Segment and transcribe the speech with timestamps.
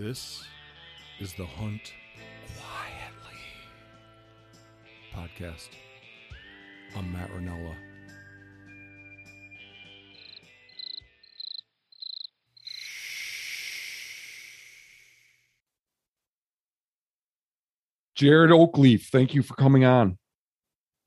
[0.00, 0.44] This
[1.18, 1.92] is the Hunt
[2.56, 3.38] Quietly
[5.14, 5.68] podcast.
[6.96, 7.74] I'm Matt Rinella.
[18.14, 20.16] Jared Oakleaf, thank you for coming on.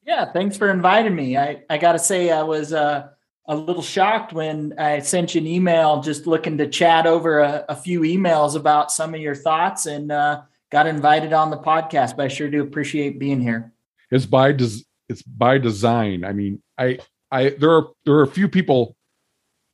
[0.03, 1.35] Yeah, thanks for inviting me.
[1.35, 3.07] I, I got to say, I was uh,
[3.47, 7.65] a little shocked when I sent you an email just looking to chat over a,
[7.69, 12.15] a few emails about some of your thoughts and uh, got invited on the podcast.
[12.15, 13.73] But I sure do appreciate being here.
[14.11, 16.23] It's by des- it's by design.
[16.23, 16.99] I mean, I
[17.31, 18.95] I there are there are a few people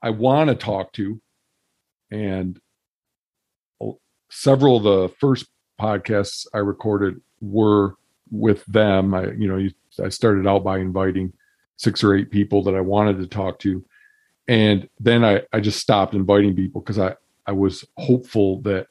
[0.02, 1.22] I want to talk to,
[2.10, 2.60] and
[4.32, 5.48] several of the first
[5.80, 7.96] podcasts I recorded were
[8.32, 9.14] with them.
[9.14, 9.70] I you know
[10.04, 11.34] I started out by inviting
[11.80, 13.86] six or eight people that I wanted to talk to.
[14.50, 17.16] And then I, I just stopped inviting people because I,
[17.48, 18.88] I was hopeful that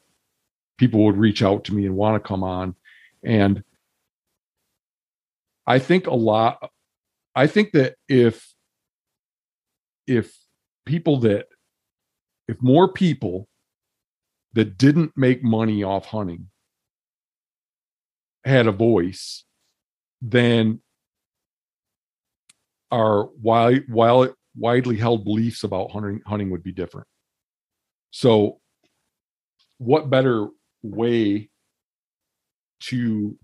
[0.79, 2.73] people would reach out to me and want to come on.
[3.23, 3.63] And
[5.67, 6.71] I think a lot,
[7.35, 8.55] I think that if,
[10.07, 10.35] if
[10.87, 11.45] people that,
[12.47, 13.47] if more people
[14.53, 16.47] that didn't make money off hunting
[18.43, 19.43] had a voice,
[20.23, 20.81] then
[22.91, 27.07] our wide, wild, widely held beliefs about hunting hunting would be different.
[28.11, 28.59] So,
[29.77, 30.47] what better
[30.81, 31.49] way
[32.81, 33.37] to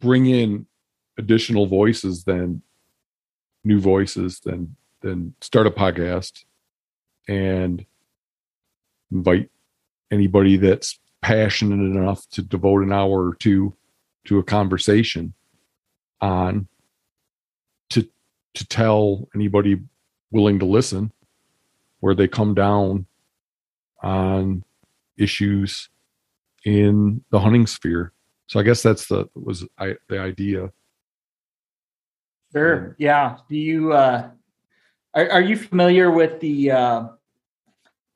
[0.00, 0.66] bring in
[1.18, 2.62] additional voices than
[3.64, 6.44] new voices than than start a podcast
[7.28, 7.84] and
[9.10, 9.50] invite
[10.10, 13.74] anybody that's passionate enough to devote an hour or two
[14.24, 15.34] to a conversation
[16.20, 16.68] on
[18.54, 19.80] to tell anybody
[20.30, 21.12] willing to listen
[22.00, 23.06] where they come down
[24.02, 24.64] on
[25.16, 25.88] issues
[26.64, 28.12] in the hunting sphere.
[28.46, 30.72] So I guess that's the was I, the idea.
[32.52, 32.96] Sure.
[32.98, 33.38] Yeah.
[33.48, 34.30] Do you uh
[35.14, 37.08] are, are you familiar with the uh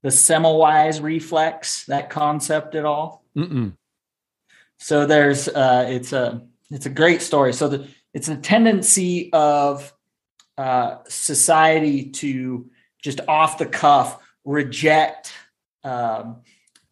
[0.03, 3.25] the Semmelweis reflex, that concept at all?
[3.37, 3.73] Mm-mm.
[4.79, 7.53] So there's uh it's a it's a great story.
[7.53, 9.93] So the it's a tendency of
[10.59, 12.69] uh, society to
[13.03, 15.33] just off the cuff reject
[15.85, 16.39] um,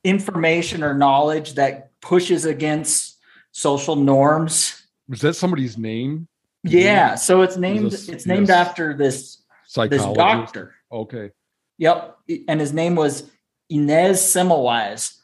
[0.02, 3.19] information or knowledge that pushes against
[3.53, 4.82] social norms.
[5.08, 6.28] Was that somebody's name?
[6.62, 8.56] Yeah, so it's named this, it's named yes.
[8.56, 9.42] after this
[9.88, 10.74] this doctor.
[10.91, 11.30] Okay.
[11.78, 12.16] Yep,
[12.48, 13.30] and his name was
[13.69, 15.19] Ignaz Semmelweis,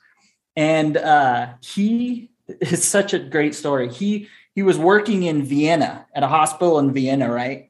[0.57, 2.31] and uh, he
[2.61, 3.91] is such a great story.
[3.91, 7.70] He he was working in Vienna at a hospital in Vienna, right?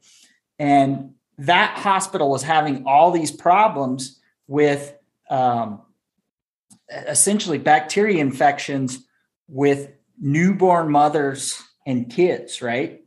[0.61, 4.95] And that hospital was having all these problems with
[5.31, 5.81] um,
[6.91, 9.07] essentially bacteria infections
[9.49, 9.89] with
[10.21, 13.03] newborn mothers and kids, right?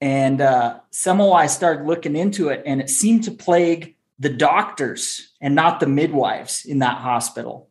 [0.00, 5.56] And uh, Semmelweis started looking into it, and it seemed to plague the doctors and
[5.56, 7.68] not the midwives in that hospital.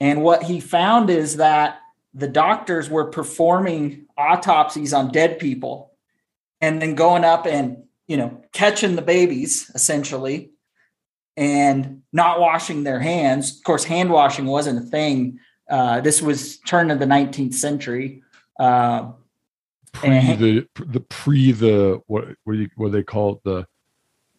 [0.00, 1.80] And what he found is that
[2.14, 5.92] the doctors were performing autopsies on dead people
[6.60, 10.50] and then going up and you know, catching the babies essentially
[11.36, 13.56] and not washing their hands.
[13.56, 15.38] Of course, hand washing wasn't a thing.
[15.68, 18.22] Uh, this was turn of the 19th century.
[18.58, 19.12] Uh,
[19.92, 23.66] pre and, the the pre the what what, you, what they call it the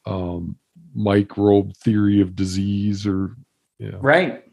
[0.06, 0.58] um,
[0.96, 3.36] microbe theory of disease or
[3.78, 3.92] yeah.
[4.00, 4.44] right.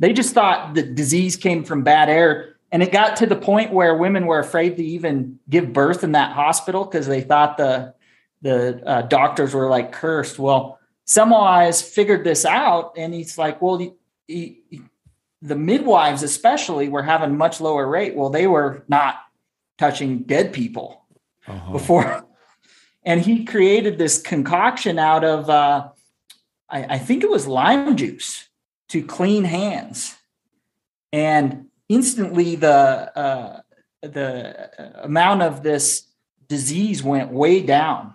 [0.00, 2.54] They just thought the disease came from bad air.
[2.70, 6.12] And it got to the point where women were afraid to even give birth in
[6.12, 7.94] that hospital because they thought the
[8.42, 10.38] the uh, doctors were like cursed.
[10.38, 13.92] Well, Semmelweis figured this out, and he's like, well, he,
[14.26, 14.82] he,
[15.40, 18.14] the midwives especially were having much lower rate.
[18.14, 19.16] Well, they were not
[19.78, 21.04] touching dead people
[21.46, 21.72] uh-huh.
[21.72, 22.26] before,
[23.04, 25.88] and he created this concoction out of, uh,
[26.68, 28.48] I, I think it was lime juice
[28.90, 30.14] to clean hands,
[31.12, 32.68] and instantly the
[33.18, 33.60] uh,
[34.02, 36.06] the amount of this
[36.48, 38.14] disease went way down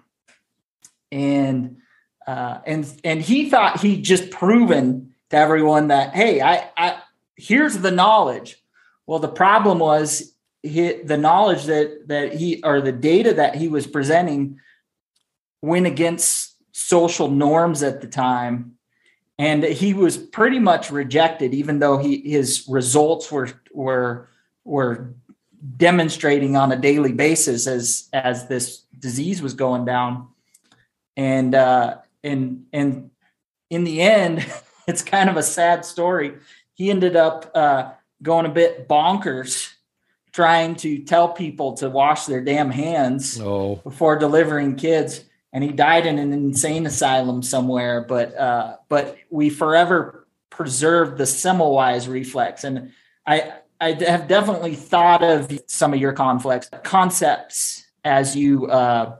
[1.13, 1.77] and
[2.25, 7.01] uh, and and he thought he'd just proven to everyone that hey, I, I
[7.35, 8.61] here's the knowledge.
[9.05, 10.33] Well, the problem was
[10.63, 14.59] he, the knowledge that that he or the data that he was presenting
[15.61, 18.77] went against social norms at the time,
[19.37, 24.29] and he was pretty much rejected, even though he his results were were
[24.63, 25.13] were
[25.77, 30.27] demonstrating on a daily basis as as this disease was going down
[31.17, 33.11] and uh, and and
[33.69, 34.45] in the end,
[34.87, 36.35] it's kind of a sad story.
[36.73, 39.73] He ended up uh, going a bit bonkers
[40.33, 45.23] trying to tell people to wash their damn hands Oh, before delivering kids.
[45.53, 48.01] And he died in an insane asylum somewhere.
[48.01, 52.63] But uh but we forever preserved the semmelweis reflex.
[52.63, 52.91] And
[53.27, 59.17] i i have definitely thought of some of your conflicts concepts as you uh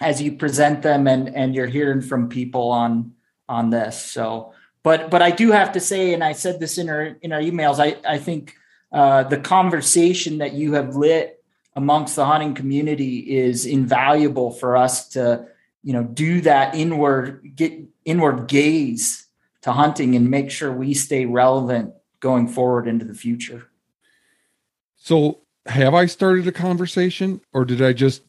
[0.00, 3.12] as you present them and and you're hearing from people on
[3.48, 4.52] on this so.
[4.84, 7.40] But but i do have to say and i said this in our in our
[7.40, 8.54] emails i i think
[8.92, 15.08] uh the conversation that you have lit amongst the hunting community is invaluable for us
[15.10, 15.46] to
[15.82, 17.72] you know do that inward get
[18.04, 19.26] inward gaze
[19.62, 23.68] to hunting and make sure we stay relevant going forward into the future.
[24.96, 28.22] So have I started a conversation, or did I just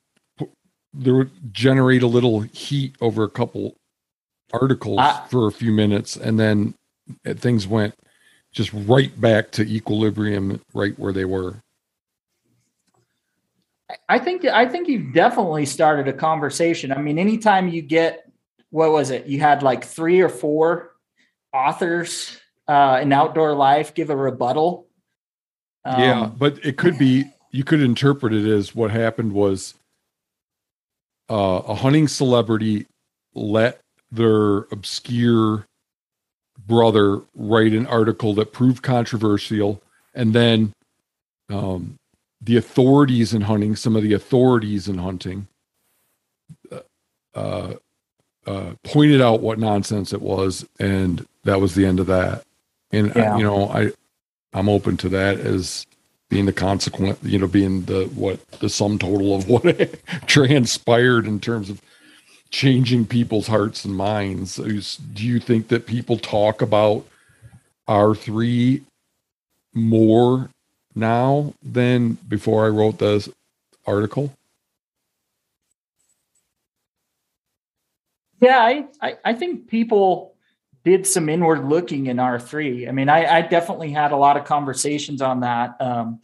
[0.94, 3.76] there would generate a little heat over a couple
[4.52, 6.74] articles I- for a few minutes, and then
[7.26, 7.94] things went
[8.52, 11.58] just right back to equilibrium, right where they were.
[14.08, 16.92] i think i think you've definitely started a conversation.
[16.92, 18.30] I mean anytime you get
[18.70, 19.26] what was it?
[19.26, 20.92] You had like three or four
[21.54, 24.88] authors uh in outdoor life give a rebuttal.
[25.86, 29.74] Yeah, Um, but it could be you could interpret it as what happened was
[31.30, 32.86] uh, a hunting celebrity
[33.34, 33.80] let
[34.12, 35.66] their obscure
[36.68, 39.82] brother write an article that proved controversial,
[40.14, 40.72] and then
[41.50, 41.96] um,
[42.42, 45.48] the authorities in hunting, some of the authorities in hunting,
[47.36, 47.74] uh,
[48.46, 52.44] uh, pointed out what nonsense it was, and that was the end of that.
[52.92, 53.38] And uh, Yeah.
[53.38, 53.92] you know, I
[54.54, 55.86] I'm open to that as
[56.30, 61.40] being the consequent, you know, being the what the sum total of what transpired in
[61.40, 61.82] terms of
[62.52, 64.58] changing people's hearts and minds.
[64.58, 67.06] Do you think that people talk about
[67.88, 68.84] R three
[69.74, 70.50] more
[70.96, 73.30] now than before I wrote this
[73.86, 74.34] article?
[78.42, 80.34] Yeah, I, I, I think people
[80.84, 82.88] did some inward looking in R3.
[82.88, 85.76] I mean, I, I definitely had a lot of conversations on that.
[85.80, 86.22] Um,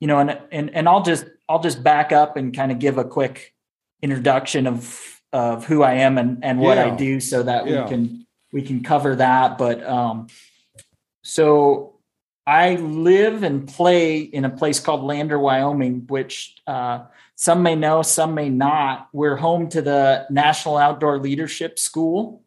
[0.00, 2.98] you know, and, and, and I'll just, I'll just back up and kind of give
[2.98, 3.54] a quick
[4.02, 7.82] introduction of, of who I am and, and what I do so that Yeah.
[7.84, 9.58] we can, we can cover that.
[9.58, 10.28] But, um,
[11.22, 11.98] so
[12.46, 17.04] I live and play in a place called Lander, Wyoming, which, uh,
[17.36, 19.08] some may know, some may not.
[19.12, 22.43] We're home to the National Outdoor Leadership School,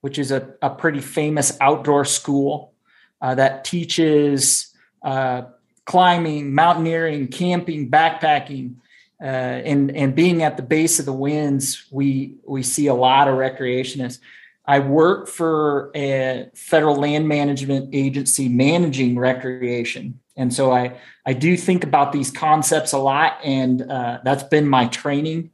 [0.00, 2.72] which is a, a pretty famous outdoor school
[3.20, 5.42] uh, that teaches uh,
[5.84, 8.76] climbing, mountaineering, camping, backpacking,
[9.22, 11.86] uh, and and being at the base of the winds.
[11.90, 14.18] We we see a lot of recreationists.
[14.66, 20.20] I work for a federal land management agency managing recreation.
[20.36, 23.38] And so I, I do think about these concepts a lot.
[23.42, 25.50] And uh, that's been my training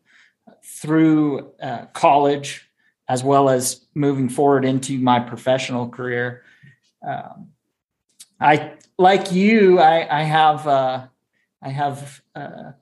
[0.62, 2.68] through uh, college,
[3.08, 6.42] as well as moving forward into my professional career.
[7.02, 7.48] Um,
[8.38, 11.06] I, like you, I, I have, uh,
[11.62, 12.72] I have, uh,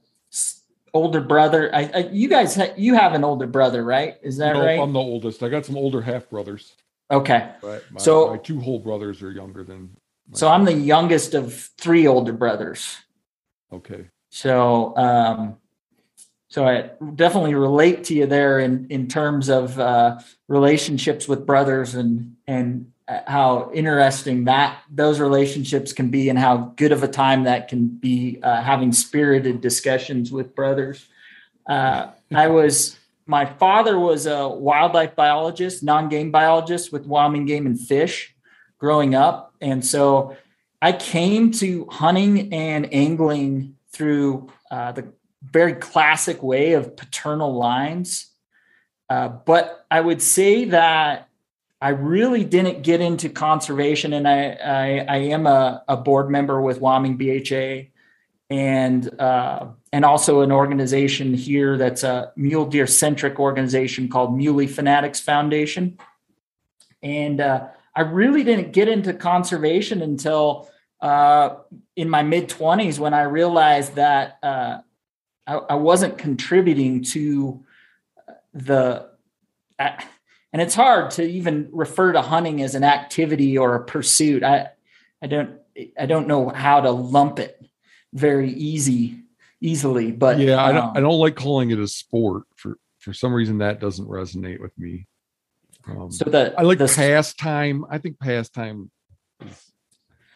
[0.93, 1.75] older brother.
[1.75, 4.17] I, I you guys, ha- you have an older brother, right?
[4.23, 4.79] Is that No, right?
[4.79, 5.43] I'm the oldest.
[5.43, 6.75] I got some older half brothers,
[7.11, 7.53] okay.
[7.63, 9.91] but my, So- my two whole brothers are younger than.
[10.33, 12.97] So I'm the youngest of three older brothers.
[13.73, 14.07] okay.
[14.31, 15.59] So, um,
[16.55, 21.97] so I definitely relate to you there in, in terms of, uh, relationships with brothers
[21.97, 27.09] and, and uh, how interesting that those relationships can be and how good of a
[27.09, 31.09] time that can be, uh, having spirited discussions with brothers.
[31.69, 37.81] Uh, I was, my father was a wildlife biologist, non-game biologist with Wyoming Game and
[37.81, 38.33] Fish
[38.79, 39.53] growing up.
[39.61, 40.37] And so
[40.81, 45.13] I came to hunting and angling through uh, the
[45.55, 48.27] very classic way of paternal lines.
[49.09, 51.29] Uh, but I would say that
[51.81, 56.61] I really didn't get into conservation, and I I, I am a, a board member
[56.61, 57.91] with Wyoming BHA,
[58.51, 64.67] and uh, and also an organization here that's a mule deer centric organization called Muley
[64.67, 65.99] Fanatics Foundation,
[67.03, 70.69] and uh, I really didn't get into conservation until
[71.01, 71.57] uh,
[71.95, 74.79] in my mid 20s when I realized that uh,
[75.47, 77.65] I, I wasn't contributing to
[78.53, 79.11] the,
[79.79, 84.43] and it's hard to even refer to hunting as an activity or a pursuit.
[84.43, 84.69] I,
[85.23, 85.59] I don't,
[85.99, 87.61] I don't know how to lump it
[88.13, 89.19] very easy,
[89.61, 90.85] easily, but yeah, I don't.
[90.85, 94.61] um, I don't like calling it a sport for for some reason that doesn't resonate
[94.61, 95.07] with me.
[95.87, 97.85] Um, So the I like the, pastime.
[97.91, 98.91] I think pastime
[99.45, 99.73] is-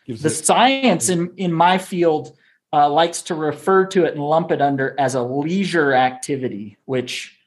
[0.06, 2.36] gives the it, science in in my field
[2.72, 7.38] uh, likes to refer to it and lump it under as a leisure activity, which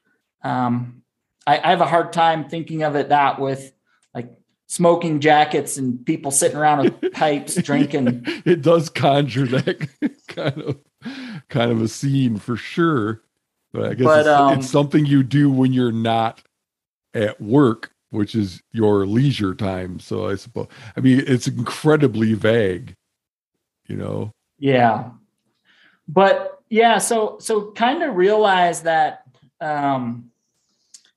[0.43, 1.03] um,
[1.45, 3.71] I, I have a hard time thinking of it that with
[4.13, 4.31] like
[4.67, 8.23] smoking jackets and people sitting around with pipes drinking.
[8.45, 9.87] it does conjure that
[10.27, 10.79] kind of
[11.49, 13.21] kind of a scene for sure.
[13.73, 16.41] But I guess But, it's, um, it's something you do when you're not
[17.13, 19.99] at work, which is your leisure time.
[19.99, 22.95] So I suppose I mean it's incredibly vague,
[23.87, 24.31] you know.
[24.61, 25.09] Yeah.
[26.07, 29.23] But yeah, so so kind of realize that
[29.59, 30.31] um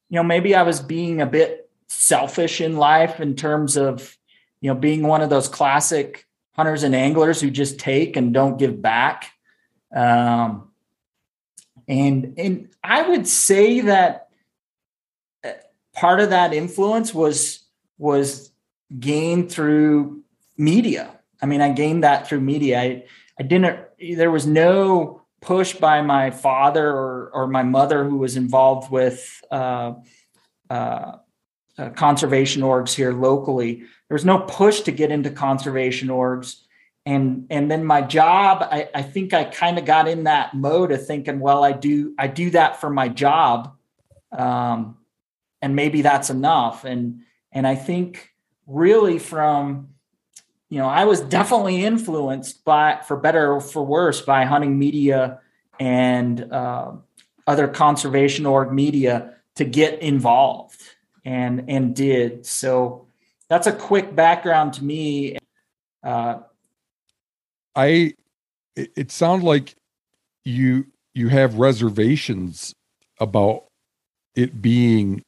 [0.08, 4.16] you know, maybe I was being a bit selfish in life in terms of
[4.60, 8.58] you know, being one of those classic hunters and anglers who just take and don't
[8.58, 9.30] give back.
[9.94, 10.70] Um
[11.86, 14.28] and and I would say that
[15.44, 15.50] uh,
[15.92, 17.62] part of that influence was
[17.98, 18.50] was
[18.98, 20.22] gained through
[20.56, 21.10] media.
[21.42, 22.80] I mean, I gained that through media.
[22.80, 23.04] I
[23.38, 23.80] I didn't.
[23.98, 29.42] There was no push by my father or or my mother who was involved with
[29.50, 29.94] uh,
[30.70, 31.16] uh,
[31.78, 33.76] uh, conservation orgs here locally.
[34.08, 36.62] There was no push to get into conservation orgs,
[37.04, 38.66] and and then my job.
[38.70, 42.14] I, I think I kind of got in that mode of thinking, well, I do
[42.18, 43.76] I do that for my job,
[44.32, 44.98] um,
[45.60, 46.84] and maybe that's enough.
[46.84, 48.30] And and I think
[48.66, 49.93] really from
[50.70, 55.40] you know, I was definitely influenced by, for better or for worse, by hunting media
[55.78, 56.92] and uh,
[57.46, 60.80] other conservation org media to get involved,
[61.24, 62.46] and and did.
[62.46, 63.06] So
[63.48, 65.38] that's a quick background to me.
[66.02, 66.40] Uh,
[67.74, 68.14] I
[68.76, 69.74] it, it sounds like
[70.44, 72.74] you you have reservations
[73.20, 73.64] about
[74.34, 75.22] it being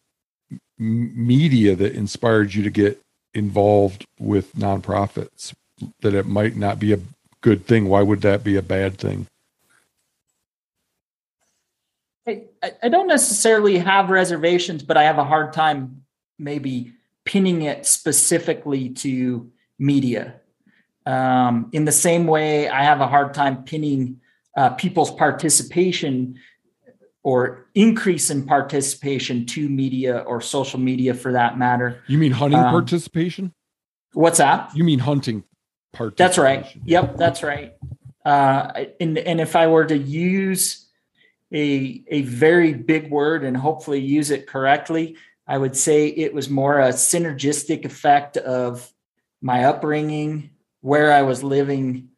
[0.79, 3.01] media that inspired you to get
[3.37, 5.55] involved with nonprofits
[6.01, 7.01] that it might not be a
[7.43, 9.27] good thing why would that be a bad thing
[12.27, 12.43] I,
[12.83, 16.03] I don't necessarily have reservations, but I have a hard time
[16.39, 16.93] maybe
[17.25, 20.41] pinning it specifically to media.
[21.05, 24.21] Um, in the same way, I have a hard time pinning
[24.57, 26.39] uh, people's participation
[27.27, 32.01] or increase in participation to media or social media for that matter.
[32.07, 33.53] you mean hunting Um, participation
[34.13, 34.71] What's that?
[34.77, 35.43] you mean hunting
[35.93, 36.81] participation That's right.
[36.85, 37.75] Yep, that's right.
[38.25, 40.87] Uh, and and if I were to use
[41.53, 45.17] a a very big word and hopefully use it correctly,
[45.49, 48.89] I would say it was more a synergistic effect of
[49.43, 52.11] my upbringing, where I was living,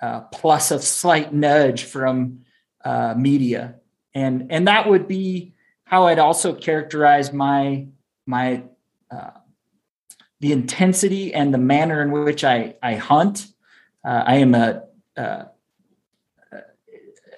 [0.00, 2.44] uh, plus a slight nudge from
[2.84, 3.74] uh, media,
[4.14, 5.54] and and that would be
[5.84, 7.86] how I'd also characterize my
[8.26, 8.62] my
[9.10, 9.30] uh,
[10.40, 13.46] the intensity and the manner in which I I hunt.
[14.04, 14.84] Uh, I am a
[15.16, 15.44] uh,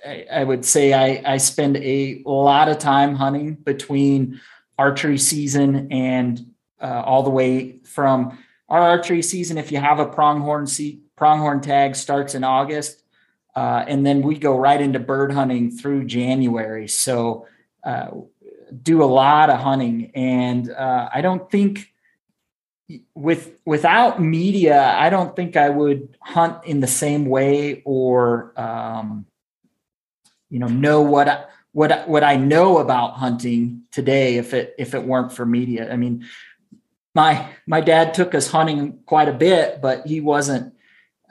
[0.05, 4.41] I, I would say I, I spend a lot of time hunting between
[4.79, 6.47] archery season and
[6.81, 8.39] uh, all the way from
[8.69, 9.57] our archery season.
[9.57, 13.04] If you have a pronghorn se- pronghorn tag starts in August,
[13.55, 16.89] uh, and then we go right into bird hunting through January.
[16.89, 17.47] So
[17.85, 18.09] uh,
[18.83, 21.93] do a lot of hunting, and uh, I don't think
[23.15, 29.27] with without media, I don't think I would hunt in the same way or um,
[30.51, 34.95] you know know what I, what what I know about hunting today if it if
[34.95, 35.93] it weren't for media.
[35.93, 36.27] I mean,
[37.15, 40.74] my my dad took us hunting quite a bit, but he wasn't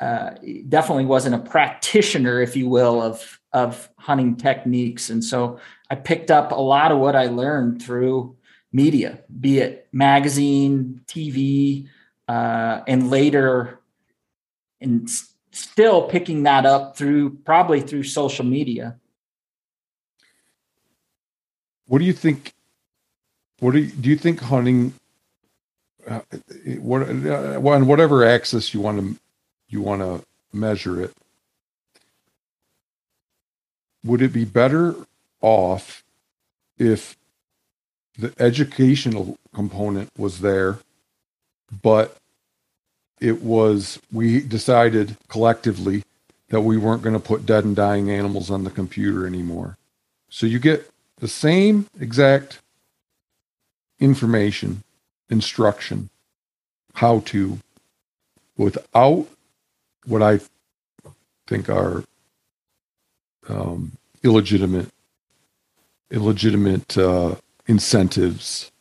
[0.03, 0.35] uh,
[0.67, 6.31] definitely wasn't a practitioner, if you will, of of hunting techniques, and so I picked
[6.31, 8.35] up a lot of what I learned through
[8.71, 11.87] media, be it magazine, TV,
[12.27, 13.79] uh, and later,
[14.81, 18.97] and s- still picking that up through probably through social media.
[21.85, 22.53] what do you think
[23.59, 24.93] what do you, do you think hunting
[26.07, 26.21] uh,
[26.79, 29.22] what uh, on whatever axis you want to
[29.73, 30.23] you want to
[30.55, 31.13] measure it
[34.05, 34.95] would it be better
[35.41, 36.03] off
[36.77, 37.17] if
[38.17, 40.77] the educational component was there
[41.81, 42.17] but
[43.19, 46.03] it was we decided collectively
[46.49, 49.77] that we weren't going to put dead and dying animals on the computer anymore?
[50.29, 52.59] So you get the same exact
[53.99, 54.83] information,
[55.29, 56.09] instruction,
[56.95, 57.59] how to,
[58.57, 59.27] without
[60.05, 60.39] what I
[61.47, 62.03] think are
[63.49, 63.93] um,
[64.23, 64.89] illegitimate,
[66.11, 67.35] illegitimate uh,
[67.67, 68.71] incentives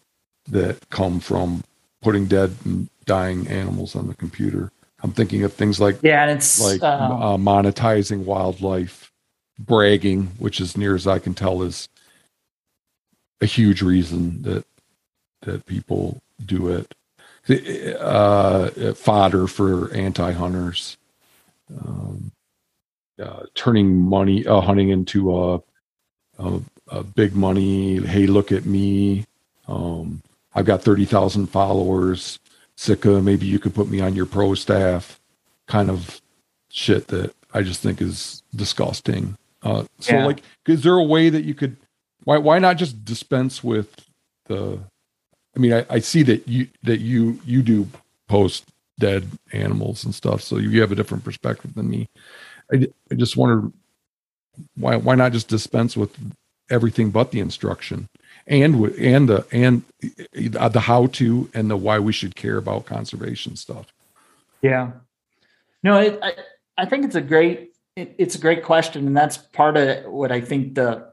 [0.49, 1.64] that come from
[2.00, 4.71] putting dead and dying animals on the computer.
[5.02, 9.11] I'm thinking of things like yeah, and it's like um, uh, monetizing wildlife,
[9.59, 11.88] bragging, which as near as I can tell is
[13.41, 14.64] a huge reason that
[15.43, 16.95] that people do it.
[17.99, 20.97] Uh, fodder for anti-hunters,
[21.71, 22.33] um,
[23.23, 25.62] uh, turning money uh, hunting into a,
[26.38, 28.04] a, a, big money.
[28.04, 29.26] Hey, look at me!
[29.69, 30.23] Um,
[30.54, 32.38] I've got thirty thousand followers.
[32.76, 35.21] Sitka, maybe you could put me on your pro staff.
[35.66, 36.21] Kind of
[36.71, 39.37] shit that I just think is disgusting.
[39.62, 40.26] Uh, so, yeah.
[40.26, 41.76] like, is there a way that you could?
[42.25, 44.04] Why why not just dispense with
[44.47, 44.81] the
[45.57, 47.88] I mean, I, I see that you that you you do
[48.28, 48.64] post
[48.99, 52.08] dead animals and stuff, so you have a different perspective than me.
[52.72, 53.70] I, I just wonder
[54.76, 56.16] why why not just dispense with
[56.70, 58.08] everything but the instruction
[58.46, 59.82] and and the and
[60.32, 63.92] the how to and the why we should care about conservation stuff.
[64.62, 64.92] Yeah,
[65.82, 66.34] no, it, I
[66.78, 70.32] I think it's a great it, it's a great question, and that's part of what
[70.32, 71.12] I think the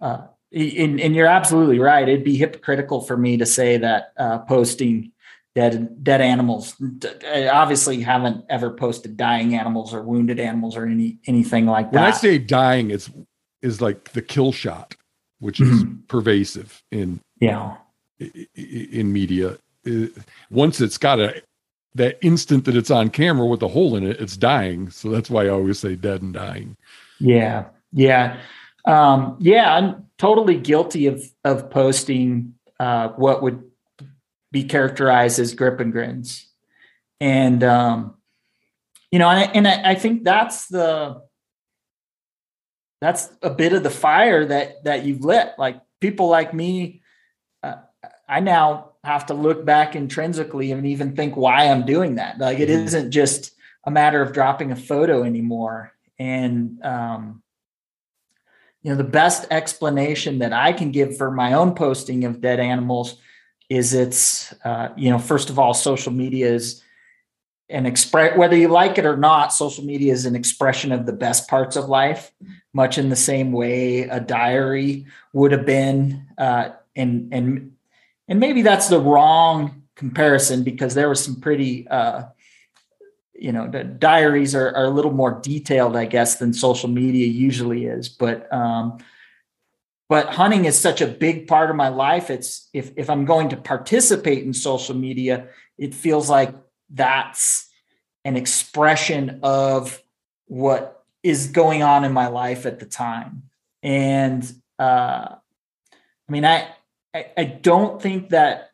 [0.00, 2.06] uh, and, and, you're absolutely right.
[2.06, 5.11] It'd be hypocritical for me to say that uh, posting
[5.54, 6.74] dead dead animals.
[7.26, 12.00] I obviously haven't ever posted dying animals or wounded animals or any anything like that.
[12.00, 13.10] When I say dying, it's
[13.60, 14.94] is like the kill shot,
[15.38, 16.00] which is mm-hmm.
[16.08, 17.76] pervasive in yeah
[18.54, 19.58] in media.
[20.50, 21.42] Once it's got a
[21.94, 24.90] that instant that it's on camera with a hole in it, it's dying.
[24.90, 26.76] So that's why I always say dead and dying.
[27.20, 28.38] Yeah, yeah.
[28.84, 33.62] Um, yeah, I'm totally guilty of of posting uh, what would
[34.52, 36.46] be characterized as grip and grins,
[37.20, 38.14] and um,
[39.10, 41.22] you know, and, I, and I, I think that's the
[43.00, 45.54] that's a bit of the fire that that you've lit.
[45.58, 47.02] Like people like me,
[47.64, 47.76] uh,
[48.28, 52.38] I now have to look back intrinsically and even think why I'm doing that.
[52.38, 52.84] Like it mm-hmm.
[52.84, 53.52] isn't just
[53.84, 55.92] a matter of dropping a photo anymore.
[56.20, 57.42] And um,
[58.82, 62.60] you know the best explanation that i can give for my own posting of dead
[62.60, 63.16] animals
[63.72, 66.82] is it's uh, you know first of all social media is
[67.70, 71.12] an express whether you like it or not social media is an expression of the
[71.12, 72.32] best parts of life.
[72.74, 77.72] Much in the same way a diary would have been uh, and and
[78.28, 82.24] and maybe that's the wrong comparison because there was some pretty uh,
[83.34, 87.26] you know the diaries are, are a little more detailed i guess than social media
[87.26, 88.98] usually is but um
[90.12, 92.28] but hunting is such a big part of my life.
[92.28, 95.48] It's if if i'm going to participate in social media
[95.78, 96.54] it feels like
[96.90, 97.70] that's
[98.22, 100.02] an expression of
[100.48, 103.44] what is going on in my life at the time.
[103.82, 104.42] And
[104.78, 105.28] uh
[106.28, 106.68] i mean i
[107.14, 108.68] i, I don't think that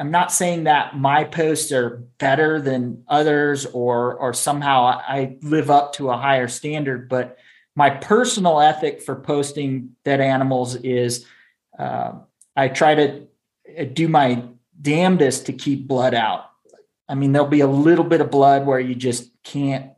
[0.00, 4.82] I'm not saying that my posts are better than others or or somehow
[5.16, 7.38] I live up to a higher standard, but
[7.74, 11.26] my personal ethic for posting dead animals is
[11.78, 12.12] uh,
[12.56, 13.26] I try to
[13.78, 14.44] uh, do my
[14.80, 16.46] damnedest to keep blood out.
[17.08, 19.92] I mean, there'll be a little bit of blood where you just can't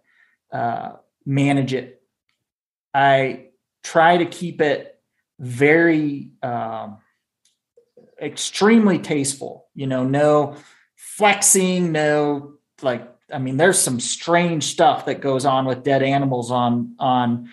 [0.50, 0.92] uh,
[1.26, 2.02] manage it.
[2.94, 3.48] I
[3.82, 5.00] try to keep it
[5.38, 6.98] very um,
[8.20, 9.66] extremely tasteful.
[9.74, 10.56] You know, no
[10.96, 13.08] flexing, no like.
[13.32, 17.48] I mean, there's some strange stuff that goes on with dead animals on on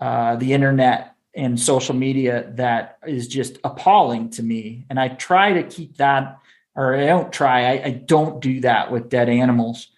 [0.00, 4.84] uh, the internet and social media that is just appalling to me.
[4.88, 6.38] And I try to keep that,
[6.76, 7.72] or I don't try.
[7.72, 9.88] I, I don't do that with dead animals.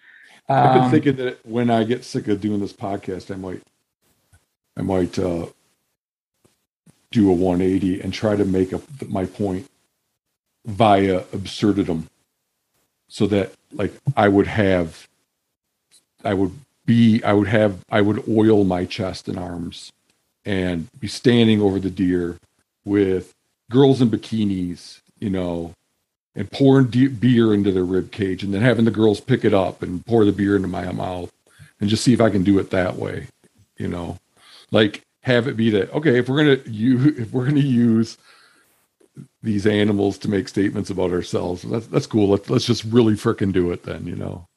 [0.49, 3.37] Um, I've been um, thinking that when I get sick of doing this podcast, I
[3.37, 3.61] might,
[4.77, 5.47] I might uh,
[7.11, 8.71] do a 180 and try to make
[9.09, 9.69] my point
[10.65, 12.09] via absurdum
[13.07, 15.07] so that like I would have
[16.23, 16.51] I would
[16.87, 19.91] be I would have I would oil my chest and arms
[20.45, 22.37] and be standing over the deer
[22.85, 23.33] with
[23.69, 25.73] girls in bikinis, you know,
[26.35, 29.53] and pouring de- beer into their rib cage and then having the girls pick it
[29.53, 31.31] up and pour the beer into my mouth
[31.79, 33.27] and just see if I can do it that way,
[33.77, 34.17] you know.
[34.71, 37.61] Like have it be that okay, if we're going to you if we're going to
[37.61, 38.17] use
[39.43, 41.63] these animals to make statements about ourselves.
[41.63, 42.29] That's that's cool.
[42.29, 44.05] Let's let's just really freaking do it then.
[44.07, 44.47] You know,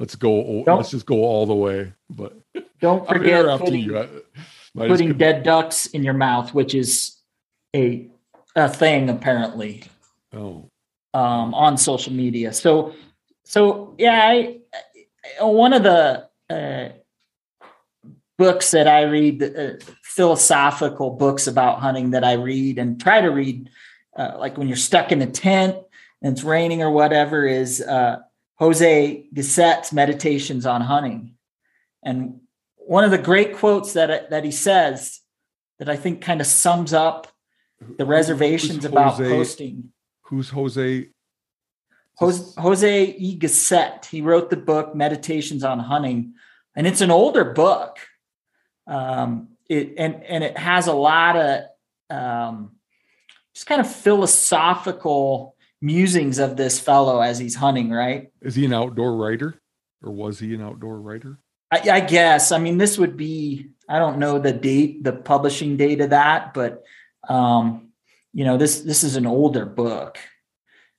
[0.00, 0.64] let's go.
[0.64, 1.92] Don't, let's just go all the way.
[2.08, 2.36] But
[2.80, 4.08] don't forget putting, I,
[4.74, 7.16] putting dead ducks in your mouth, which is
[7.76, 8.08] a
[8.56, 9.84] a thing apparently.
[10.32, 10.68] Oh.
[11.12, 12.52] Um, on social media.
[12.52, 12.94] So
[13.44, 14.58] so yeah, I,
[15.40, 16.88] one of the uh,
[18.38, 23.28] books that I read, uh, philosophical books about hunting that I read and try to
[23.28, 23.68] read
[24.16, 25.76] uh, like when you're stuck in a tent
[26.22, 28.20] and it's raining or whatever is uh,
[28.60, 31.34] Jose Gasset's Meditations on Hunting.
[32.02, 32.40] And
[32.76, 35.20] one of the great quotes that, that he says
[35.78, 37.28] that I think kind of sums up
[37.96, 39.92] the reservations about posting.
[40.24, 41.08] Who's Jose?
[42.16, 43.38] Jose, Jose E.
[43.38, 44.04] Gasset.
[44.04, 46.34] He wrote the book Meditations on Hunting,
[46.76, 47.98] and it's an older book.
[48.86, 51.64] Um, it and and it has a lot of
[52.10, 52.72] um,
[53.54, 57.90] just kind of philosophical musings of this fellow as he's hunting.
[57.90, 58.32] Right?
[58.40, 59.60] Is he an outdoor writer,
[60.02, 61.38] or was he an outdoor writer?
[61.70, 62.52] I, I guess.
[62.52, 63.70] I mean, this would be.
[63.88, 66.84] I don't know the date, the publishing date of that, but
[67.28, 67.90] um,
[68.32, 70.18] you know, this this is an older book.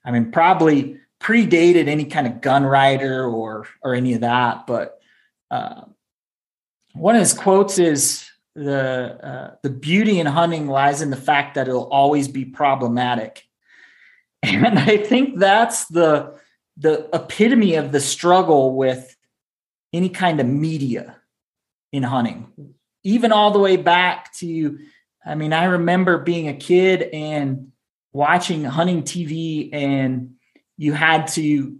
[0.03, 4.67] I mean, probably predated any kind of gun writer or or any of that.
[4.67, 4.99] But
[5.49, 5.83] uh,
[6.93, 11.55] one of his quotes is the uh, the beauty in hunting lies in the fact
[11.55, 13.43] that it'll always be problematic,
[14.43, 16.39] and I think that's the
[16.77, 19.15] the epitome of the struggle with
[19.93, 21.17] any kind of media
[21.91, 22.73] in hunting,
[23.03, 24.79] even all the way back to
[25.25, 27.71] I mean, I remember being a kid and
[28.11, 30.35] watching hunting TV, and
[30.77, 31.77] you had to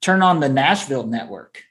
[0.00, 1.62] turn on the Nashville network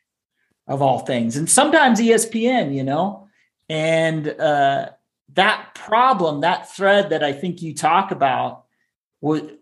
[0.67, 3.27] of all things, and sometimes ESPN, you know,
[3.69, 4.89] and uh,
[5.33, 8.60] that problem, that thread that I think you talk about,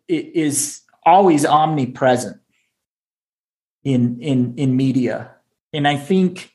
[0.08, 2.38] is always omnipresent
[3.84, 5.32] in in in media,
[5.74, 6.52] and I think,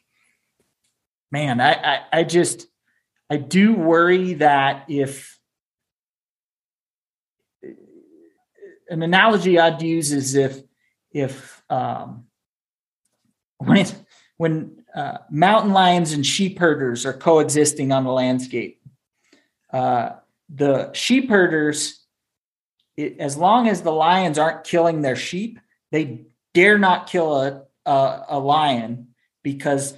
[1.31, 2.67] man, I, I, I just
[3.31, 5.39] I do worry that if
[8.89, 10.63] an analogy I'd use is if
[11.11, 12.25] if um,
[13.59, 13.95] when it,
[14.37, 18.81] when uh, mountain lions and sheep herders are coexisting on the landscape,
[19.73, 20.11] uh,
[20.49, 22.04] the sheep herders,
[22.97, 25.59] it, as long as the lions aren't killing their sheep,
[25.91, 29.09] they dare not kill a, a, a lion
[29.43, 29.95] because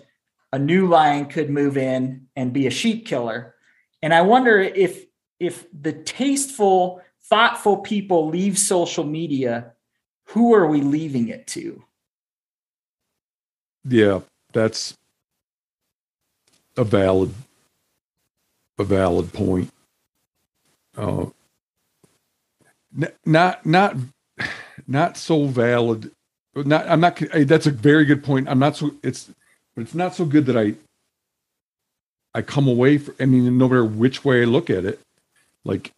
[0.52, 3.54] a new lion could move in and be a sheep killer.
[4.02, 5.04] And I wonder if
[5.38, 9.72] if the tasteful, thoughtful people leave social media,
[10.28, 11.84] who are we leaving it to?
[13.84, 14.20] Yeah,
[14.52, 14.96] that's
[16.76, 17.34] a valid
[18.78, 19.70] a valid point.
[20.96, 21.26] Uh,
[23.24, 23.96] not not
[24.86, 26.10] not so valid.
[26.54, 27.22] Not I'm not.
[27.32, 28.48] That's a very good point.
[28.48, 28.92] I'm not so.
[29.02, 29.30] It's
[29.74, 30.74] but it's not so good that I
[32.34, 35.00] I come away from, I mean, no matter which way I look at it,
[35.64, 35.90] like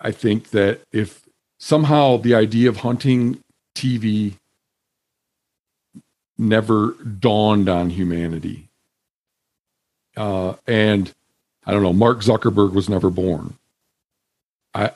[0.00, 1.22] I think that if
[1.58, 3.38] somehow the idea of hunting
[3.76, 4.34] TV
[6.36, 8.68] never dawned on humanity,
[10.16, 11.12] uh, and
[11.64, 13.54] I don't know, Mark Zuckerberg was never born.
[14.74, 14.90] I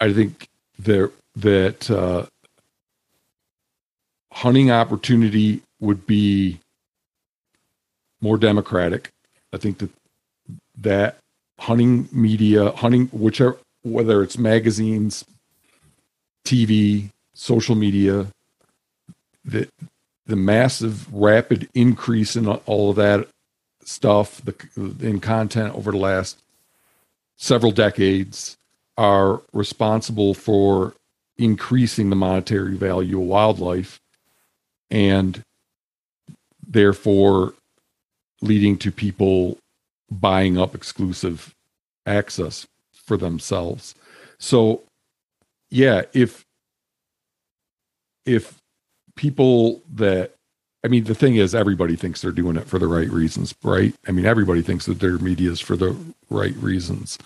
[0.00, 2.26] I think there that uh,
[4.32, 6.60] hunting opportunity would be
[8.20, 9.10] more democratic.
[9.52, 9.90] I think that
[10.78, 11.18] that
[11.58, 15.24] hunting media, hunting whichever whether it's magazines,
[16.44, 18.26] TV, social media,
[19.44, 19.68] the
[20.26, 23.28] the massive rapid increase in all of that
[23.84, 24.54] stuff the,
[25.00, 26.42] in content over the last
[27.36, 28.56] several decades
[28.96, 30.94] are responsible for
[31.38, 34.00] increasing the monetary value of wildlife
[34.90, 35.42] and
[36.66, 37.54] therefore
[38.40, 39.58] leading to people
[40.10, 41.54] buying up exclusive
[42.06, 43.94] access for themselves.
[44.38, 44.82] So
[45.70, 46.44] yeah, if
[48.24, 48.60] if
[49.16, 50.34] people that
[50.84, 53.94] I mean the thing is everybody thinks they're doing it for the right reasons, right?
[54.06, 55.96] I mean everybody thinks that their media is for the
[56.30, 57.18] right reasons.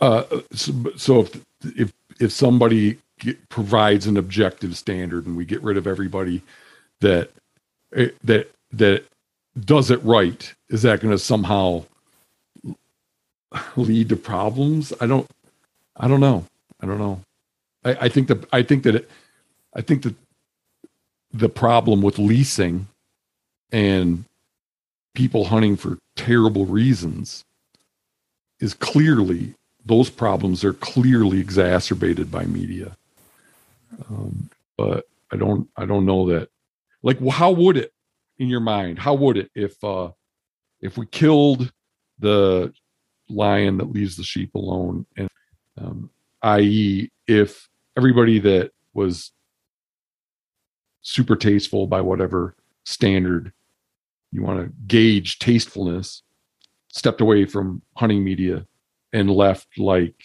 [0.00, 1.44] Uh, so, so if
[1.76, 6.42] if if somebody get, provides an objective standard and we get rid of everybody
[7.00, 7.30] that
[7.94, 9.04] eh, that that
[9.58, 11.84] does it right, is that going to somehow
[13.76, 14.92] lead to problems?
[15.00, 15.28] I don't.
[15.96, 16.44] I don't know.
[16.80, 17.20] I don't know.
[17.84, 19.10] I, I think that I think that it,
[19.74, 20.14] I think that
[21.32, 22.86] the problem with leasing
[23.72, 24.24] and
[25.14, 27.44] people hunting for terrible reasons
[28.60, 32.96] is clearly those problems are clearly exacerbated by media.
[34.08, 36.48] Um, but I don't I don't know that
[37.02, 37.92] like well, how would it
[38.38, 38.98] in your mind?
[38.98, 40.10] How would it if uh
[40.80, 41.72] if we killed
[42.18, 42.72] the
[43.28, 45.28] lion that leaves the sheep alone and
[45.80, 46.10] um,
[46.42, 47.10] i.e.
[47.26, 49.32] if everybody that was
[51.00, 53.52] super tasteful by whatever standard
[54.30, 56.22] you want to gauge tastefulness
[56.88, 58.66] stepped away from hunting media
[59.14, 60.22] and left like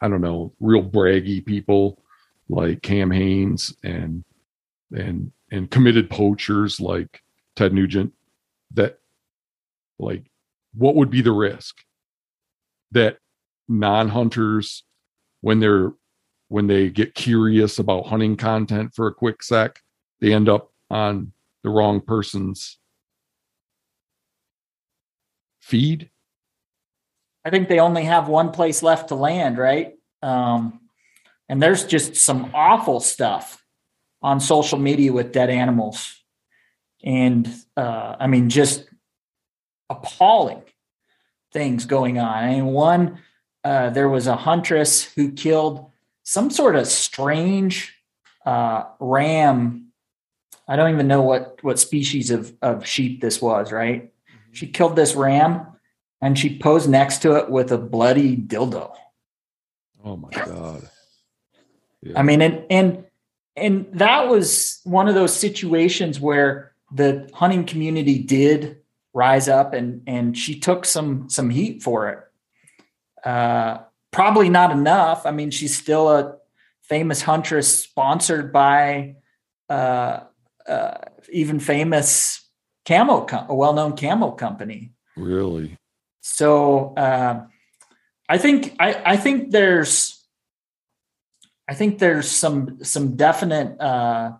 [0.00, 2.02] i don't know real braggy people
[2.48, 4.24] like Cam Hanes and
[4.92, 7.22] and and committed poachers like
[7.56, 8.12] Ted Nugent
[8.72, 8.98] that
[9.98, 10.30] like
[10.74, 11.78] what would be the risk?
[12.92, 13.18] That
[13.68, 14.84] non-hunters
[15.40, 15.92] when they're
[16.48, 19.82] when they get curious about hunting content for a quick sec
[20.20, 22.78] they end up on the wrong person's
[25.60, 26.08] feed
[27.48, 29.94] I think they only have one place left to land, right?
[30.22, 30.80] Um,
[31.48, 33.64] and there's just some awful stuff
[34.20, 36.14] on social media with dead animals.
[37.02, 38.86] And uh, I mean, just
[39.88, 40.62] appalling
[41.50, 42.44] things going on.
[42.44, 43.20] I mean, one,
[43.64, 45.90] uh, there was a huntress who killed
[46.24, 47.94] some sort of strange
[48.44, 49.86] uh, ram.
[50.68, 53.72] I don't even know what what species of of sheep this was.
[53.72, 54.12] Right?
[54.52, 55.77] She killed this ram,
[56.20, 58.92] and she posed next to it with a bloody dildo.
[60.04, 60.88] oh my god
[62.16, 63.04] I mean, and and
[63.56, 68.78] and that was one of those situations where the hunting community did
[69.12, 73.28] rise up and and she took some some heat for it.
[73.28, 73.78] Uh,
[74.12, 75.26] probably not enough.
[75.26, 76.36] I mean, she's still a
[76.82, 79.16] famous huntress, sponsored by
[79.68, 80.20] uh,
[80.66, 80.98] uh,
[81.32, 82.48] even famous
[82.86, 84.92] camo, co- a well-known camo company.
[85.16, 85.76] really
[86.20, 87.44] So uh,
[88.28, 90.24] I think I, I think there's
[91.68, 94.32] I think there's some some definite uh,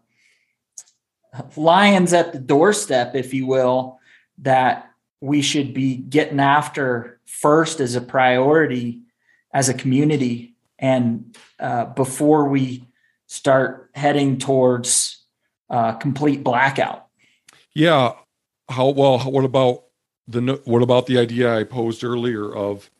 [1.56, 3.98] lions at the doorstep, if you will,
[4.38, 9.02] that we should be getting after first as a priority
[9.52, 12.84] as a community, and uh, before we
[13.26, 15.24] start heading towards
[15.70, 17.06] uh, complete blackout.
[17.74, 18.12] Yeah.
[18.68, 19.18] How well?
[19.20, 19.84] What about
[20.28, 22.90] the what about the idea I posed earlier of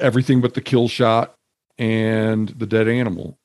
[0.00, 1.34] everything but the kill shot
[1.78, 3.36] and the dead animal?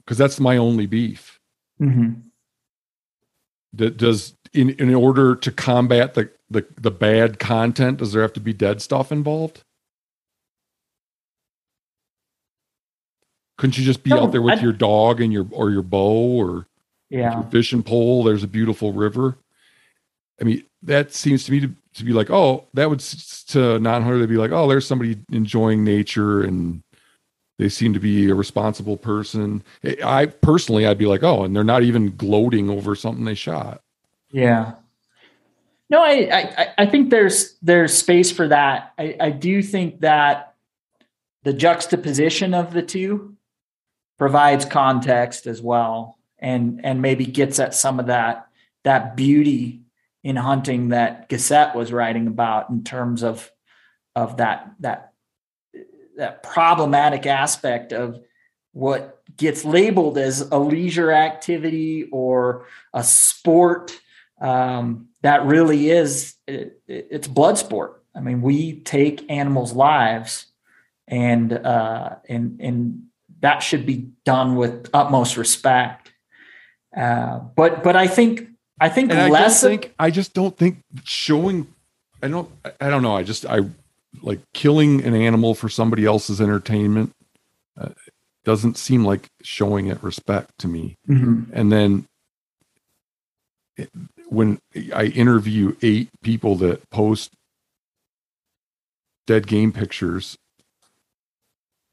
[0.00, 1.38] Because that's my only beef.
[1.80, 2.20] Mm-hmm.
[3.74, 8.32] That does in in order to combat the the the bad content, does there have
[8.34, 9.62] to be dead stuff involved?
[13.58, 15.82] Couldn't you just be No, out there with I- your dog and your or your
[15.82, 16.66] bow or
[17.10, 17.34] Yeah.
[17.40, 19.36] your fishing pole there's a beautiful river
[20.40, 24.18] i mean that seems to me to, to be like oh that would to non-hunter
[24.18, 26.82] they'd be like oh there's somebody enjoying nature and
[27.58, 31.54] they seem to be a responsible person i I- personally i'd be like oh and
[31.54, 33.80] they're not even gloating over something they shot
[34.30, 34.72] Yeah.
[35.90, 38.92] No, I, I, I think there's there's space for that.
[38.98, 40.54] I, I do think that
[41.44, 43.34] the juxtaposition of the two
[44.18, 48.48] provides context as well and and maybe gets at some of that
[48.84, 49.80] that beauty
[50.28, 53.50] in hunting that Gasset was writing about in terms of
[54.14, 55.12] of that that
[56.18, 58.20] that problematic aspect of
[58.72, 63.98] what gets labeled as a leisure activity or a sport
[64.40, 68.04] um, that really is it, it- it's blood sport.
[68.14, 70.46] I mean, we take animals' lives,
[71.06, 73.04] and uh, and and
[73.40, 76.12] that should be done with utmost respect.
[76.94, 78.48] Uh, but but I think
[78.80, 81.66] I think and less don't of- think i just don't think showing
[82.22, 83.60] i don't I- i don't know i just i
[84.22, 87.12] like killing an animal for somebody else's entertainment
[87.80, 87.90] uh,
[88.44, 91.46] doesn't seem like showing it respect to me Mhm.
[91.52, 92.06] and then
[93.76, 93.90] it-
[94.28, 94.58] when
[94.94, 97.30] I interview eight people that post
[99.26, 100.36] dead game pictures,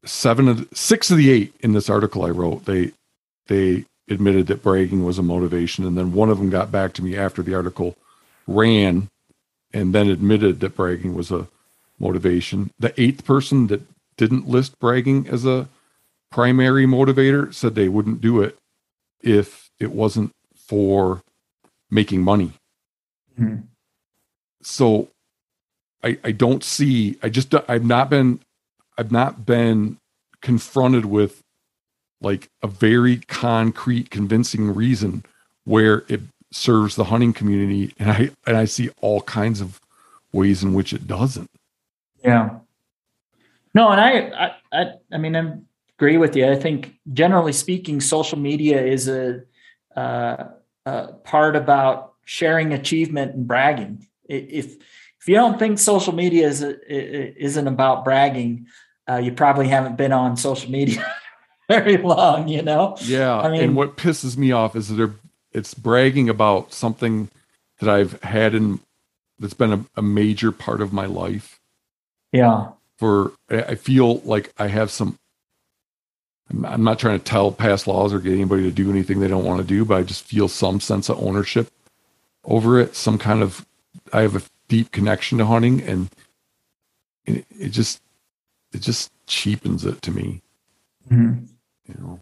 [0.04, 2.92] seven of the, six of the eight in this article I wrote, they
[3.46, 7.02] they admitted that bragging was a motivation, and then one of them got back to
[7.02, 7.96] me after the article
[8.46, 9.08] ran,
[9.72, 11.48] and then admitted that bragging was a
[11.98, 12.70] motivation.
[12.78, 13.82] The eighth person that
[14.16, 15.68] didn't list bragging as a
[16.30, 18.56] primary motivator said they wouldn't do it
[19.20, 21.22] if it wasn't for
[21.90, 22.52] making money.
[23.38, 23.64] Mhm.
[24.62, 25.08] So
[26.02, 28.40] I I don't see I just I've not been
[28.98, 29.98] I've not been
[30.40, 31.42] confronted with
[32.20, 35.24] like a very concrete convincing reason
[35.64, 36.20] where it
[36.52, 39.80] serves the hunting community and I and I see all kinds of
[40.32, 41.50] ways in which it doesn't.
[42.24, 42.58] Yeah.
[43.74, 44.10] No, and I,
[44.46, 45.52] I, I, I mean, I
[45.98, 46.50] agree with you.
[46.50, 49.42] I think generally speaking, social media is a,
[49.94, 50.44] uh,
[51.24, 54.06] part about sharing achievement and bragging.
[54.28, 54.76] If
[55.20, 58.66] if you don't think social media is isn't about bragging,
[59.08, 61.04] uh, you probably haven't been on social media
[61.68, 62.48] very long.
[62.48, 62.96] You know.
[63.02, 65.14] Yeah, I mean- and what pisses me off is that they're
[65.52, 67.30] it's bragging about something
[67.80, 68.80] that I've had in
[69.38, 71.60] that's been a, a major part of my life.
[72.32, 72.68] Yeah.
[72.98, 75.18] For I feel like I have some
[76.62, 79.44] I'm not trying to tell past laws or get anybody to do anything they don't
[79.44, 81.72] want to do, but I just feel some sense of ownership
[82.44, 82.94] over it.
[82.94, 83.66] Some kind of,
[84.12, 86.08] I have a deep connection to hunting, and
[87.24, 88.00] it, it just,
[88.72, 90.40] it just cheapens it to me.
[91.10, 91.46] Mm-hmm.
[91.88, 92.20] You know,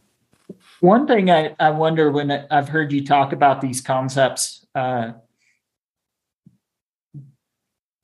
[0.81, 5.13] one thing I, I wonder when I've heard you talk about these concepts, uh,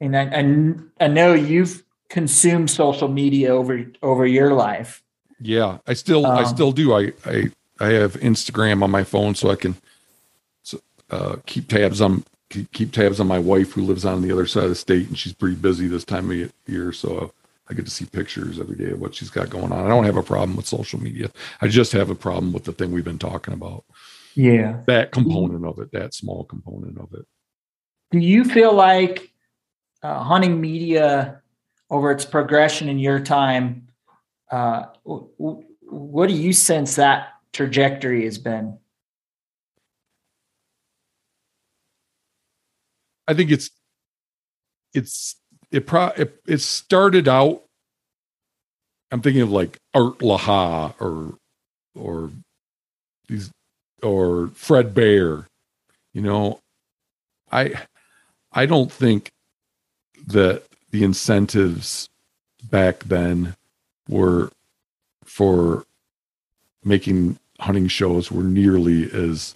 [0.01, 5.03] and I, I, I know you've consumed social media over over your life.
[5.40, 6.94] Yeah, I still um, I still do.
[6.94, 9.77] I I I have Instagram on my phone so I can
[11.11, 12.25] uh, keep tabs on
[12.73, 15.16] keep tabs on my wife who lives on the other side of the state and
[15.16, 17.33] she's pretty busy this time of year so
[17.71, 19.87] I get to see pictures every day of what she's got going on.
[19.87, 21.31] I don't have a problem with social media.
[21.61, 23.85] I just have a problem with the thing we've been talking about.
[24.35, 24.81] Yeah.
[24.87, 27.27] That component of it, that small component of it.
[28.11, 29.33] Do you feel like
[30.03, 31.43] uh, hunting media
[31.91, 33.89] over its progression in your time,
[34.51, 38.79] uh, what do you sense that trajectory has been?
[43.29, 43.71] I think it's
[44.93, 45.37] it's
[45.73, 47.63] it pro it, it started out
[49.11, 51.37] i'm thinking of like art laha or
[51.95, 52.31] or
[53.29, 53.51] these
[54.03, 55.47] or fred bear
[56.13, 56.61] you know?
[57.53, 57.75] I
[58.53, 59.33] i don't think
[60.27, 62.09] that the incentives
[62.65, 63.57] back then
[64.09, 64.51] were
[65.25, 65.85] for
[66.85, 69.55] making hunting shows were nearly as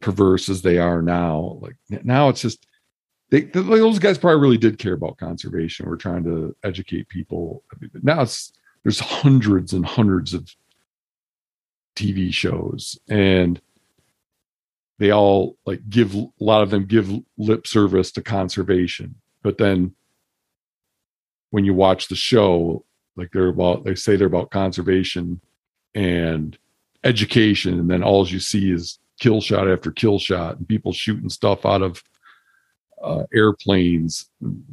[0.00, 1.58] perverse as they are now.
[1.60, 2.66] Like now it's just
[3.32, 5.88] they, those guys probably really did care about conservation.
[5.88, 7.64] We're trying to educate people.
[8.02, 10.54] Now it's there's hundreds and hundreds of
[11.96, 13.58] TV shows, and
[14.98, 19.94] they all like give a lot of them give lip service to conservation, but then
[21.48, 22.84] when you watch the show,
[23.16, 25.40] like they're about they say they're about conservation
[25.94, 26.58] and
[27.02, 31.30] education, and then all you see is kill shot after kill shot and people shooting
[31.30, 32.02] stuff out of
[33.02, 34.26] uh, airplanes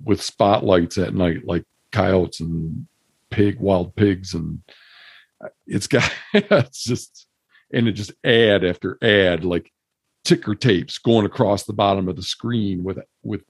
[0.03, 2.87] with spotlights at night, like coyotes and
[3.29, 4.61] pig, wild pigs, and
[5.67, 7.27] it's got it's just
[7.71, 9.71] and it just ad after ad, like
[10.23, 13.41] ticker tapes going across the bottom of the screen with with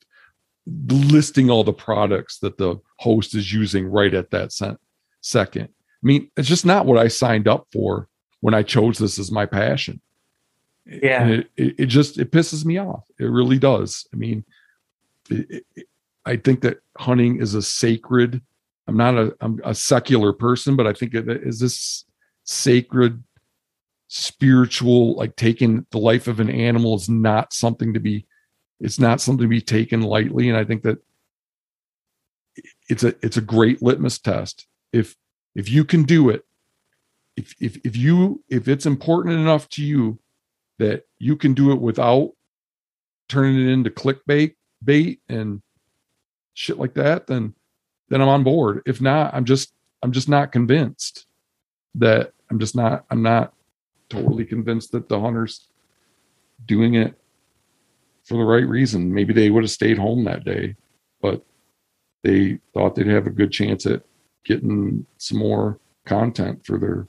[0.88, 4.80] listing all the products that the host is using right at that cent-
[5.22, 5.65] second.
[5.65, 8.08] I mean, it's just not what I signed up for
[8.42, 10.00] when I chose this as my passion.
[10.86, 13.04] Yeah, it, it, it, just it pisses me off.
[13.20, 14.08] It really does.
[14.13, 14.44] I mean,
[16.26, 18.42] I think that hunting is a sacred.
[18.88, 22.06] I'm not a I'm a secular person, but I think it is this
[22.44, 23.24] sacred,
[24.08, 25.15] spiritual.
[25.15, 28.26] Like taking the life of an animal is not something to be.
[28.80, 31.00] It's not something to be taken lightly, and I think that
[32.89, 34.68] it's a it's a great litmus test.
[34.92, 35.15] If
[35.56, 36.44] if you can do it,
[37.38, 40.20] if if if you if it's important enough to you
[40.80, 42.32] that you can do it without
[43.28, 45.62] turning it into clickbait bait and
[46.54, 47.54] shit like that, then
[48.10, 48.82] then I'm on board.
[48.86, 51.28] If not, I'm just I'm just not convinced
[51.96, 53.54] that I'm just not I'm not
[54.10, 55.68] totally convinced that the hunters
[56.65, 57.15] doing it
[58.26, 59.13] for the right reason.
[59.13, 60.76] Maybe they would have stayed home that day,
[61.22, 61.44] but
[62.24, 64.04] they thought they'd have a good chance at
[64.46, 67.08] getting some more content for their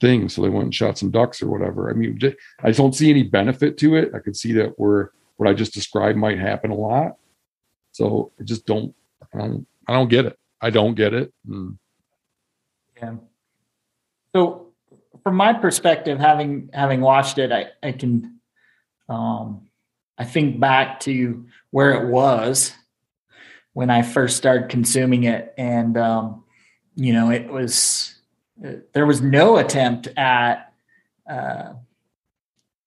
[0.00, 0.28] thing.
[0.28, 1.90] So they went and shot some ducks or whatever.
[1.90, 2.18] I mean,
[2.62, 4.12] I don't see any benefit to it.
[4.14, 7.16] I could see that we're what I just described might happen a lot.
[7.92, 8.94] So I just don't,
[9.34, 10.38] I don't, I don't get it.
[10.60, 11.32] I don't get it.
[11.48, 11.78] And,
[12.96, 13.14] yeah.
[14.34, 14.72] So
[15.22, 18.40] from my perspective, having, having watched it, I, I can,
[19.08, 19.68] um,
[20.18, 22.72] I think back to where it was
[23.72, 25.52] when I first started consuming it.
[25.58, 26.44] And, um,
[26.94, 28.14] you know, it was,
[28.94, 30.72] there was no attempt at,
[31.28, 31.74] uh,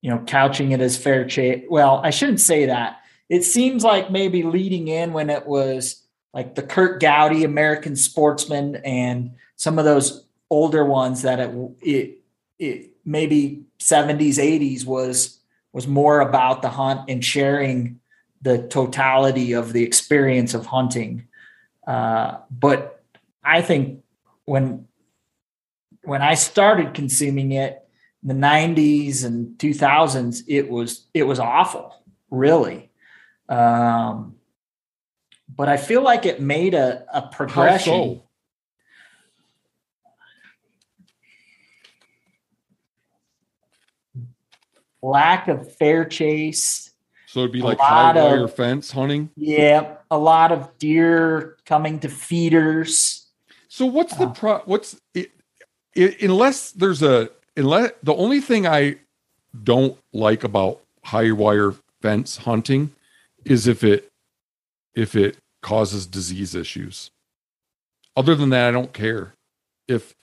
[0.01, 1.65] you know, couching it as fair chase.
[1.69, 3.01] Well, I shouldn't say that.
[3.27, 6.03] It seems like maybe leading in when it was
[6.34, 12.19] like the Curt Gowdy American Sportsman and some of those older ones that it, it,
[12.57, 15.39] it maybe 70s 80s was
[15.71, 17.99] was more about the hunt and sharing
[18.41, 21.28] the totality of the experience of hunting
[21.88, 23.03] uh, but
[23.43, 24.03] i think
[24.45, 24.88] when
[26.03, 27.88] when i started consuming it
[28.24, 31.95] the 90s and 2000s it was it was awful
[32.30, 32.89] really.
[33.47, 34.36] Um,
[35.55, 37.93] but i feel like it made a, a progression.
[37.93, 38.24] So?
[45.01, 46.91] lack of fair chase.
[47.26, 49.30] So it'd be like high wire of, fence hunting?
[49.36, 53.28] Yeah a lot of deer coming to feeders.
[53.67, 55.32] So what's the uh, pro what's it
[55.93, 58.97] it, unless there's a unless the only thing I
[59.64, 62.91] don't like about high wire fence hunting
[63.45, 64.12] is if it
[64.93, 67.12] if it causes disease issues.
[68.16, 69.34] Other than that, I don't care.
[69.88, 70.14] If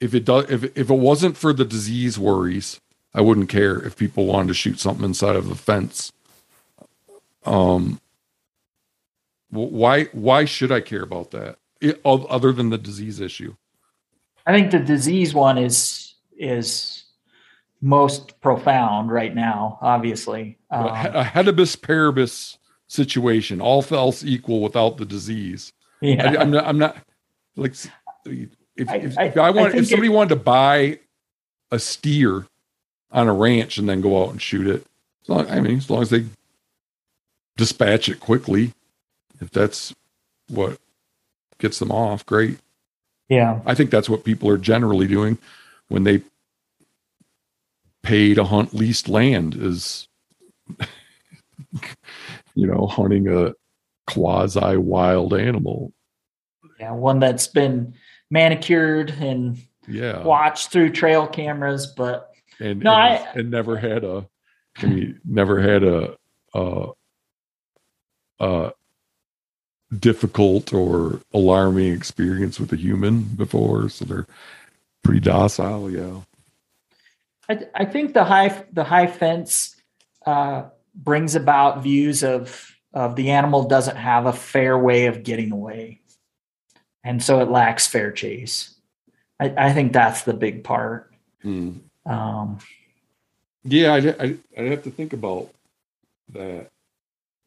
[0.00, 2.80] if it does if if it wasn't for the disease worries,
[3.14, 6.12] I wouldn't care if people wanted to shoot something inside of a fence.
[7.44, 8.00] Um
[9.50, 11.58] why why should I care about that?
[11.80, 13.56] It, other than the disease issue.
[14.46, 16.01] I think the disease one is
[16.42, 17.04] is
[17.80, 19.78] most profound right now.
[19.80, 25.72] Obviously, um, a ceteris paribus situation, all else equal without the disease.
[26.00, 26.66] Yeah, I, am not.
[26.66, 26.96] I'm not
[27.56, 27.74] like
[28.24, 30.98] if, I, if, if I, want if somebody it, wanted to buy
[31.70, 32.46] a steer
[33.10, 34.86] on a ranch and then go out and shoot it.
[35.28, 36.24] Long, I mean, as long as they
[37.56, 38.72] dispatch it quickly,
[39.40, 39.94] if that's
[40.48, 40.78] what
[41.58, 42.58] gets them off, great.
[43.28, 43.60] Yeah.
[43.64, 45.38] I think that's what people are generally doing
[45.88, 46.22] when they
[48.02, 50.08] pay to hunt leased land is
[52.54, 53.54] you know, hunting a
[54.06, 55.92] quasi wild animal.
[56.78, 57.94] Yeah, one that's been
[58.30, 64.04] manicured and yeah watched through trail cameras, but and no, and, I and never had
[64.04, 64.26] a
[64.78, 66.16] I mean, never had a
[66.54, 66.90] uh
[68.40, 68.70] uh
[69.98, 74.26] difficult or alarming experience with a human before, so they're
[75.04, 75.90] pretty docile.
[75.90, 76.20] Yeah,
[77.48, 79.76] I, I think the high the high fence
[80.26, 80.64] uh,
[80.94, 86.00] brings about views of of the animal doesn't have a fair way of getting away,
[87.04, 88.74] and so it lacks fair chase.
[89.40, 91.12] I, I think that's the big part.
[91.42, 91.78] Hmm.
[92.06, 92.58] Um,
[93.64, 95.50] yeah, I, I I have to think about
[96.30, 96.70] that.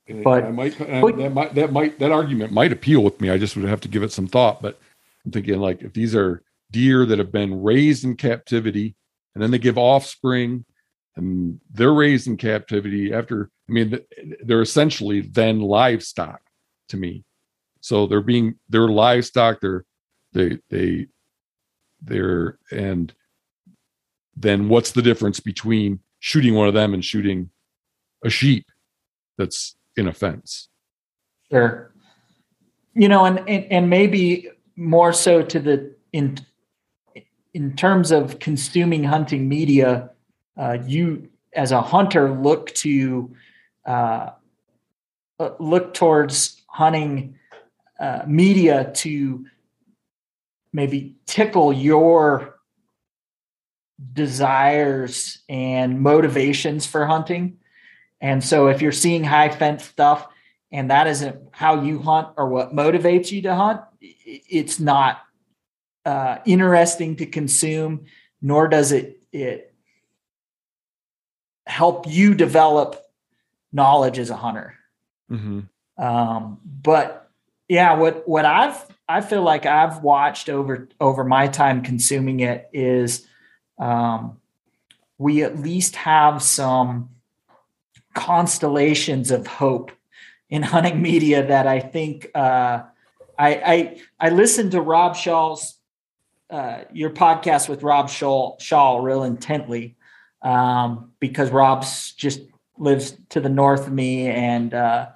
[0.08, 3.30] And but I might, but, that might that might that argument might appeal with me.
[3.30, 4.62] I just would have to give it some thought.
[4.62, 4.80] But
[5.26, 8.96] I'm thinking like if these are deer that have been raised in captivity
[9.36, 10.66] and then they give offspring
[11.16, 14.00] and they're raised in captivity after i mean
[14.44, 16.42] they're essentially then livestock
[16.90, 17.24] to me.
[17.82, 19.86] So they're being they're livestock they're
[20.34, 21.08] they they
[22.02, 23.14] they're and
[24.36, 27.50] then what's the difference between shooting one of them and shooting
[28.24, 28.66] a sheep
[29.38, 30.70] that's in a fence?
[31.52, 31.94] Sure.
[32.94, 36.38] You know and and, and maybe more so to the in
[37.56, 40.10] in terms of consuming hunting media,
[40.58, 43.34] uh, you as a hunter look to
[43.86, 44.32] uh,
[45.40, 47.40] uh, look towards hunting
[47.98, 49.46] uh, media to
[50.74, 52.60] maybe tickle your
[54.12, 57.58] desires and motivations for hunting.
[58.20, 60.28] And so if you're seeing high fence stuff
[60.74, 65.25] and that isn't how you hunt or what motivates you to hunt, it's not
[66.06, 68.06] uh, interesting to consume,
[68.42, 69.74] nor does it it
[71.66, 73.04] help you develop
[73.74, 74.76] knowledge as a hunter.
[75.32, 75.62] Mm-hmm.
[76.04, 77.30] Um, but
[77.68, 82.70] yeah, what what I've I feel like I've watched over over my time consuming it
[82.74, 83.28] is
[83.78, 84.38] um,
[85.18, 87.10] we at least have some
[88.14, 89.92] constellations of hope
[90.50, 92.84] in hunting media that I think uh,
[93.38, 95.75] I, I I listened to Rob Shaul's
[96.56, 99.98] uh, your podcast with Rob Shaul, Shaul real intently
[100.42, 102.40] um, because Rob's just
[102.78, 105.08] lives to the north of me and uh,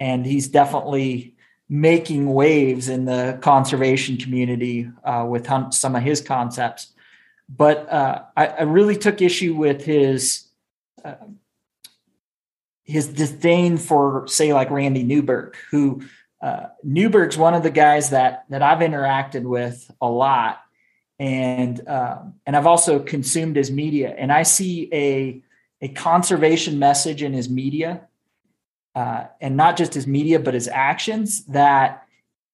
[0.00, 1.36] and he's definitely
[1.68, 6.92] making waves in the conservation community uh, with some of his concepts.
[7.48, 10.48] But uh, I, I, really took issue with his
[11.04, 11.14] uh,
[12.82, 16.02] his disdain for, say, like Randy Newberg, who
[16.42, 20.60] uh, Newberg's one of the guys that that I've interacted with a lot,
[21.18, 25.42] and um, and I've also consumed his media, and I see a
[25.80, 28.02] a conservation message in his media,
[28.94, 32.06] uh, and not just his media, but his actions that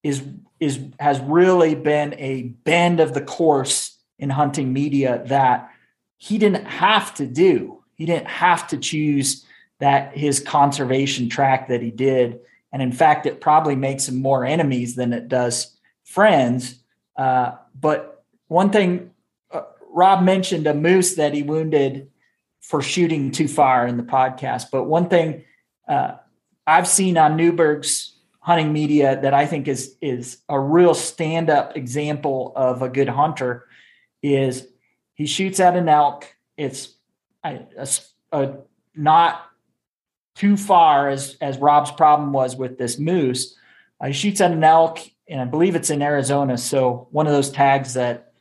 [0.03, 0.23] is
[0.61, 5.71] is has really been a bend of the course in hunting media that
[6.17, 7.83] he didn't have to do.
[7.97, 9.45] He didn't have to choose
[9.81, 12.41] that his conservation track that he did,
[12.73, 16.83] and in fact, it probably makes him more enemies than it does friends.
[17.17, 18.14] Uh, but
[18.49, 19.11] one thing
[19.51, 22.11] uh, Rob mentioned a moose that he wounded
[22.61, 25.45] for shooting too far in the podcast, but one thing
[25.89, 26.13] uh,
[26.67, 31.77] I've seen on Newberg's hunting media that I think is is a real stand up
[31.77, 33.67] example of a good hunter
[34.23, 34.67] is
[35.15, 36.27] he shoots at an elk.
[36.57, 36.95] It's
[37.43, 37.89] a, a,
[38.33, 38.57] a
[38.95, 39.47] not
[40.35, 43.57] too far as as Rob's problem was with this moose.
[44.01, 46.59] Uh, he shoots at an elk, and I believe it's in Arizona.
[46.59, 48.34] So one of those tags that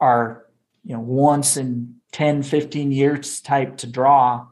[0.00, 0.46] are
[0.84, 4.46] you know once in 10 15 years type to draw.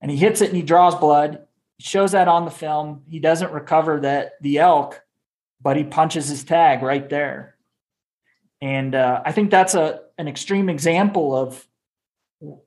[0.00, 1.46] And he hits it and he draws blood.
[1.76, 3.02] He shows that on the film.
[3.08, 5.02] He doesn't recover that the elk
[5.62, 7.56] but he punches his tag right there.
[8.62, 11.66] And uh, i think that's a an extreme example of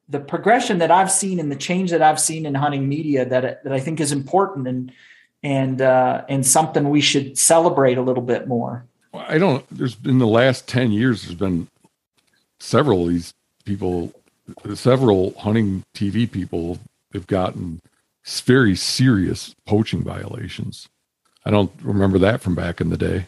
[0.07, 3.63] the progression that i've seen and the change that i've seen in hunting media that,
[3.63, 4.91] that i think is important and
[5.43, 8.85] and uh, and something we should celebrate a little bit more.
[9.13, 9.65] I don't.
[9.69, 11.67] There's in the last ten years, there's been
[12.63, 13.33] several of these
[13.65, 14.13] people,
[14.73, 16.79] several hunting TV people
[17.13, 17.81] have gotten
[18.45, 20.87] very serious poaching violations.
[21.45, 23.27] I don't remember that from back in the day.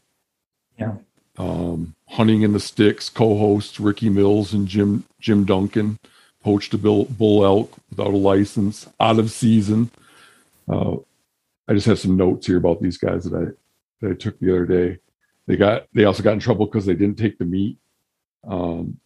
[0.79, 0.95] Yeah.
[1.37, 5.99] Um, hunting in the sticks co-hosts Ricky Mills and Jim Jim Duncan
[6.41, 9.91] poached a bull, bull elk without a license out of season.
[10.69, 10.95] Uh,
[11.67, 13.51] I just have some notes here about these guys that I
[13.99, 14.99] that I took the other day.
[15.45, 17.77] They got they also got in trouble because they didn't take the meat.
[18.47, 18.97] Um,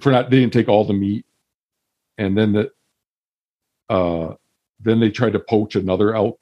[0.00, 1.24] for not they didn't take all the meat,
[2.18, 2.70] and then the
[3.88, 4.34] uh,
[4.80, 6.40] then they tried to poach another elk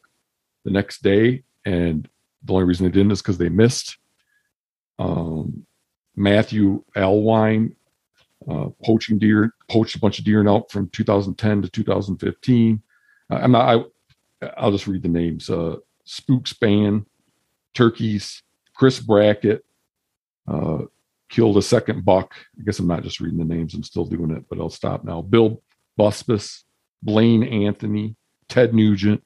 [0.64, 2.08] the next day, and
[2.42, 3.98] the only reason they didn't is because they missed.
[4.98, 5.66] Um,
[6.16, 7.74] Matthew Alwine
[8.48, 12.82] uh, poaching deer, poached a bunch of deer and elk from 2010 to 2015.
[13.30, 13.86] Uh, I'm not.
[14.42, 15.48] I, I'll just read the names.
[15.48, 17.06] Uh, Spook Spann,
[17.72, 18.42] Turkeys,
[18.74, 19.64] Chris Brackett,
[20.46, 20.82] uh,
[21.34, 22.32] killed a second buck.
[22.58, 25.02] I guess I'm not just reading the names, I'm still doing it, but I'll stop
[25.02, 25.20] now.
[25.20, 25.62] Bill
[25.98, 26.62] Busbice,
[27.02, 28.14] Blaine Anthony,
[28.48, 29.20] Ted Nugent.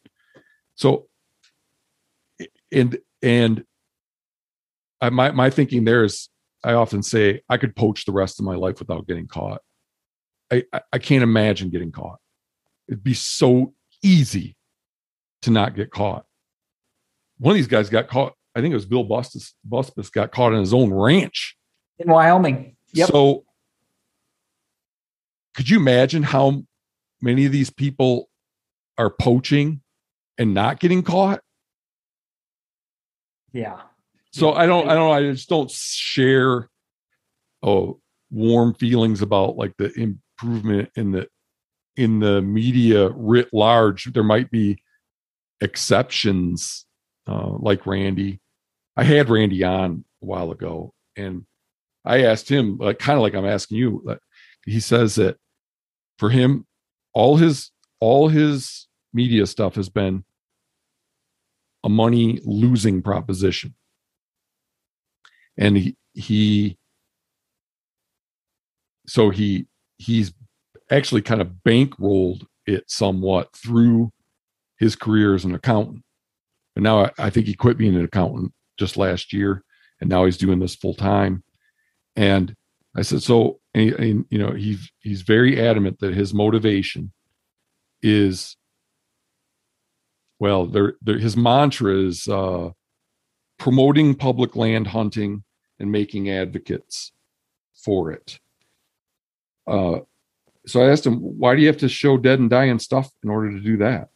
[0.75, 1.09] So,
[2.73, 3.65] and, and
[5.03, 6.31] I, my, my thinking there is,
[6.65, 9.61] I often say I could poach the rest of my life without getting caught.
[10.51, 12.19] I, I, I can't imagine getting caught.
[12.89, 14.57] It'd be so easy
[15.43, 16.25] to not get caught.
[17.37, 18.33] One of these guys got caught.
[18.57, 21.58] I think it was Bill Busbice, Busbice got caught in his own ranch
[21.99, 22.77] in Wyoming.
[22.93, 23.09] Yep.
[23.09, 23.45] So
[25.55, 26.63] could you imagine how
[27.21, 28.29] many of these people
[28.97, 29.81] are poaching
[30.39, 31.41] and not getting caught?
[33.53, 33.81] Yeah.
[34.33, 36.69] So I don't I don't I just don't share
[37.63, 41.29] oh warm feelings about like the improvement in the
[41.97, 44.05] in the media writ large.
[44.13, 44.83] There might be
[45.61, 46.87] exceptions
[47.27, 48.41] uh, like Randy.
[48.97, 51.45] I had Randy on a while ago and
[52.09, 54.01] I asked him, like, kind of like I'm asking you.
[54.03, 54.21] Like,
[54.65, 55.37] he says that
[56.19, 56.67] for him,
[57.13, 60.25] all his all his media stuff has been
[61.85, 63.75] a money losing proposition,
[65.59, 66.79] and he he
[69.07, 69.67] so he
[69.99, 70.33] he's
[70.91, 74.13] actually kind of bankrolled it somewhat through
[74.79, 76.03] his career as an accountant.
[76.75, 79.63] And now I, I think he quit being an accountant just last year,
[80.01, 81.43] and now he's doing this full time.
[82.19, 82.57] And
[82.97, 87.13] I said, so, and, and, you know, he's he's very adamant that his motivation
[88.03, 88.57] is,
[90.41, 92.71] well, there, his mantra is uh,
[93.57, 95.45] promoting public land hunting
[95.79, 97.13] and making advocates
[97.73, 98.41] for it.
[99.69, 100.01] Uh,
[100.67, 103.31] so I asked him, why do you have to show dead and dying stuff in
[103.31, 104.09] order to do that?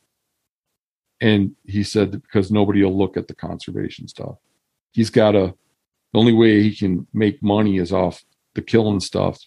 [1.20, 4.38] And he said, because nobody will look at the conservation stuff.
[4.90, 5.54] He's got to
[6.12, 9.40] the only way he can make money is off the killing stuff.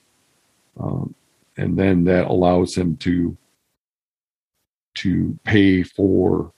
[0.80, 1.14] Um,
[1.58, 3.38] and then that allows him to
[4.96, 6.54] to pay for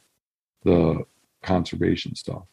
[0.64, 1.04] the
[1.42, 2.44] conservation stuff.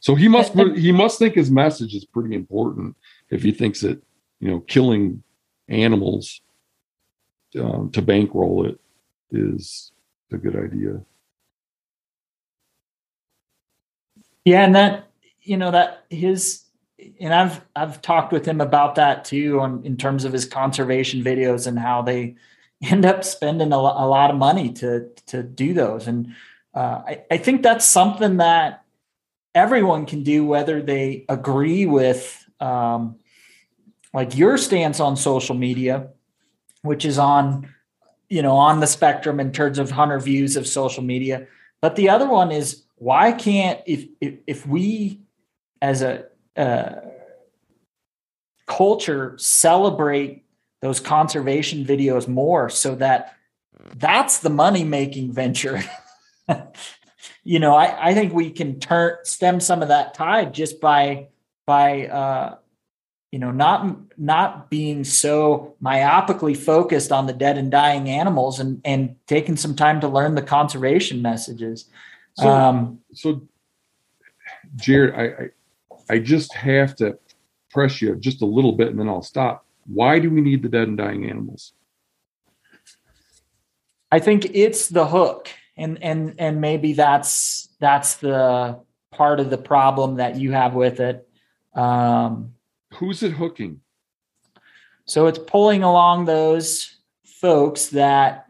[0.00, 2.96] So he must he must think his message is pretty important
[3.30, 4.02] if he thinks that
[4.40, 5.22] you know killing
[5.68, 6.40] animals
[7.58, 8.78] um, to bankroll it
[9.30, 9.92] is
[10.32, 11.00] a good idea.
[14.44, 15.07] Yeah, and that
[15.48, 16.64] you know that his
[17.20, 21.22] and I've I've talked with him about that too on in terms of his conservation
[21.22, 22.36] videos and how they
[22.82, 26.06] end up spending a, a lot of money to to do those.
[26.06, 26.34] And
[26.74, 28.84] uh, I, I think that's something that
[29.54, 33.16] everyone can do whether they agree with um,
[34.12, 36.08] like your stance on social media
[36.82, 37.68] which is on
[38.28, 41.46] you know on the spectrum in terms of hunter views of social media.
[41.80, 45.20] But the other one is why can't if if, if we
[45.80, 46.26] as a
[46.56, 47.00] uh,
[48.66, 50.44] culture celebrate
[50.80, 53.34] those conservation videos more so that
[53.96, 55.82] that's the money making venture.
[57.48, 61.28] You know I, I think we can turn stem some of that tide just by
[61.66, 62.56] by uh
[63.32, 68.82] you know not not being so myopically focused on the dead and dying animals and
[68.84, 71.86] and taking some time to learn the conservation messages.
[72.34, 73.40] So, um so
[74.76, 75.48] jared I, I
[76.10, 77.18] I just have to
[77.70, 79.66] press you just a little bit and then I'll stop.
[79.86, 81.72] Why do we need the dead and dying animals?
[84.10, 85.50] I think it's the hook.
[85.76, 88.80] And and and maybe that's that's the
[89.12, 91.28] part of the problem that you have with it.
[91.74, 92.54] Um,
[92.94, 93.80] Who's it hooking?
[95.04, 98.46] So it's pulling along those folks that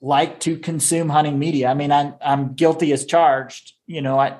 [0.00, 1.68] like to consume hunting media.
[1.68, 3.74] I mean, I'm I'm guilty as charged.
[3.86, 4.38] You know, I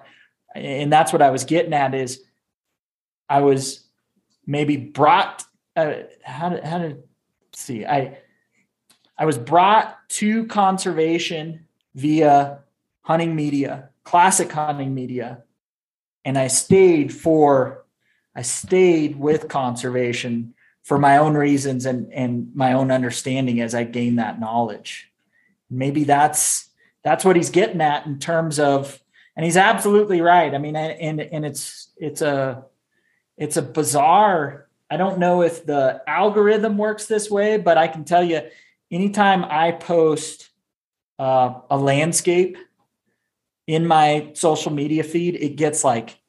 [0.55, 2.23] and that's what I was getting at is
[3.29, 3.85] I was
[4.47, 5.45] maybe brought.
[5.77, 7.03] Uh, how did how did
[7.53, 8.19] see I
[9.19, 12.61] I was brought to conservation via
[13.03, 15.43] hunting media, classic hunting media,
[16.25, 17.85] and I stayed for
[18.35, 23.85] I stayed with conservation for my own reasons and and my own understanding as I
[23.85, 25.11] gained that knowledge.
[25.71, 26.69] Maybe that's
[27.03, 29.01] that's what he's getting at in terms of
[29.37, 30.55] and he's absolutely right.
[30.55, 32.65] I mean and and it's it's a
[33.37, 38.05] it's a bizarre I don't know if the algorithm works this way, but I can
[38.05, 38.43] tell you
[38.91, 40.51] anytime I post
[41.19, 42.59] uh, a landscape
[43.67, 46.21] in my social media feed, it gets like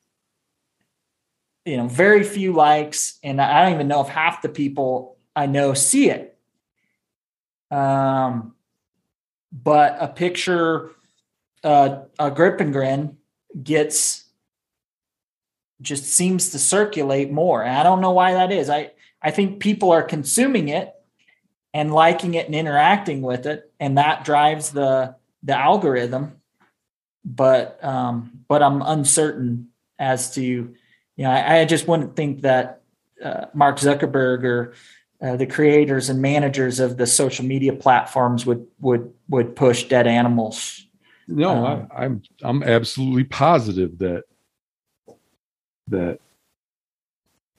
[1.65, 5.45] you know very few likes and i don't even know if half the people i
[5.45, 6.37] know see it
[7.71, 8.53] um
[9.51, 10.91] but a picture
[11.66, 13.18] uh, and grin
[13.61, 14.26] gets
[15.82, 18.91] just seems to circulate more and i don't know why that is i
[19.22, 20.93] i think people are consuming it
[21.74, 26.39] and liking it and interacting with it and that drives the the algorithm
[27.26, 29.68] but um but i'm uncertain
[29.99, 30.74] as to
[31.16, 32.82] you know, I, I just wouldn't think that
[33.24, 34.74] uh, Mark Zuckerberg or
[35.22, 40.07] uh, the creators and managers of the social media platforms would would would push dead
[40.07, 40.84] animals.
[41.28, 44.23] No, um, I, I'm I'm absolutely positive that
[45.88, 46.19] that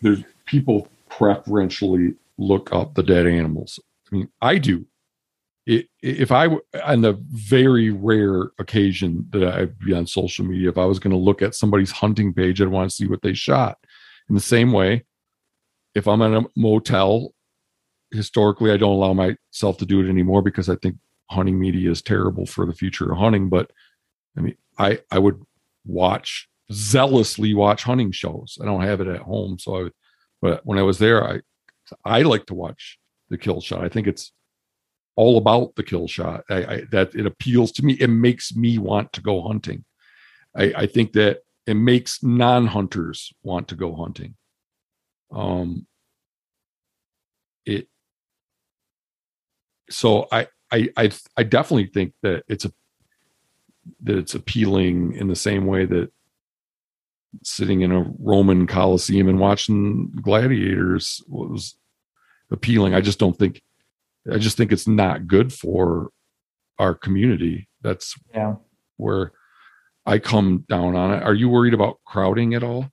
[0.00, 3.80] there's people preferentially look up the dead animals.
[4.10, 4.86] I mean, I do
[5.66, 6.48] it, if I,
[6.84, 11.10] on the very rare occasion that I'd be on social media, if I was going
[11.10, 13.76] to look at somebody's hunting page, I'd want to see what they shot.
[14.28, 15.04] In the same way,
[15.94, 17.32] if I'm in a motel,
[18.12, 20.96] historically, I don't allow myself to do it anymore because I think
[21.30, 23.48] hunting media is terrible for the future of hunting.
[23.48, 23.70] But
[24.36, 25.42] I mean, I, I would
[25.84, 28.58] watch zealously watch hunting shows.
[28.60, 29.58] I don't have it at home.
[29.58, 29.92] So I, would,
[30.42, 31.40] but when I was there, I,
[32.04, 32.98] I like to watch
[33.28, 33.84] the kill shot.
[33.84, 34.32] I think it's
[35.14, 36.44] all about the kill shot.
[36.50, 37.94] I, I, that it appeals to me.
[37.94, 39.84] It makes me want to go hunting.
[40.54, 44.36] I, I think that it makes non-hunters want to go hunting.
[45.32, 45.86] Um,
[47.64, 47.88] it.
[49.90, 52.72] So I, I, I, I definitely think that it's a
[54.02, 56.10] that it's appealing in the same way that
[57.44, 61.76] sitting in a Roman Colosseum and watching gladiators was
[62.50, 62.94] appealing.
[62.94, 63.62] I just don't think
[64.30, 66.10] I just think it's not good for
[66.78, 67.68] our community.
[67.82, 68.56] That's yeah.
[68.96, 69.32] where
[70.04, 71.22] I come down on it.
[71.22, 72.90] Are you worried about crowding at all?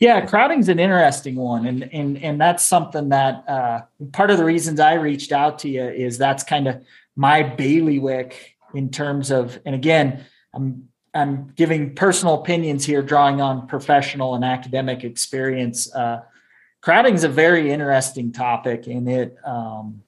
[0.00, 3.82] Yeah, crowding's an interesting one, and and and that's something that uh,
[4.12, 6.82] part of the reasons I reached out to you is that's kind of
[7.16, 13.68] my bailiwick in terms of, and again, I'm I'm giving personal opinions here, drawing on
[13.68, 15.94] professional and academic experience.
[15.94, 16.22] Uh,
[16.84, 20.02] crowding is a very interesting topic and it um,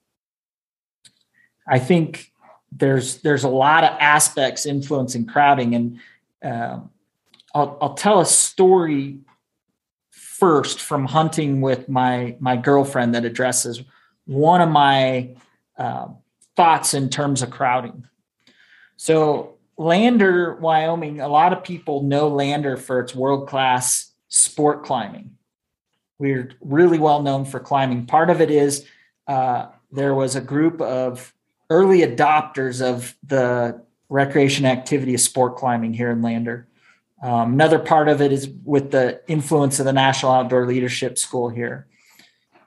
[1.66, 2.30] i think
[2.70, 5.98] there's there's a lot of aspects influencing crowding and
[6.44, 6.90] um,
[7.54, 9.20] I'll, I'll tell a story
[10.38, 13.82] first from hunting with my my girlfriend that addresses
[14.26, 15.34] one of my
[15.78, 16.08] uh,
[16.56, 18.06] thoughts in terms of crowding
[18.96, 25.36] so lander wyoming a lot of people know lander for its world class sport climbing
[26.18, 28.06] we're really well known for climbing.
[28.06, 28.86] Part of it is
[29.26, 31.34] uh, there was a group of
[31.68, 36.68] early adopters of the recreation activity of sport climbing here in Lander.
[37.22, 41.48] Um, another part of it is with the influence of the National Outdoor Leadership School
[41.48, 41.86] here.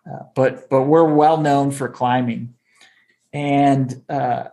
[0.10, 2.56] Uh, but but we're well known for climbing.
[3.32, 4.46] And uh,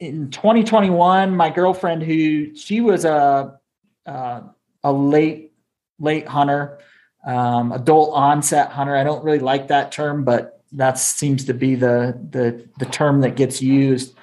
[0.00, 3.58] in 2021, my girlfriend, who she was a
[4.06, 4.40] uh,
[4.82, 5.52] a late
[6.00, 6.80] late hunter,
[7.24, 8.96] um, adult onset hunter.
[8.96, 13.20] I don't really like that term, but that seems to be the the, the term
[13.20, 14.16] that gets used.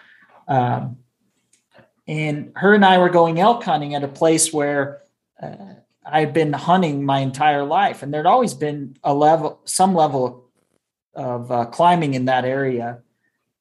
[0.47, 0.97] Um,
[2.07, 5.01] and her and I were going elk hunting at a place where
[5.41, 5.55] uh,
[6.05, 10.45] I've been hunting my entire life, and there'd always been a level, some level
[11.13, 12.99] of uh, climbing in that area,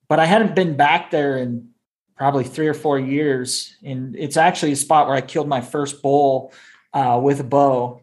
[0.09, 1.71] but I hadn't been back there in
[2.17, 3.77] probably three or four years.
[3.83, 6.53] And it's actually a spot where I killed my first bull
[6.93, 8.01] uh, with a bow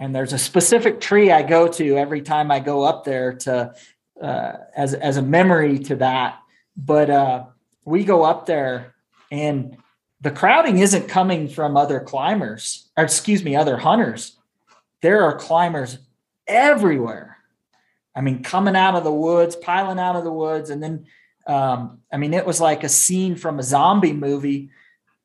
[0.00, 3.74] and there's a specific tree I go to every time I go up there to
[4.20, 6.38] uh, as as a memory to that.
[6.74, 7.44] But uh,
[7.84, 8.94] we go up there,
[9.30, 9.76] and
[10.20, 14.36] the crowding isn't coming from other climbers, or excuse me, other hunters.
[15.02, 15.98] There are climbers
[16.46, 17.38] everywhere.
[18.14, 21.06] I mean, coming out of the woods, piling out of the woods, and then
[21.46, 24.70] um, I mean, it was like a scene from a zombie movie.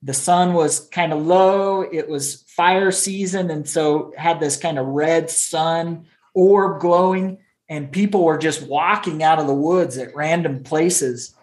[0.01, 1.82] The sun was kind of low.
[1.82, 7.39] It was fire season, and so had this kind of red sun orb glowing,
[7.70, 11.36] and people were just walking out of the woods at random places,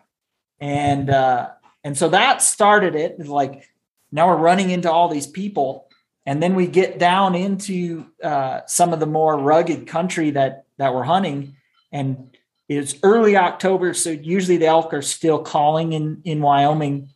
[0.60, 1.50] and uh,
[1.84, 3.26] and so that started it.
[3.26, 3.68] Like
[4.10, 5.88] now we're running into all these people,
[6.26, 10.94] and then we get down into uh, some of the more rugged country that that
[10.94, 11.56] we're hunting,
[11.90, 12.36] and
[12.68, 17.10] it's early October, so usually the elk are still calling in in Wyoming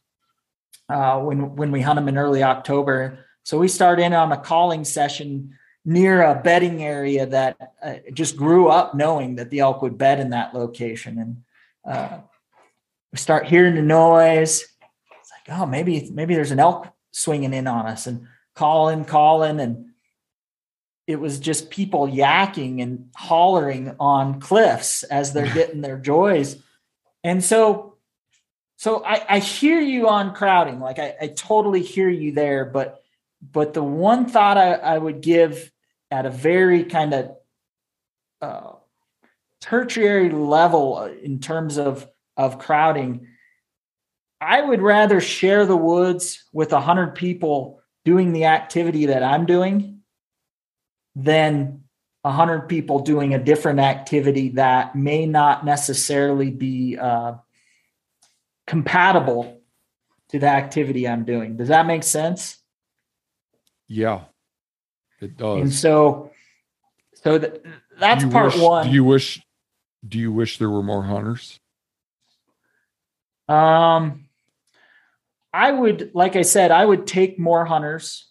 [0.89, 3.25] uh, when when we hunt them in early October.
[3.45, 5.55] So we start in on a calling session
[5.85, 10.19] near a bedding area that uh, just grew up knowing that the elk would bed
[10.19, 11.43] in that location, and
[11.95, 12.19] uh,
[13.17, 14.61] we start hearing the noise.
[14.61, 19.59] It's like, oh, maybe maybe there's an elk swinging in on us, and calling, calling,
[19.59, 19.87] and
[21.07, 26.63] it was just people yakking and hollering on cliffs as they're getting their joys.
[27.25, 27.95] And so,
[28.77, 33.03] so I, I hear you on crowding, like I, I, totally hear you there, but,
[33.41, 35.73] but the one thought I, I would give
[36.11, 37.37] at a very kind of
[38.43, 38.73] uh,
[39.63, 42.07] tertiary level in terms of,
[42.37, 43.27] of crowding,
[44.41, 49.47] I would rather share the woods with a hundred people doing the activity that I'm
[49.47, 50.01] doing
[51.15, 51.85] than
[52.23, 57.35] 100 people doing a different activity that may not necessarily be uh,
[58.67, 59.61] compatible
[60.29, 61.57] to the activity I'm doing.
[61.57, 62.59] Does that make sense?
[63.89, 64.23] Yeah,
[65.21, 65.63] it does.
[65.63, 66.33] And so,
[67.15, 67.63] so th-
[67.99, 68.87] that's part wish, one.
[68.89, 69.41] Do you wish?
[70.07, 71.61] Do you wish there were more hunters?
[73.49, 74.27] Um,
[75.53, 78.27] I would, like I said, I would take more hunters,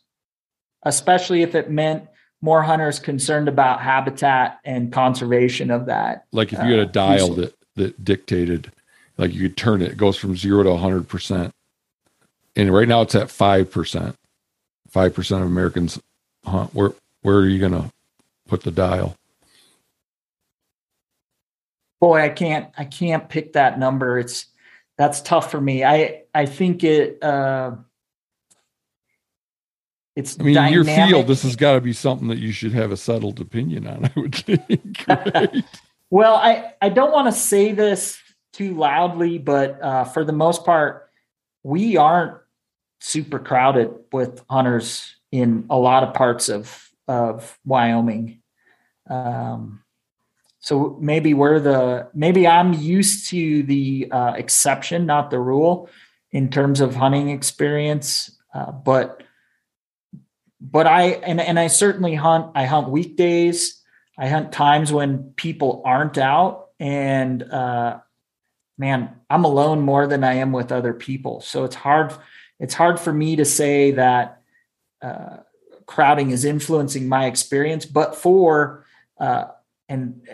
[0.83, 2.07] especially if it meant
[2.41, 6.25] more hunters concerned about habitat and conservation of that.
[6.31, 8.71] Like if you had a uh, dial that that dictated,
[9.17, 11.53] like you could turn it, it goes from zero to hundred percent,
[12.55, 14.15] and right now it's at five percent.
[14.89, 15.99] Five percent of Americans
[16.45, 16.73] hunt.
[16.75, 16.91] Where
[17.21, 17.91] where are you going to
[18.47, 19.15] put the dial?
[21.99, 24.19] Boy, I can't I can't pick that number.
[24.19, 24.45] It's
[24.97, 25.83] that's tough for me.
[25.83, 27.23] I I think it.
[27.23, 27.75] Uh,
[30.15, 30.73] it's I mean, dynamic.
[30.73, 33.85] your field, this has got to be something that you should have a settled opinion
[33.85, 35.03] on, I would think.
[35.07, 35.65] Right?
[36.09, 38.17] well, I, I don't want to say this
[38.53, 41.09] too loudly, but uh, for the most part,
[41.63, 42.37] we aren't
[43.01, 48.41] super crowded with hunters in a lot of parts of, of Wyoming.
[49.09, 49.83] Um,
[50.65, 55.89] so maybe we're the, maybe I'm used to the uh, exception, not the rule
[56.31, 58.35] in terms of hunting experience.
[58.51, 59.21] Uh, but
[60.59, 62.53] but I and and I certainly hunt.
[62.55, 63.79] I hunt weekdays.
[64.17, 67.99] I hunt times when people aren't out, and uh,
[68.75, 71.41] man, I'm alone more than I am with other people.
[71.41, 72.11] So it's hard.
[72.59, 74.41] It's hard for me to say that
[74.99, 75.37] uh,
[75.85, 78.83] crowding is influencing my experience, but for
[79.19, 79.49] uh,
[79.87, 80.27] and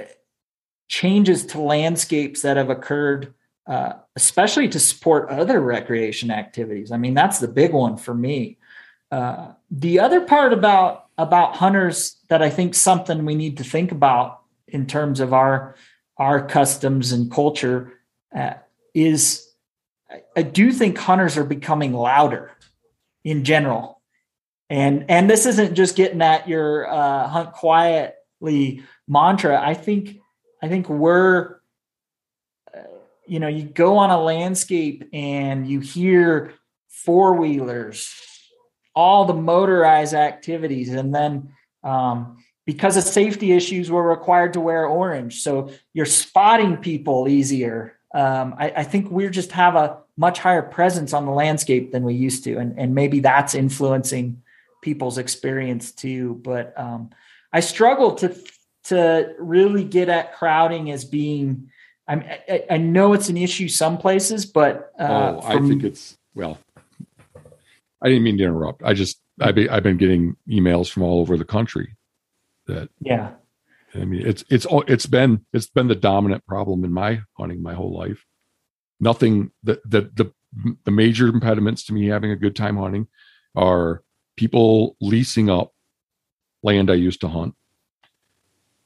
[0.91, 3.33] changes to landscapes that have occurred,
[3.65, 6.91] uh, especially to support other recreation activities.
[6.91, 8.57] I mean, that's the big one for me.
[9.09, 13.93] Uh, the other part about about hunters that I think something we need to think
[13.93, 15.75] about in terms of our
[16.17, 17.93] our customs and culture
[18.35, 18.55] uh,
[18.93, 19.47] is
[20.09, 22.51] I, I do think hunters are becoming louder
[23.23, 24.01] in general,
[24.69, 29.61] and and this isn't just getting at your uh, hunt quietly mantra.
[29.61, 30.20] I think
[30.61, 31.57] I think we're
[32.75, 32.81] uh,
[33.27, 36.53] you know you go on a landscape and you hear
[36.87, 38.13] four wheelers
[38.95, 40.89] all the motorized activities.
[40.89, 41.53] And then
[41.83, 45.41] um, because of safety issues, we're required to wear orange.
[45.41, 47.97] So you're spotting people easier.
[48.13, 52.03] Um, I, I, think we just have a much higher presence on the landscape than
[52.03, 52.57] we used to.
[52.57, 54.41] And, and maybe that's influencing
[54.81, 56.41] people's experience too.
[56.43, 57.11] But um,
[57.53, 58.35] I struggle to,
[58.85, 61.69] to really get at crowding as being,
[62.07, 66.57] I, I know it's an issue some places, but uh, oh, I think it's well,
[68.01, 68.83] I didn't mean to interrupt.
[68.83, 71.95] I just I've been, I've been getting emails from all over the country
[72.67, 73.31] that yeah.
[73.93, 77.61] I mean, it's it's all it's been it's been the dominant problem in my hunting
[77.61, 78.25] my whole life.
[78.99, 80.33] Nothing that the the
[80.85, 83.07] the major impediments to me having a good time hunting
[83.55, 84.03] are
[84.37, 85.73] people leasing up
[86.63, 87.55] land I used to hunt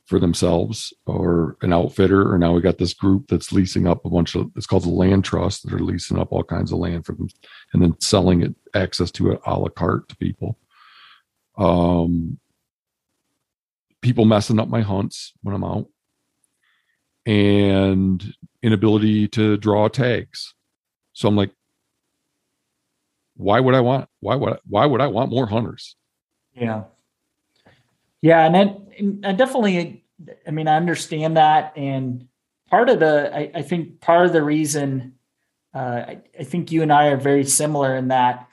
[0.06, 4.10] for themselves or an outfitter, or now we got this group that's leasing up a
[4.10, 7.06] bunch of it's called the land trust that are leasing up all kinds of land
[7.06, 7.28] for them
[7.74, 10.58] and then selling it access to it a la carte to people.
[11.58, 12.38] Um
[14.02, 15.88] people messing up my hunts when I'm out
[17.26, 18.24] and
[18.62, 20.54] inability to draw tags.
[21.14, 21.52] So I'm like,
[23.38, 25.96] why would I want why would why would I want more hunters?
[26.54, 26.84] Yeah.
[28.26, 30.04] Yeah, and then I definitely
[30.48, 32.28] I mean I understand that and
[32.72, 35.14] part of the I, I think part of the reason
[35.76, 38.48] uh, I, I, think you and I are very similar in that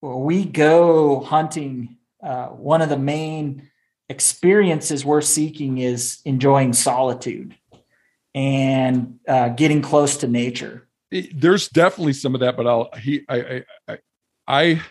[0.00, 1.96] we go hunting.
[2.22, 3.68] Uh, one of the main
[4.08, 7.56] experiences we're seeking is enjoying solitude
[8.32, 10.86] and uh, getting close to nature.
[11.10, 13.98] There's definitely some of that, but I'll he I I
[14.46, 14.82] I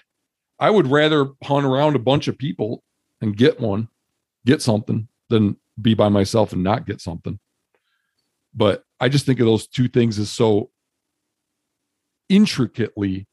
[0.59, 2.83] I would rather hunt around a bunch of people
[3.21, 3.87] and get one,
[4.49, 7.39] get something, than be by myself and not get something.
[8.53, 10.71] But I just think of those two things as so
[12.29, 13.27] intricately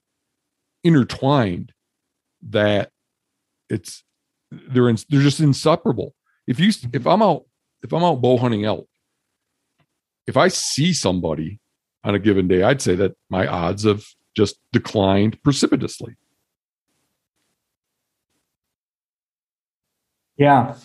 [0.84, 1.72] intertwined
[2.50, 2.90] that
[3.70, 4.04] it's
[4.50, 6.14] they're in, they're just inseparable.
[6.46, 7.44] If you if I'm out
[7.82, 8.86] if I'm out bow hunting elk,
[10.26, 11.60] if I see somebody
[12.04, 14.04] on a given day, I'd say that my odds have
[14.36, 16.14] just declined precipitously.
[20.36, 20.76] Yeah.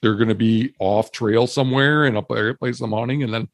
[0.00, 3.48] They're going to be off trail somewhere in a place I'm hunting, and then